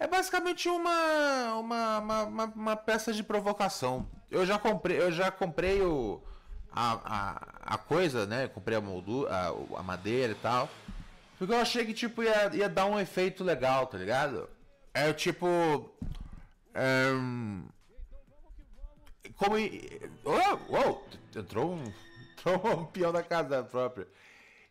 É 0.00 0.06
basicamente 0.06 0.66
uma, 0.66 1.54
uma, 1.56 1.98
uma, 1.98 2.44
uma, 2.46 2.76
peça 2.76 3.12
de 3.12 3.22
provocação. 3.22 4.08
Eu 4.30 4.46
já 4.46 4.58
comprei, 4.58 4.98
eu 4.98 5.12
já 5.12 5.30
comprei 5.30 5.82
o, 5.82 6.22
a, 6.72 6.92
a, 7.04 7.74
a 7.74 7.78
coisa, 7.78 8.24
né? 8.24 8.48
comprei 8.48 8.78
a 8.78 8.80
moldura, 8.80 9.30
a, 9.30 9.48
a, 9.78 9.82
madeira 9.82 10.32
e 10.32 10.36
tal. 10.36 10.70
Porque 11.38 11.52
eu 11.52 11.58
achei 11.58 11.84
que 11.84 11.92
tipo 11.92 12.22
ia, 12.22 12.50
ia 12.56 12.66
dar 12.66 12.86
um 12.86 12.98
efeito 12.98 13.44
legal, 13.44 13.86
tá 13.88 13.98
ligado? 13.98 14.48
É 14.94 15.12
tipo. 15.12 15.94
É, 16.72 17.10
como. 19.36 19.56
Oh, 20.24 20.58
oh, 20.70 21.38
entrou 21.38 21.74
um, 21.74 21.84
entrou 22.40 22.80
um 22.80 22.86
peão 22.86 23.12
da 23.12 23.22
casa 23.22 23.62
própria. 23.62 24.08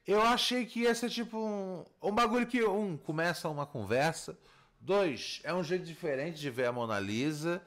Eu 0.07 0.23
achei 0.23 0.65
que 0.65 0.81
ia 0.81 0.95
ser 0.95 1.11
tipo 1.11 1.37
um, 1.37 1.85
um 2.01 2.11
bagulho 2.11 2.47
que, 2.47 2.63
um, 2.63 2.97
começa 2.97 3.47
uma 3.47 3.67
conversa. 3.67 4.35
Dois, 4.89 5.39
é 5.43 5.53
um 5.53 5.63
jeito 5.63 5.85
diferente 5.85 6.39
de 6.39 6.49
ver 6.49 6.65
a 6.65 6.71
Mona 6.71 6.99
Lisa. 6.99 7.61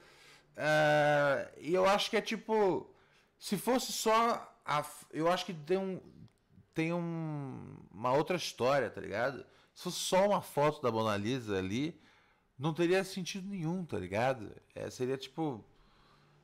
Uh, 0.57 1.49
e 1.57 1.73
eu 1.73 1.85
acho 1.85 2.09
que 2.09 2.17
é 2.17 2.21
tipo. 2.21 2.93
Se 3.39 3.55
fosse 3.55 3.93
só. 3.93 4.53
A, 4.65 4.85
eu 5.09 5.31
acho 5.31 5.45
que 5.45 5.53
tem 5.53 5.77
um. 5.77 6.01
Tem 6.73 6.91
um, 6.91 7.77
uma 7.93 8.11
outra 8.11 8.35
história, 8.35 8.89
tá 8.89 8.99
ligado? 8.99 9.45
Se 9.73 9.83
fosse 9.83 9.99
só 9.99 10.27
uma 10.27 10.41
foto 10.41 10.81
da 10.81 10.91
Mona 10.91 11.15
Lisa 11.15 11.57
ali, 11.57 11.97
não 12.59 12.73
teria 12.73 13.05
sentido 13.05 13.47
nenhum, 13.47 13.85
tá 13.85 13.97
ligado? 13.97 14.53
É, 14.75 14.89
seria 14.89 15.15
tipo 15.15 15.63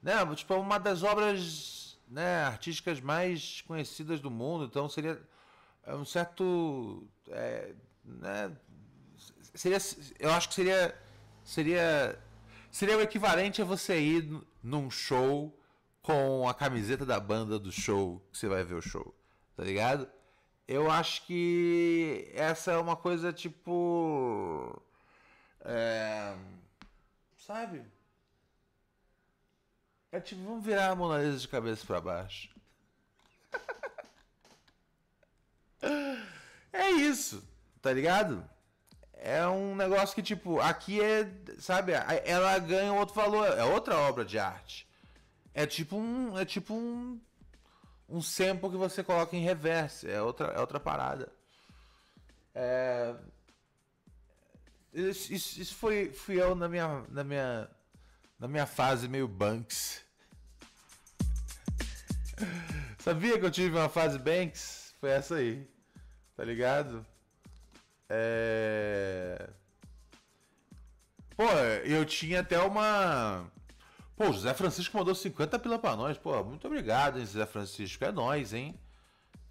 né, 0.02 0.14
tipo, 0.34 0.54
uma 0.54 0.78
das 0.78 1.04
obras 1.04 2.00
né, 2.08 2.46
artísticas 2.46 3.02
mais 3.02 3.60
conhecidas 3.64 4.22
do 4.22 4.32
mundo, 4.32 4.64
então 4.64 4.88
seria 4.88 5.22
um 5.90 6.06
certo. 6.06 7.06
É, 7.28 7.74
né, 8.06 8.56
seria, 9.54 9.78
eu 10.20 10.32
acho 10.32 10.50
que 10.50 10.56
seria, 10.56 10.96
seria, 11.44 12.20
seria 12.72 12.98
o 12.98 13.02
equivalente 13.02 13.62
a 13.62 13.66
você 13.66 14.00
ir 14.00 14.42
num 14.64 14.90
show 14.90 15.58
com 16.02 16.48
a 16.48 16.54
camiseta 16.54 17.06
da 17.06 17.20
banda 17.20 17.60
do 17.60 17.72
show 17.72 18.20
que 18.32 18.38
você 18.38 18.48
vai 18.48 18.64
ver 18.64 18.76
o 18.76 18.82
show, 18.82 19.14
tá 19.56 19.64
ligado? 19.64 20.10
Eu 20.68 20.90
acho 20.90 21.26
que 21.26 22.32
essa 22.34 22.72
é 22.72 22.78
uma 22.78 22.96
coisa 22.96 23.34
tipo. 23.34 24.82
É, 25.62 26.36
sabe? 27.38 27.84
É 30.12 30.20
tipo, 30.20 30.44
vamos 30.44 30.64
virar 30.64 30.90
a 30.90 30.96
Mona 30.96 31.22
Lisa 31.22 31.40
de 31.40 31.48
cabeça 31.48 31.86
pra 31.86 32.00
baixo. 32.02 32.50
é 36.74 36.92
isso, 36.92 37.44
tá 37.82 37.92
ligado? 37.92 38.48
É 39.22 39.46
um 39.48 39.76
negócio 39.76 40.16
que, 40.16 40.24
tipo, 40.24 40.62
aqui 40.62 41.02
é, 41.02 41.30
sabe, 41.60 41.92
ela 42.24 42.58
ganha 42.58 42.94
outro 42.94 43.14
valor, 43.14 43.46
é 43.48 43.64
outra 43.66 43.98
obra 43.98 44.24
de 44.24 44.40
arte. 44.40 44.88
É 45.54 45.66
tipo 45.66 45.98
um, 45.98 46.38
é 46.38 46.46
tipo 46.46 46.74
um, 46.74 47.20
um 48.08 48.22
sample 48.22 48.70
que 48.70 48.78
você 48.78 49.04
coloca 49.04 49.36
em 49.36 49.44
reverse, 49.44 50.10
é 50.10 50.22
outra, 50.22 50.48
é 50.48 50.60
outra 50.60 50.80
parada. 50.80 51.30
É, 52.56 53.14
isso, 54.94 55.34
isso 55.34 55.76
foi, 55.76 56.14
fui 56.14 56.42
eu 56.42 56.56
na 56.56 56.70
minha, 56.70 57.04
na 57.10 57.24
minha, 57.24 57.70
na 58.40 58.48
minha 58.48 58.66
fase 58.66 59.10
meio 59.10 59.28
Banks. 59.28 60.02
Sabia 63.00 63.38
que 63.38 63.46
eu 63.46 63.52
tive 63.52 63.78
uma 63.78 63.90
fase 63.90 64.18
Banks? 64.18 64.96
Foi 65.00 65.10
essa 65.10 65.36
aí, 65.36 65.68
tá 66.38 66.44
ligado? 66.46 67.06
É... 68.10 69.50
Pô, 71.38 71.46
eu 71.86 72.04
tinha 72.04 72.42
até 72.42 72.60
uma. 72.60 73.50
Pô, 74.16 74.30
o 74.30 74.34
José 74.34 74.54
Francisco 74.54 74.98
mandou 74.98 75.16
50 75.16 75.58
pila 75.60 75.80
pra 75.80 75.96
nós. 75.96 76.18
Pô, 76.18 76.44
muito 76.44 76.68
obrigado, 76.68 77.20
hein, 77.20 77.26
José 77.26 77.46
Francisco. 77.46 78.04
É 78.04 78.12
nós, 78.12 78.54
hein? 78.54 78.78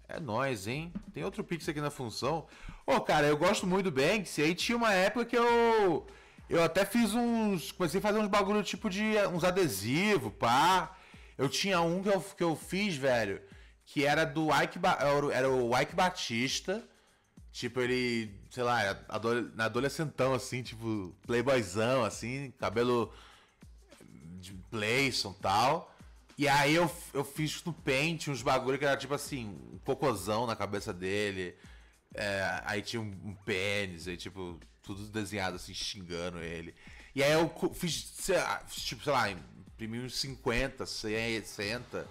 É 0.07 0.19
nós, 0.19 0.67
hein? 0.67 0.93
Tem 1.13 1.23
outro 1.23 1.43
Pix 1.43 1.67
aqui 1.69 1.81
na 1.81 1.89
função. 1.89 2.47
Ô, 2.85 2.99
cara, 2.99 3.27
eu 3.27 3.37
gosto 3.37 3.65
muito 3.65 3.89
do 3.89 3.91
Banks. 3.91 4.37
E 4.37 4.43
aí 4.43 4.55
tinha 4.55 4.77
uma 4.77 4.93
época 4.93 5.25
que 5.25 5.37
eu. 5.37 6.05
Eu 6.49 6.63
até 6.63 6.85
fiz 6.85 7.13
uns. 7.15 7.71
Comecei 7.71 7.99
a 7.99 8.03
fazer 8.03 8.19
uns 8.19 8.27
bagulho 8.27 8.61
tipo 8.63 8.89
de. 8.89 9.03
uns 9.33 9.43
adesivos, 9.43 10.33
pá. 10.33 10.95
Eu 11.37 11.47
tinha 11.47 11.79
um 11.81 12.03
que 12.03 12.09
eu, 12.09 12.21
que 12.21 12.43
eu 12.43 12.55
fiz, 12.55 12.95
velho. 12.95 13.41
Que 13.85 14.05
era 14.05 14.25
do 14.25 14.49
Ike. 14.53 14.79
Era 15.33 15.49
o 15.49 15.79
Ike 15.79 15.95
Batista. 15.95 16.83
Tipo, 17.51 17.81
ele, 17.81 18.31
sei 18.51 18.63
lá, 18.63 18.79
na 19.55 19.65
adolescentão, 19.65 20.33
assim, 20.33 20.61
tipo, 20.61 21.15
playboyzão, 21.25 22.03
assim, 22.03 22.53
cabelo 22.59 23.11
de 24.39 24.53
Playson 24.69 25.35
e 25.37 25.41
tal. 25.41 25.95
E 26.37 26.47
aí 26.47 26.75
eu, 26.75 26.89
eu 27.13 27.25
fiz 27.25 27.61
no 27.65 27.73
pente 27.73 28.31
uns 28.31 28.41
bagulho 28.41 28.79
que 28.79 28.85
era 28.85 28.95
tipo 28.95 29.13
assim, 29.13 29.47
um 29.73 29.77
cocôzão 29.79 30.47
na 30.47 30.55
cabeça 30.55 30.93
dele. 30.93 31.53
É, 32.13 32.61
aí 32.65 32.81
tinha 32.81 33.01
um, 33.01 33.11
um 33.25 33.35
pênis, 33.35 34.07
aí 34.07 34.15
tipo, 34.15 34.57
tudo 34.81 35.05
desenhado 35.07 35.57
assim, 35.57 35.73
xingando 35.73 36.39
ele. 36.39 36.73
E 37.13 37.21
aí 37.21 37.33
eu 37.33 37.51
fiz, 37.73 38.15
tipo, 38.69 39.03
sei 39.03 39.11
lá, 39.11 39.29
imprimi 39.29 39.99
uns 39.99 40.17
50, 40.17 40.85
60. 40.85 42.07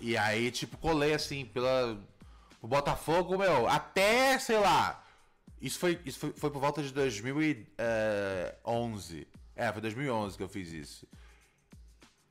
E 0.00 0.16
aí, 0.16 0.52
tipo, 0.52 0.76
colei 0.76 1.14
assim, 1.14 1.44
pela 1.44 1.98
o 2.60 2.66
Botafogo, 2.66 3.38
meu, 3.38 3.68
até, 3.68 4.36
sei 4.38 4.58
lá. 4.58 5.02
Isso 5.60 5.78
foi, 5.78 6.00
isso 6.04 6.18
foi, 6.18 6.32
foi 6.32 6.50
por 6.50 6.60
volta 6.60 6.82
de 6.82 6.92
2011. 6.92 9.28
É, 9.56 9.72
foi 9.72 9.80
2011 9.80 10.36
que 10.36 10.42
eu 10.42 10.48
fiz 10.48 10.72
isso. 10.72 11.06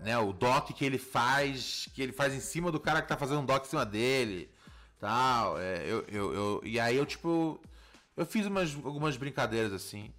Né, 0.00 0.16
o 0.18 0.32
doc 0.32 0.70
que 0.70 0.84
ele 0.84 0.98
faz, 0.98 1.88
que 1.94 2.02
ele 2.02 2.12
faz 2.12 2.34
em 2.34 2.40
cima 2.40 2.70
do 2.70 2.80
cara 2.80 3.00
que 3.00 3.08
tá 3.08 3.16
fazendo 3.16 3.40
um 3.40 3.44
doc 3.44 3.64
em 3.64 3.68
cima 3.68 3.86
dele, 3.86 4.50
tal. 4.98 5.58
É, 5.58 5.84
eu, 5.86 6.04
eu, 6.08 6.34
eu, 6.34 6.60
e 6.64 6.78
aí 6.78 6.96
eu, 6.96 7.06
tipo, 7.06 7.60
eu 8.16 8.26
fiz 8.26 8.46
umas, 8.46 8.74
algumas 8.74 9.16
brincadeiras 9.16 9.72
assim. 9.72 10.12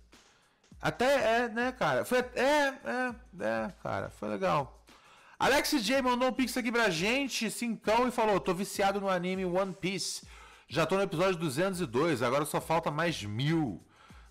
Até, 0.81 1.43
é, 1.43 1.49
né, 1.49 1.71
cara? 1.71 2.05
Foi, 2.05 2.19
é, 2.19 2.67
é, 2.67 3.15
é, 3.39 3.73
cara, 3.81 4.09
foi 4.09 4.29
legal. 4.29 4.74
Alex 5.37 5.83
J 5.83 6.01
mandou 6.01 6.29
um 6.29 6.33
pix 6.33 6.55
aqui 6.55 6.71
pra 6.71 6.89
gente, 6.89 7.51
cincão, 7.51 8.07
e 8.07 8.11
falou: 8.11 8.39
tô 8.39 8.53
viciado 8.53 9.01
no 9.01 9.09
anime 9.09 9.45
One 9.45 9.73
Piece. 9.73 10.25
Já 10.67 10.85
tô 10.85 10.95
no 10.95 11.03
episódio 11.03 11.39
202, 11.39 12.21
agora 12.21 12.45
só 12.45 12.61
falta 12.61 12.89
mais 12.89 13.21
mil. 13.23 13.83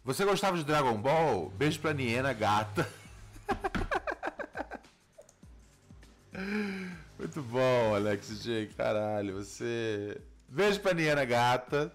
Você 0.02 0.24
gostava 0.24 0.56
de 0.56 0.64
Dragon 0.64 1.00
Ball? 1.00 1.50
Beijo 1.50 1.78
pra 1.80 1.92
Niena, 1.92 2.32
gata. 2.32 2.88
Muito 7.18 7.42
bom, 7.42 7.94
Alex 7.94 8.42
J. 8.42 8.66
Caralho, 8.76 9.34
você. 9.34 10.20
Beijo 10.48 10.80
pra 10.80 10.94
Niena, 10.94 11.24
gata. 11.24 11.94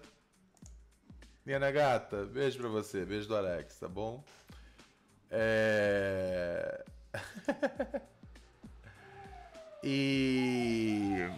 Niena, 1.44 1.70
gata, 1.70 2.24
beijo 2.26 2.58
pra 2.58 2.68
você. 2.68 3.04
Beijo 3.04 3.28
do 3.28 3.36
Alex, 3.36 3.78
tá 3.78 3.88
bom? 3.88 4.24
É. 5.30 6.84
E. 9.82 11.28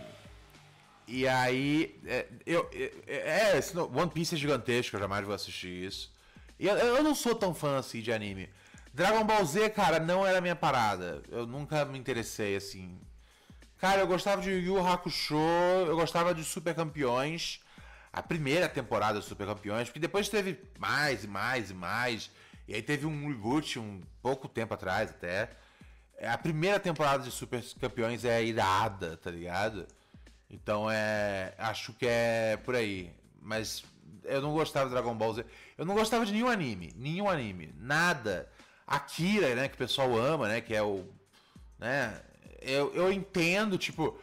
E 1.07 1.28
aí. 1.28 2.01
É, 2.07 2.26
eu, 2.47 2.68
é, 3.07 3.59
é, 3.59 3.80
One 3.80 4.11
Piece 4.11 4.34
é 4.34 4.38
gigantesco, 4.38 4.97
eu 4.97 5.01
jamais 5.01 5.24
vou 5.24 5.34
assistir 5.34 5.84
isso. 5.84 6.12
E 6.59 6.66
eu, 6.66 6.76
eu 6.76 7.03
não 7.03 7.14
sou 7.14 7.34
tão 7.34 7.55
fã 7.55 7.78
assim 7.78 8.01
de 8.01 8.12
anime. 8.12 8.49
Dragon 8.95 9.24
Ball 9.24 9.45
Z, 9.45 9.70
cara, 9.70 9.99
não 9.99 10.26
era 10.26 10.40
minha 10.40 10.57
parada. 10.57 11.22
Eu 11.30 11.47
nunca 11.47 11.84
me 11.84 11.99
interessei 11.99 12.57
assim. 12.57 13.01
Cara, 13.78 14.01
eu 14.01 14.07
gostava 14.07 14.40
de 14.43 14.51
Yu 14.51 14.78
Hakusho, 14.78 15.34
eu 15.86 15.97
gostava 15.97 16.34
de 16.34 16.45
Super 16.45 16.74
Campeões. 16.74 17.61
A 18.12 18.22
primeira 18.22 18.68
temporada 18.68 19.18
de 19.18 19.24
Super 19.24 19.47
Campeões, 19.47 19.88
porque 19.88 19.99
depois 19.99 20.28
teve 20.28 20.61
mais 20.78 21.24
e 21.24 21.26
mais 21.26 21.70
e 21.70 21.74
mais. 21.74 22.30
E 22.68 22.74
aí 22.74 22.82
teve 22.82 23.07
um 23.07 23.26
reboot 23.26 23.78
um 23.78 24.03
pouco 24.22 24.47
tempo 24.47 24.74
atrás 24.74 25.11
até. 25.11 25.51
É, 26.22 26.28
a 26.28 26.38
primeira 26.38 26.78
temporada 26.78 27.24
de 27.24 27.32
Super 27.32 27.60
Campeões 27.80 28.24
é 28.24 28.44
irada, 28.44 29.16
tá 29.16 29.28
ligado? 29.28 29.88
Então 30.48 30.88
é. 30.88 31.52
Acho 31.58 31.92
que 31.94 32.06
é 32.06 32.56
por 32.64 32.76
aí. 32.76 33.12
Mas 33.40 33.82
eu 34.22 34.40
não 34.40 34.52
gostava 34.52 34.86
de 34.86 34.92
Dragon 34.92 35.16
Ball 35.16 35.34
Z. 35.34 35.44
Eu 35.76 35.84
não 35.84 35.96
gostava 35.96 36.24
de 36.24 36.30
nenhum 36.30 36.46
anime. 36.46 36.92
Nenhum 36.96 37.28
anime. 37.28 37.74
Nada. 37.76 38.48
Akira, 38.86 39.52
né? 39.56 39.66
Que 39.66 39.74
o 39.74 39.78
pessoal 39.78 40.16
ama, 40.16 40.46
né? 40.46 40.60
Que 40.60 40.76
é 40.76 40.82
o. 40.82 41.04
Né? 41.76 42.22
Eu, 42.60 42.94
eu 42.94 43.12
entendo, 43.12 43.76
tipo. 43.76 44.16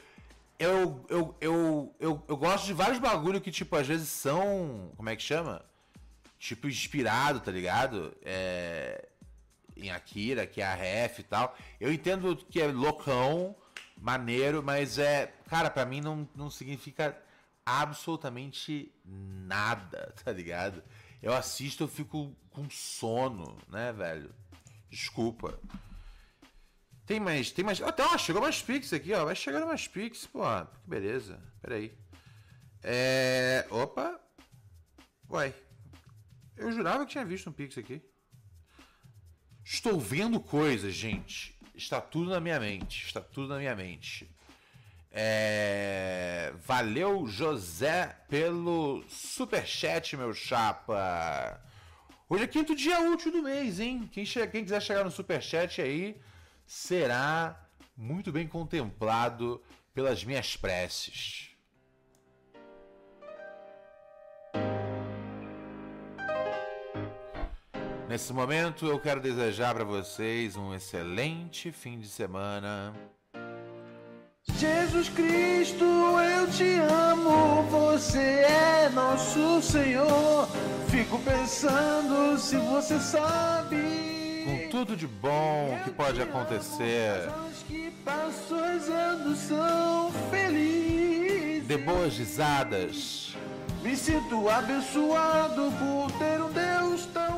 Eu, 0.58 1.06
eu, 1.10 1.36
eu, 1.42 1.96
eu, 2.00 2.24
eu 2.30 2.38
gosto 2.38 2.66
de 2.66 2.74
vários 2.74 3.00
bagulho 3.00 3.42
que, 3.42 3.52
tipo, 3.52 3.76
às 3.76 3.86
vezes 3.86 4.08
são. 4.08 4.94
Como 4.96 5.10
é 5.10 5.18
que 5.18 5.24
chama? 5.24 5.66
Tipo, 6.40 6.70
inspirado, 6.70 7.42
tá 7.42 7.52
ligado? 7.52 8.16
É 8.24 9.10
em 9.82 9.92
Akira, 9.92 10.46
que 10.46 10.62
é 10.62 10.66
a 10.66 10.76
ref 10.76 11.20
e 11.20 11.24
tal. 11.24 11.56
Eu 11.80 11.92
entendo 11.92 12.36
que 12.36 12.62
é 12.62 12.68
loucão, 12.68 13.56
maneiro, 13.98 14.64
mas 14.64 14.98
é. 14.98 15.34
Cara, 15.48 15.70
para 15.70 15.86
mim 15.86 16.02
não, 16.02 16.28
não 16.36 16.50
significa 16.50 17.18
absolutamente 17.66 18.94
nada, 19.06 20.14
tá 20.24 20.32
ligado? 20.32 20.84
Eu 21.22 21.34
assisto, 21.34 21.84
eu 21.84 21.88
fico 21.88 22.36
com 22.50 22.70
sono, 22.70 23.58
né, 23.68 23.92
velho? 23.92 24.34
Desculpa. 24.90 25.60
Tem 27.06 27.20
mais, 27.20 27.52
tem 27.52 27.66
mais. 27.66 27.82
Até, 27.82 28.04
ó, 28.04 28.18
chegou 28.18 28.42
mais 28.42 28.62
Pix 28.62 28.94
aqui, 28.94 29.14
ó. 29.14 29.26
Vai 29.26 29.36
chegando 29.36 29.66
mais 29.66 29.88
Pix, 29.88 30.26
pô. 30.28 30.42
Que 30.84 30.90
beleza. 30.90 31.40
Peraí. 31.62 31.98
É. 32.84 33.66
Opa. 33.70 34.20
Uai. 35.30 35.54
Eu 36.56 36.72
jurava 36.72 37.06
que 37.06 37.12
tinha 37.12 37.26
visto 37.26 37.50
um 37.50 37.54
Pix 37.54 37.78
aqui. 37.78 38.02
Estou 39.72 40.00
vendo 40.00 40.40
coisas, 40.40 40.96
gente. 40.96 41.56
Está 41.76 42.02
tudo 42.02 42.32
na 42.32 42.40
minha 42.40 42.60
mente. 42.60 43.06
Está 43.06 43.22
tudo 43.22 43.50
na 43.50 43.60
minha 43.60 43.76
mente. 43.76 44.28
É... 45.12 46.52
Valeu, 46.66 47.28
José, 47.28 48.18
pelo 48.28 49.04
superchat, 49.08 50.18
meu 50.18 50.34
chapa. 50.34 51.62
Hoje 52.28 52.46
é 52.46 52.48
quinto 52.48 52.76
dia 52.76 53.00
útil 53.12 53.32
do 53.32 53.44
mês, 53.44 53.80
hein? 53.80 54.10
Quem. 54.12 54.26
Quem 54.26 54.64
quiser 54.64 54.82
chegar 54.82 55.04
no 55.04 55.12
superchat 55.12 55.80
aí 55.80 56.20
será 56.66 57.64
muito 57.96 58.32
bem 58.32 58.48
contemplado 58.48 59.62
pelas 59.94 60.24
minhas 60.24 60.58
preces. 60.58 61.49
Nesse 68.10 68.34
momento 68.34 68.88
eu 68.88 69.00
quero 69.00 69.22
desejar 69.22 69.76
para 69.76 69.84
vocês 69.84 70.56
um 70.56 70.74
excelente 70.74 71.72
fim 71.72 72.00
de 72.00 72.08
semana. 72.08 72.92
Jesus 74.58 75.10
Cristo, 75.10 75.86
eu 75.86 76.48
te 76.50 76.80
amo, 76.92 77.62
você 77.70 78.18
é 78.18 78.90
nosso 78.90 79.62
Senhor. 79.62 80.48
Fico 80.90 81.20
pensando 81.20 82.36
se 82.40 82.58
você 82.58 83.00
sabe. 83.00 83.78
Com 84.44 84.70
tudo 84.72 84.98
de 84.98 85.06
bom 85.06 85.80
que 85.84 85.92
pode 85.92 86.20
acontecer, 86.20 87.30
Os 87.52 87.62
que 87.62 87.92
passam 88.04 88.58
anos 88.58 89.38
são 89.38 90.12
felizes. 90.32 91.68
dê 91.68 91.78
boas 91.78 92.18
risadas, 92.18 93.36
Me 93.84 93.96
sinto 93.96 94.50
abençoado 94.50 95.72
por 95.78 96.12
ter 96.18 96.42
um 96.42 96.52
Deus 96.52 97.06
tão. 97.14 97.29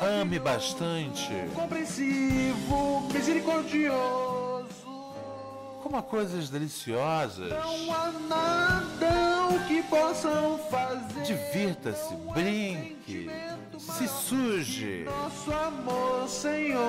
Ame 0.00 0.38
bastante, 0.38 1.28
Compreensivo, 1.54 3.08
misericordioso. 3.12 4.66
coma 5.82 6.02
coisas 6.02 6.48
deliciosas, 6.48 7.50
Não 7.50 7.92
há 7.94 8.12
nada 8.28 9.48
o 9.54 9.66
que 9.66 9.82
possam 9.84 10.58
fazer. 10.70 11.22
divirta-se, 11.22 12.14
brinque, 12.32 13.28
se 13.78 14.08
suje, 14.08 15.04
Nosso 15.04 15.52
amor, 15.52 16.28
Senhor. 16.28 16.80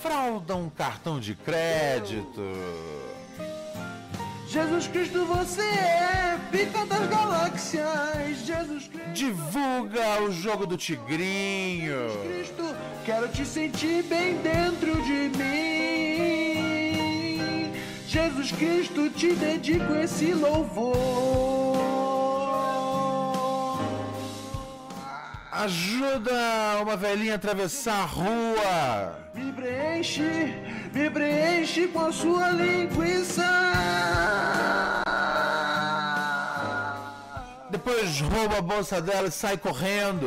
fralda 0.00 0.56
um 0.56 0.68
cartão 0.70 1.18
de 1.20 1.34
crédito. 1.34 2.42
Jesus 4.48 4.86
Cristo, 4.86 5.24
você 5.26 5.62
é 5.62 6.33
pica 6.54 6.86
das 6.86 7.06
galáxias. 7.08 8.38
Jesus 8.46 8.86
Cristo, 8.86 9.12
Divulga 9.12 10.22
o 10.22 10.30
jogo 10.30 10.64
do 10.66 10.76
tigrinho. 10.76 12.10
Cristo, 12.22 12.76
quero 13.04 13.26
te 13.28 13.44
sentir 13.44 14.04
bem 14.04 14.36
dentro 14.36 15.02
de 15.02 15.30
mim. 15.36 16.54
Jesus 18.06 18.52
Cristo, 18.52 19.10
te 19.10 19.34
dedico 19.34 19.92
esse 19.96 20.32
louvor. 20.32 20.94
Ajuda 25.50 26.80
uma 26.82 26.96
velhinha 26.96 27.32
a 27.32 27.36
atravessar 27.36 28.02
a 28.02 28.06
rua. 28.06 29.18
Me 29.34 29.52
preenche, 29.52 30.54
me 30.92 31.10
preenche 31.10 31.88
com 31.88 32.06
a 32.06 32.12
sua 32.12 32.50
linguiça 32.50 33.42
depois 37.84 38.18
rouba 38.22 38.58
a 38.58 38.62
bolsa 38.62 39.02
dela 39.02 39.28
e 39.28 39.30
sai 39.30 39.58
correndo. 39.58 40.26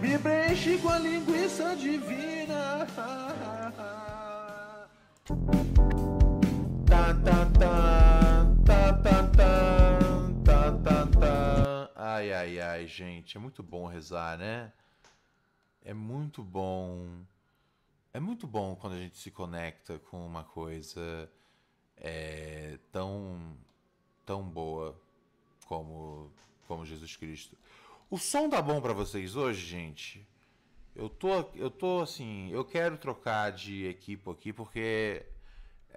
Me 0.00 0.18
preenche 0.18 0.78
com 0.78 0.88
a 0.88 0.98
linguiça 0.98 1.76
divina. 1.76 2.86
Tá, 6.86 7.14
tá, 7.22 7.46
tá, 11.18 11.90
ai, 11.94 12.32
ai, 12.32 12.60
ai, 12.60 12.86
gente, 12.86 13.36
é 13.36 13.40
muito 13.40 13.62
bom 13.62 13.86
rezar, 13.86 14.38
né? 14.38 14.72
É 15.84 15.92
muito 15.92 16.42
bom. 16.42 17.20
É 18.14 18.20
muito 18.20 18.46
bom 18.46 18.74
quando 18.76 18.94
a 18.94 18.98
gente 18.98 19.18
se 19.18 19.30
conecta 19.30 19.98
com 19.98 20.26
uma 20.26 20.42
coisa 20.42 21.30
é, 21.96 22.78
tão, 22.92 23.56
tão 24.24 24.42
boa 24.42 25.00
como, 25.66 26.30
como 26.66 26.84
Jesus 26.84 27.16
Cristo. 27.16 27.56
O 28.10 28.18
som 28.18 28.48
tá 28.48 28.62
bom 28.62 28.80
pra 28.80 28.92
vocês 28.92 29.36
hoje, 29.36 29.64
gente? 29.64 30.26
Eu 30.94 31.08
tô, 31.08 31.50
eu 31.54 31.70
tô 31.70 32.00
assim, 32.02 32.50
eu 32.50 32.64
quero 32.64 32.96
trocar 32.96 33.52
de 33.52 33.86
equipe 33.86 34.30
aqui 34.30 34.52
porque 34.52 35.26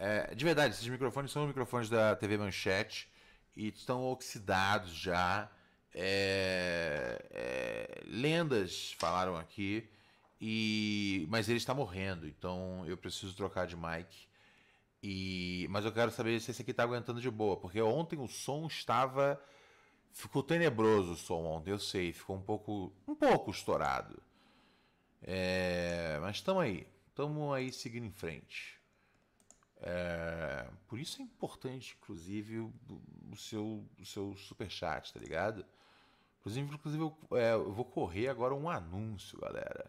é, 0.02 0.34
de 0.34 0.46
verdade, 0.46 0.74
esses 0.74 0.88
microfones 0.88 1.30
são 1.30 1.42
os 1.44 1.50
microfones 1.50 1.90
da 1.90 2.16
TV 2.16 2.38
Manchete 2.38 3.10
e 3.54 3.68
estão 3.68 4.06
oxidados 4.06 4.92
já. 4.92 5.52
É, 5.94 7.26
é, 7.32 8.02
lendas 8.06 8.94
falaram 8.98 9.36
aqui, 9.36 9.90
e 10.40 11.26
mas 11.30 11.50
ele 11.50 11.58
está 11.58 11.74
morrendo, 11.74 12.26
então 12.28 12.86
eu 12.88 12.96
preciso 12.96 13.36
trocar 13.36 13.68
de 13.68 13.76
mic. 13.76 14.29
E, 15.02 15.68
mas 15.70 15.86
eu 15.86 15.92
quero 15.92 16.12
saber 16.12 16.40
se 16.42 16.52
esse 16.52 16.62
aqui 16.62 16.72
está 16.72 16.84
aguentando 16.84 17.22
de 17.22 17.32
boa, 17.32 17.58
porque 17.58 17.82
ontem 17.82 18.20
o 18.20 18.28
som 18.28 18.68
estava 18.68 19.42
ficou 20.12 20.44
tenebroso 20.44 21.14
o 21.14 21.16
som 21.16 21.46
ontem, 21.46 21.72
eu 21.72 21.80
sei, 21.80 22.12
ficou 22.12 22.36
um 22.36 22.42
pouco 22.42 22.92
um 23.08 23.16
pouco 23.16 23.52
estourado. 23.52 24.22
É, 25.22 26.18
mas 26.22 26.38
estamos 26.38 26.64
aí, 26.64 26.88
estamos 27.08 27.54
aí 27.54 27.72
seguindo 27.72 28.06
em 28.06 28.12
frente. 28.12 28.80
É, 29.82 30.70
por 30.88 31.00
isso 31.00 31.22
é 31.22 31.26
importante, 31.26 31.96
inclusive, 32.02 32.60
o, 32.60 32.74
o 33.32 33.38
seu, 33.38 33.86
o 33.98 34.06
seu 34.06 34.36
superchat, 34.36 35.14
tá 35.14 35.20
ligado? 35.20 35.66
Inclusive, 36.40 36.74
inclusive 36.74 37.04
eu, 37.04 37.18
é, 37.38 37.54
eu 37.54 37.72
vou 37.72 37.86
correr 37.86 38.28
agora 38.28 38.54
um 38.54 38.70
anúncio, 38.70 39.40
galera. 39.40 39.88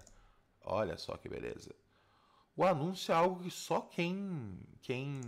Olha 0.63 0.97
só 0.97 1.17
que 1.17 1.29
beleza. 1.29 1.75
O 2.61 2.65
anúncio 2.67 3.11
é 3.11 3.15
algo 3.15 3.43
que 3.43 3.51
só 3.51 3.81
quem. 3.81 4.53
quem. 4.83 5.19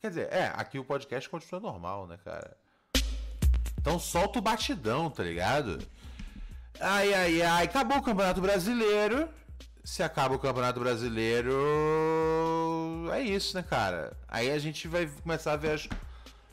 Quer 0.00 0.10
dizer, 0.10 0.32
é, 0.32 0.52
aqui 0.54 0.78
o 0.78 0.84
podcast 0.84 1.28
continua 1.28 1.60
normal, 1.60 2.06
né, 2.06 2.16
cara? 2.24 2.56
Então 3.80 3.98
solta 3.98 4.38
o 4.38 4.42
batidão, 4.42 5.10
tá 5.10 5.24
ligado? 5.24 5.84
Ai, 6.78 7.12
ai, 7.12 7.42
ai. 7.42 7.64
Acabou 7.64 7.98
o 7.98 8.02
Campeonato 8.02 8.40
Brasileiro. 8.40 9.28
Se 9.82 10.04
acaba 10.04 10.36
o 10.36 10.38
Campeonato 10.38 10.78
Brasileiro. 10.78 11.52
É 13.12 13.22
isso, 13.22 13.56
né, 13.56 13.64
cara? 13.64 14.16
Aí 14.28 14.48
a 14.48 14.58
gente 14.60 14.86
vai 14.86 15.10
começar 15.24 15.54
a 15.54 15.56
ver 15.56 15.72
as. 15.72 15.88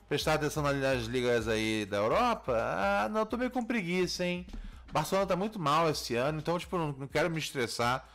Prestar 0.10 0.34
atenção 0.34 0.64
nas 0.64 1.04
ligas 1.04 1.48
aí 1.48 1.86
da 1.86 1.98
Europa. 1.98 2.52
Ah, 2.58 3.08
não, 3.10 3.28
tô 3.28 3.38
meio 3.38 3.52
com 3.52 3.64
preguiça, 3.64 4.26
hein? 4.26 4.48
Barcelona 4.92 5.28
tá 5.28 5.36
muito 5.36 5.60
mal 5.60 5.88
esse 5.88 6.16
ano, 6.16 6.40
então, 6.40 6.58
tipo, 6.58 6.80
não, 6.80 6.94
não 6.94 7.08
quero 7.08 7.30
me 7.30 7.38
estressar 7.38 8.08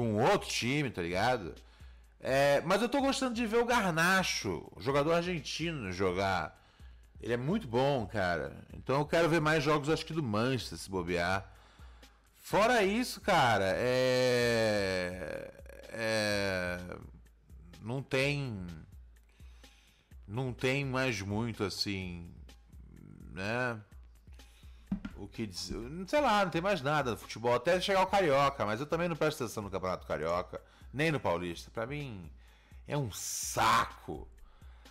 com 0.00 0.14
outro 0.14 0.48
time, 0.48 0.88
tá 0.88 1.02
ligado? 1.02 1.54
É, 2.20 2.62
mas 2.62 2.80
eu 2.80 2.88
tô 2.88 3.02
gostando 3.02 3.34
de 3.34 3.46
ver 3.46 3.58
o 3.58 3.66
Garnacho, 3.66 4.66
jogador 4.78 5.12
argentino, 5.12 5.92
jogar. 5.92 6.58
Ele 7.20 7.34
é 7.34 7.36
muito 7.36 7.68
bom, 7.68 8.06
cara. 8.06 8.56
Então 8.72 9.00
eu 9.00 9.04
quero 9.04 9.28
ver 9.28 9.42
mais 9.42 9.62
jogos, 9.62 9.90
acho 9.90 10.06
que 10.06 10.14
do 10.14 10.22
Manchester, 10.22 10.78
se 10.78 10.88
bobear. 10.88 11.46
Fora 12.34 12.82
isso, 12.82 13.20
cara, 13.20 13.74
é. 13.76 15.52
é 15.90 16.78
não 17.82 18.02
tem. 18.02 18.66
Não 20.26 20.50
tem 20.50 20.82
mais 20.82 21.20
muito 21.20 21.62
assim. 21.62 22.26
Né? 23.34 23.78
O 25.16 25.28
que 25.28 25.46
dizer. 25.46 25.76
Sei 26.06 26.20
lá, 26.20 26.44
não 26.44 26.50
tem 26.50 26.60
mais 26.60 26.82
nada 26.82 27.12
no 27.12 27.16
futebol. 27.16 27.54
Até 27.54 27.80
chegar 27.80 28.02
o 28.02 28.06
Carioca, 28.06 28.64
mas 28.64 28.80
eu 28.80 28.86
também 28.86 29.08
não 29.08 29.16
presto 29.16 29.44
atenção 29.44 29.62
no 29.62 29.70
Campeonato 29.70 30.06
Carioca, 30.06 30.60
nem 30.92 31.12
no 31.12 31.20
Paulista. 31.20 31.70
Pra 31.70 31.86
mim 31.86 32.30
é 32.86 32.96
um 32.96 33.10
saco. 33.12 34.28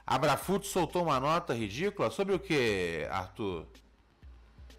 Abrafute 0.05 0.67
soltou 0.67 1.03
uma 1.03 1.19
nota 1.19 1.53
ridícula 1.53 2.09
sobre 2.09 2.33
o 2.33 2.39
que, 2.39 3.07
Arthur? 3.11 3.65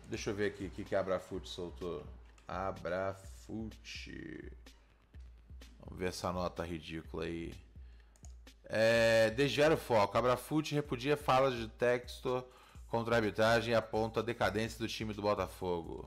Deixa 0.06 0.30
eu 0.30 0.34
ver 0.34 0.46
aqui 0.46 0.66
o 0.66 0.70
que, 0.70 0.84
que 0.84 0.94
Abrafute 0.94 1.48
soltou. 1.48 2.04
Abrafute. 2.48 4.50
Vamos 5.78 5.98
ver 5.98 6.08
essa 6.08 6.32
nota 6.32 6.64
ridícula 6.64 7.24
aí. 7.24 7.54
É, 8.64 9.30
desviar 9.30 9.72
o 9.72 9.76
foco. 9.76 10.18
Abrafute 10.18 10.74
repudia 10.74 11.16
falas 11.16 11.54
de 11.54 11.68
texto 11.68 12.44
contra 12.90 13.14
a 13.14 13.18
arbitragem 13.18 13.72
e 13.72 13.74
aponta 13.76 14.20
a 14.20 14.22
decadência 14.22 14.78
do 14.78 14.88
time 14.88 15.14
do 15.14 15.22
Botafogo. 15.22 16.04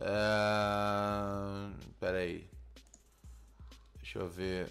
Ah, 0.00 1.70
peraí. 2.00 2.48
Deixa 4.02 4.18
eu 4.18 4.28
ver. 4.28 4.68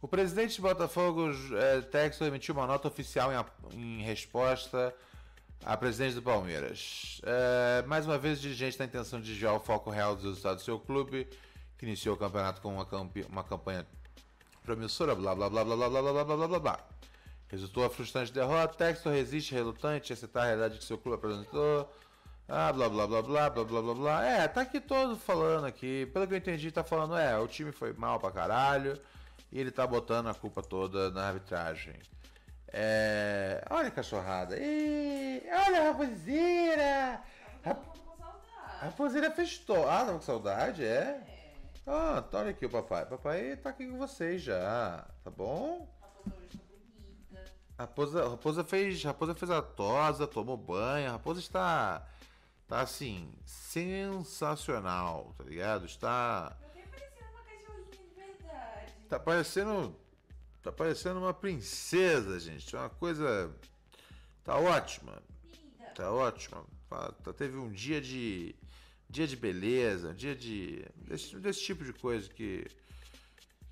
O 0.00 0.08
presidente 0.08 0.56
de 0.56 0.60
Botafogo, 0.60 1.30
é, 1.56 1.80
Texas, 1.82 2.26
emitiu 2.26 2.54
uma 2.54 2.66
nota 2.66 2.88
oficial 2.88 3.32
em, 3.32 3.36
a- 3.36 3.46
em 3.72 4.02
resposta 4.02 4.92
à 5.64 5.76
presidente 5.76 6.14
do 6.16 6.22
Palmeiras. 6.22 7.20
É, 7.24 7.82
mais 7.86 8.04
uma 8.06 8.18
vez, 8.18 8.38
o 8.38 8.42
dirigente 8.42 8.76
tem 8.76 8.84
a 8.86 8.88
intenção 8.88 9.20
de 9.20 9.26
desviar 9.28 9.54
o 9.54 9.60
foco 9.60 9.90
real 9.90 10.16
dos 10.16 10.24
resultados 10.24 10.62
do 10.62 10.64
seu 10.64 10.80
clube, 10.80 11.28
que 11.78 11.86
iniciou 11.86 12.16
o 12.16 12.18
campeonato 12.18 12.60
com 12.60 12.74
uma, 12.74 12.88
uma 13.28 13.44
campanha 13.44 13.86
promissora, 14.64 15.14
blá 15.14 15.34
blá 15.34 15.48
blá 15.48 15.64
blá 15.64 15.76
blá 15.76 15.88
blá 15.88 16.02
blá 16.02 16.24
blá 16.24 16.36
blá 16.36 16.48
blá 16.48 16.58
blá. 16.58 16.88
Resultou 17.52 17.84
a 17.84 17.90
frustrante 17.90 18.32
derrota, 18.32 18.74
Textor 18.74 19.12
resiste 19.12 19.54
relutante 19.54 20.10
a 20.10 20.14
aceitar 20.14 20.40
a 20.40 20.46
realidade 20.46 20.78
que 20.78 20.84
seu 20.84 20.96
clube 20.96 21.16
apresentou. 21.16 21.86
Ah, 22.48 22.72
blá 22.72 22.88
blá 22.88 23.06
blá 23.06 23.20
blá 23.20 23.50
blá 23.50 23.64
blá 23.64 23.82
blá 23.82 23.94
blá. 23.94 24.24
É, 24.24 24.48
tá 24.48 24.62
aqui 24.62 24.80
todo 24.80 25.18
falando 25.18 25.66
aqui. 25.66 26.06
Pelo 26.06 26.26
que 26.26 26.32
eu 26.32 26.38
entendi, 26.38 26.72
tá 26.72 26.82
falando, 26.82 27.14
é, 27.14 27.38
o 27.38 27.46
time 27.46 27.70
foi 27.70 27.92
mal 27.92 28.18
pra 28.18 28.30
caralho. 28.30 28.98
E 29.52 29.60
ele 29.60 29.70
tá 29.70 29.86
botando 29.86 30.28
a 30.28 30.34
culpa 30.34 30.62
toda 30.62 31.10
na 31.10 31.28
arbitragem. 31.28 31.94
É. 32.68 33.62
Olha 33.68 33.88
a 33.88 33.90
cachorrada. 33.90 34.56
Ih, 34.58 35.42
olha 35.66 35.82
a 35.82 35.84
raposeira! 35.92 37.20
A 38.80 38.84
raposeira 38.86 39.30
fez 39.30 39.58
to... 39.58 39.74
Ah, 39.74 40.06
tava 40.06 40.14
com 40.14 40.22
saudade, 40.22 40.86
é? 40.86 41.20
Ah, 41.86 42.24
olha 42.32 42.48
aqui 42.48 42.64
o 42.64 42.70
papai. 42.70 43.04
Papai 43.04 43.56
tá 43.56 43.68
aqui 43.68 43.86
com 43.86 43.98
vocês 43.98 44.40
já, 44.40 45.04
tá 45.22 45.30
bom? 45.30 45.86
Raposa 47.82 48.28
raposa, 48.28 48.64
fez, 48.64 49.04
a 49.04 49.08
raposa 49.08 49.34
fez 49.34 49.50
a 49.50 49.60
tosa, 49.60 50.26
tomou 50.26 50.56
banho, 50.56 51.08
a 51.08 51.12
raposa 51.12 51.40
está 51.40 52.06
tá 52.68 52.80
assim, 52.80 53.28
sensacional, 53.44 55.34
tá 55.36 55.44
ligado? 55.44 55.84
Está 55.86 56.56
Eu 56.62 56.68
tenho 56.70 56.86
parecendo 56.88 57.30
uma 57.32 57.42
cachorrinha 57.42 57.90
de 57.90 58.14
verdade. 58.14 58.92
tá 59.08 59.18
parecendo 59.18 59.96
tá 60.62 60.72
parecendo 60.72 61.18
uma 61.20 61.34
princesa, 61.34 62.38
gente. 62.38 62.74
É 62.74 62.78
uma 62.78 62.88
coisa 62.90 63.52
tá 64.44 64.56
ótima. 64.56 65.20
Tá 65.94 66.10
ótima. 66.10 66.64
Tá- 66.88 67.12
tá- 67.24 67.32
teve 67.32 67.56
um 67.56 67.70
dia 67.70 68.00
de 68.00 68.54
dia 69.10 69.26
de 69.26 69.36
beleza, 69.36 70.10
um 70.10 70.14
dia 70.14 70.34
de 70.34 70.84
desse, 70.96 71.36
desse 71.36 71.62
tipo 71.62 71.84
de 71.84 71.92
coisa 71.92 72.28
que 72.28 72.66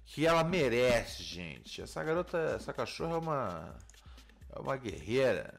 que 0.05 0.27
ela 0.27 0.43
merece, 0.43 1.23
gente. 1.23 1.81
Essa 1.81 2.03
garota, 2.03 2.37
essa 2.57 2.73
cachorra 2.73 3.15
é 3.15 3.19
uma 3.19 3.79
é 4.55 4.59
uma 4.59 4.77
guerreira. 4.77 5.55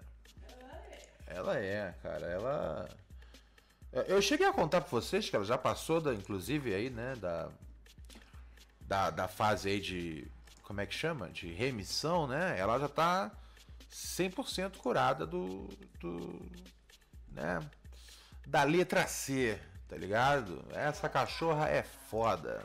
Ela 1.28 1.58
é, 1.58 1.94
cara. 2.04 2.26
Ela 2.28 2.90
eu- 3.94 4.22
cheguei 4.22 4.48
a 4.48 4.54
contar 4.54 4.82
pra 4.82 4.90
vocês 4.90 5.30
que 5.30 5.36
ela 5.36 5.46
já 5.46 5.58
passou 5.58 6.00
da 6.02 6.14
inclusive 6.14 6.74
aí, 6.74 6.90
né, 6.90 7.16
da 7.16 7.50
da, 8.82 9.10
da 9.10 9.28
fase 9.28 9.70
aí 9.70 9.80
de 9.80 10.28
como 10.64 10.82
é 10.82 10.86
que 10.86 10.94
chama? 10.94 11.30
De 11.30 11.52
remissão, 11.54 12.28
né? 12.28 12.56
Ela 12.58 12.78
já 12.80 12.88
tá 12.90 13.32
100% 13.92 14.78
curada 14.78 15.26
do, 15.26 15.68
do 16.00 16.42
né, 17.30 17.60
da 18.48 18.64
letra 18.64 19.06
C, 19.08 19.58
tá 19.88 19.96
ligado? 19.98 20.64
Essa 20.72 21.08
cachorra 21.10 21.70
é 21.70 21.84
foda. 21.84 22.62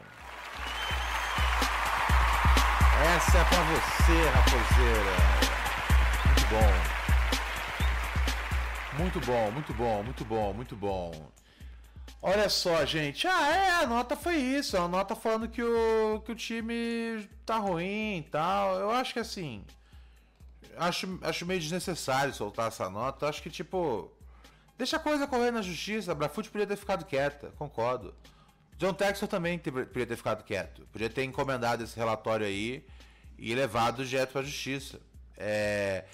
Essa 3.16 3.39
é 3.39 3.45
pra 3.45 3.62
você, 3.62 4.29
raposeira. 4.31 5.55
Bom. 6.51 6.97
Muito 8.99 9.20
bom, 9.20 9.51
muito 9.51 9.74
bom, 9.74 10.03
muito 10.03 10.24
bom, 10.24 10.53
muito 10.55 10.76
bom. 10.76 11.30
Olha 12.22 12.49
só, 12.49 12.84
gente. 12.84 13.26
Ah, 13.26 13.51
é, 13.55 13.70
a 13.82 13.86
nota 13.86 14.16
foi 14.16 14.36
isso. 14.36 14.76
A 14.76 14.88
nota 14.88 15.14
falando 15.14 15.49
que 15.49 15.62
o, 15.62 16.20
que 16.24 16.32
o 16.32 16.34
time 16.34 17.28
tá 17.44 17.57
ruim 17.59 18.18
e 18.18 18.22
tal. 18.30 18.76
Eu 18.78 18.90
acho 18.90 19.12
que 19.12 19.18
assim. 19.18 19.64
Acho, 20.78 21.18
acho 21.22 21.47
meio 21.47 21.61
desnecessário 21.61 22.32
soltar 22.32 22.68
essa 22.68 22.88
nota. 22.88 23.28
Acho 23.28 23.42
que, 23.42 23.51
tipo. 23.51 24.11
Deixa 24.78 24.97
a 24.97 25.01
coisa 25.01 25.26
correr 25.26 25.51
na 25.51 25.62
justiça. 25.62 26.12
A 26.12 26.14
Brafute 26.14 26.51
podia 26.51 26.66
ter 26.66 26.76
ficado 26.76 27.05
quieta, 27.05 27.53
concordo. 27.57 28.14
John 28.78 28.92
Texel 28.92 29.26
também 29.28 29.57
te- 29.59 29.70
podia 29.70 30.07
ter 30.07 30.16
ficado 30.16 30.44
quieto. 30.44 30.86
Podia 30.92 31.09
ter 31.09 31.24
encomendado 31.24 31.82
esse 31.82 31.97
relatório 31.97 32.47
aí 32.47 32.84
e 33.38 33.55
levado 33.55 34.05
direto 34.05 34.32
pra 34.32 34.42
justiça. 34.42 35.01
É, 35.36 36.05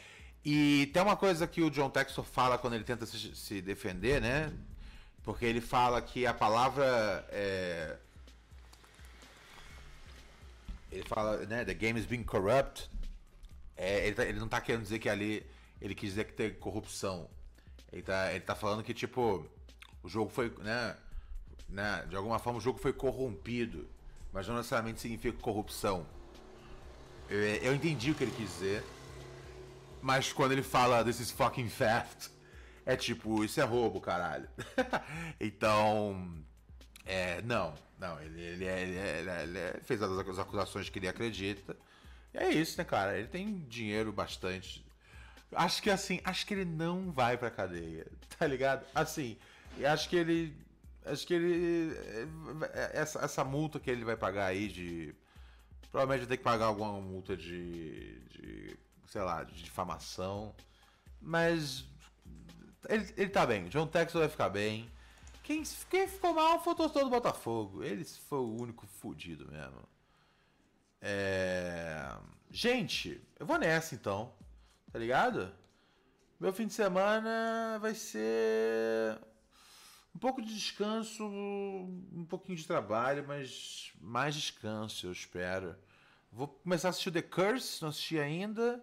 E 0.44 0.90
tem 0.92 1.02
uma 1.02 1.16
coisa 1.16 1.46
que 1.46 1.62
o 1.62 1.70
John 1.70 1.88
Texel 1.90 2.24
fala 2.24 2.58
quando 2.58 2.74
ele 2.74 2.84
tenta 2.84 3.06
se, 3.06 3.34
se 3.36 3.60
defender, 3.60 4.20
né? 4.20 4.52
Porque 5.22 5.44
ele 5.44 5.60
fala 5.60 6.02
que 6.02 6.26
a 6.26 6.34
palavra. 6.34 7.24
é, 7.30 7.96
Ele 10.90 11.04
fala, 11.04 11.38
né? 11.46 11.64
The 11.64 11.74
game 11.74 11.98
is 11.98 12.06
being 12.06 12.24
corrupt. 12.24 12.90
É, 13.76 14.06
ele, 14.06 14.14
tá- 14.14 14.24
ele 14.26 14.38
não 14.38 14.48
tá 14.48 14.60
querendo 14.60 14.82
dizer 14.82 14.98
que 14.98 15.08
ali. 15.08 15.44
Ele 15.80 15.94
quis 15.94 16.10
dizer 16.10 16.24
que 16.26 16.32
tem 16.34 16.52
corrupção. 16.54 17.28
Ele 17.92 18.02
tá, 18.02 18.30
ele 18.30 18.40
tá 18.40 18.54
falando 18.54 18.82
que, 18.84 18.94
tipo, 18.94 19.44
o 20.02 20.08
jogo 20.08 20.30
foi, 20.30 20.50
né, 20.58 20.96
né? 21.68 22.04
De 22.08 22.14
alguma 22.16 22.38
forma 22.38 22.58
o 22.58 22.62
jogo 22.62 22.78
foi 22.78 22.92
corrompido. 22.92 23.88
Mas 24.32 24.46
não 24.48 24.56
necessariamente 24.56 25.00
significa 25.00 25.36
corrupção. 25.38 26.06
Eu, 27.28 27.38
eu 27.38 27.74
entendi 27.74 28.10
o 28.10 28.14
que 28.14 28.24
ele 28.24 28.32
quis 28.32 28.50
dizer. 28.50 28.84
Mas 30.02 30.32
quando 30.32 30.52
ele 30.52 30.62
fala 30.62 31.08
is 31.08 31.30
fucking 31.30 31.68
theft, 31.68 32.28
é 32.84 32.96
tipo, 32.96 33.44
isso 33.44 33.60
é 33.60 33.64
roubo, 33.64 34.00
caralho. 34.00 34.48
então. 35.40 36.34
É, 37.04 37.40
não, 37.42 37.74
não, 37.98 38.20
ele, 38.20 38.40
ele, 38.40 38.64
é- 38.64 38.82
ele, 38.82 38.98
é- 38.98 39.24
é- 39.26 39.42
ele 39.42 39.80
fez 39.82 40.02
as 40.02 40.38
acusações 40.38 40.88
que 40.88 40.98
ele 40.98 41.08
acredita. 41.08 41.76
E 42.34 42.38
é 42.38 42.50
isso, 42.52 42.76
né, 42.78 42.84
cara? 42.84 43.16
Ele 43.18 43.28
tem 43.28 43.60
dinheiro 43.68 44.12
bastante. 44.12 44.84
Acho 45.54 45.82
que 45.82 45.90
assim, 45.90 46.20
acho 46.24 46.46
que 46.46 46.54
ele 46.54 46.64
não 46.64 47.12
vai 47.12 47.36
pra 47.36 47.50
cadeia, 47.50 48.06
tá 48.38 48.46
ligado? 48.46 48.84
Assim, 48.94 49.36
acho 49.84 50.08
que 50.08 50.16
ele. 50.16 50.56
Acho 51.04 51.26
que 51.26 51.34
ele. 51.34 51.92
Essa, 52.92 53.20
essa 53.24 53.44
multa 53.44 53.78
que 53.78 53.90
ele 53.90 54.04
vai 54.04 54.16
pagar 54.16 54.46
aí 54.46 54.68
de. 54.68 55.14
Provavelmente 55.90 56.20
vai 56.20 56.28
ter 56.28 56.36
que 56.38 56.44
pagar 56.44 56.66
alguma 56.66 56.92
multa 57.00 57.36
de. 57.36 58.20
de 58.30 58.76
sei 59.12 59.20
lá, 59.20 59.44
de 59.44 59.62
difamação. 59.62 60.54
Mas. 61.20 61.84
Ele, 62.88 63.12
ele 63.16 63.30
tá 63.30 63.46
bem. 63.46 63.68
John 63.68 63.86
Texas 63.86 64.18
vai 64.18 64.28
ficar 64.28 64.48
bem. 64.48 64.90
Quem, 65.42 65.62
quem 65.90 66.08
ficou 66.08 66.32
mal 66.34 66.62
foi 66.62 66.72
o 66.72 66.76
torcedor 66.76 67.04
do 67.04 67.10
Botafogo. 67.10 67.84
Ele 67.84 68.04
foi 68.04 68.38
o 68.38 68.56
único 68.56 68.86
fudido 68.86 69.50
mesmo. 69.50 69.82
É... 71.00 72.16
Gente, 72.50 73.20
eu 73.38 73.44
vou 73.44 73.58
nessa 73.58 73.94
então. 73.94 74.32
Tá 74.90 74.98
ligado? 74.98 75.52
Meu 76.40 76.52
fim 76.52 76.66
de 76.66 76.72
semana 76.72 77.78
vai 77.80 77.94
ser 77.94 79.18
um 80.14 80.18
pouco 80.18 80.42
de 80.42 80.52
descanso, 80.52 81.24
um 81.24 82.26
pouquinho 82.28 82.58
de 82.58 82.66
trabalho, 82.66 83.24
mas 83.26 83.92
mais 84.00 84.34
descanso, 84.34 85.06
eu 85.06 85.12
espero. 85.12 85.76
Vou 86.30 86.48
começar 86.48 86.88
a 86.88 86.90
assistir 86.90 87.10
The 87.10 87.22
Curse, 87.22 87.82
não 87.82 87.90
assisti 87.90 88.18
ainda. 88.18 88.82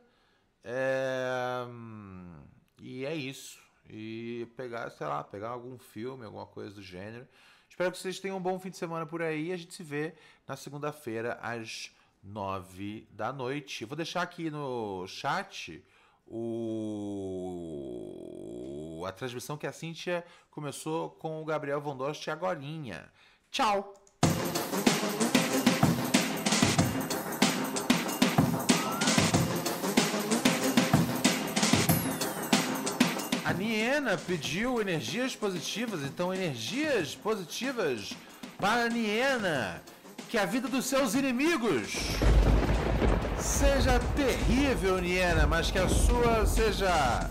É, 0.63 1.65
hum, 1.67 2.41
E 2.81 3.05
é 3.05 3.15
isso. 3.15 3.59
E 3.89 4.47
pegar, 4.55 4.89
sei 4.91 5.07
lá, 5.07 5.23
pegar 5.23 5.49
algum 5.49 5.77
filme, 5.77 6.25
alguma 6.25 6.45
coisa 6.45 6.75
do 6.75 6.81
gênero. 6.81 7.27
Espero 7.69 7.91
que 7.91 7.97
vocês 7.97 8.19
tenham 8.19 8.37
um 8.37 8.41
bom 8.41 8.59
fim 8.59 8.69
de 8.69 8.77
semana 8.77 9.05
por 9.05 9.21
aí. 9.21 9.51
A 9.51 9.57
gente 9.57 9.73
se 9.73 9.83
vê 9.83 10.13
na 10.47 10.55
segunda-feira 10.55 11.37
às 11.41 11.91
nove 12.23 13.07
da 13.11 13.31
noite. 13.33 13.85
Vou 13.85 13.95
deixar 13.95 14.21
aqui 14.21 14.49
no 14.51 15.07
chat 15.07 15.83
o... 16.27 17.33
a 19.07 19.11
transmissão 19.11 19.57
que 19.57 19.65
a 19.65 19.71
Cíntia 19.71 20.25
começou 20.51 21.09
com 21.11 21.41
o 21.41 21.45
Gabriel 21.45 21.81
Vondosti 21.81 22.29
agorinha. 22.29 23.11
Tchau! 23.49 23.93
A 33.99 34.01
Niena 34.01 34.17
pediu 34.17 34.79
energias 34.79 35.35
positivas, 35.35 36.03
então 36.03 36.33
energias 36.33 37.15
positivas 37.15 38.13
para 38.57 38.87
Niena. 38.87 39.83
Que 40.29 40.37
a 40.37 40.45
vida 40.45 40.69
dos 40.69 40.85
seus 40.85 41.15
inimigos 41.15 41.91
seja 43.37 43.99
terrível, 44.15 44.99
Niena, 45.01 45.45
mas 45.45 45.69
que 45.69 45.77
a 45.77 45.89
sua 45.89 46.45
seja 46.45 47.29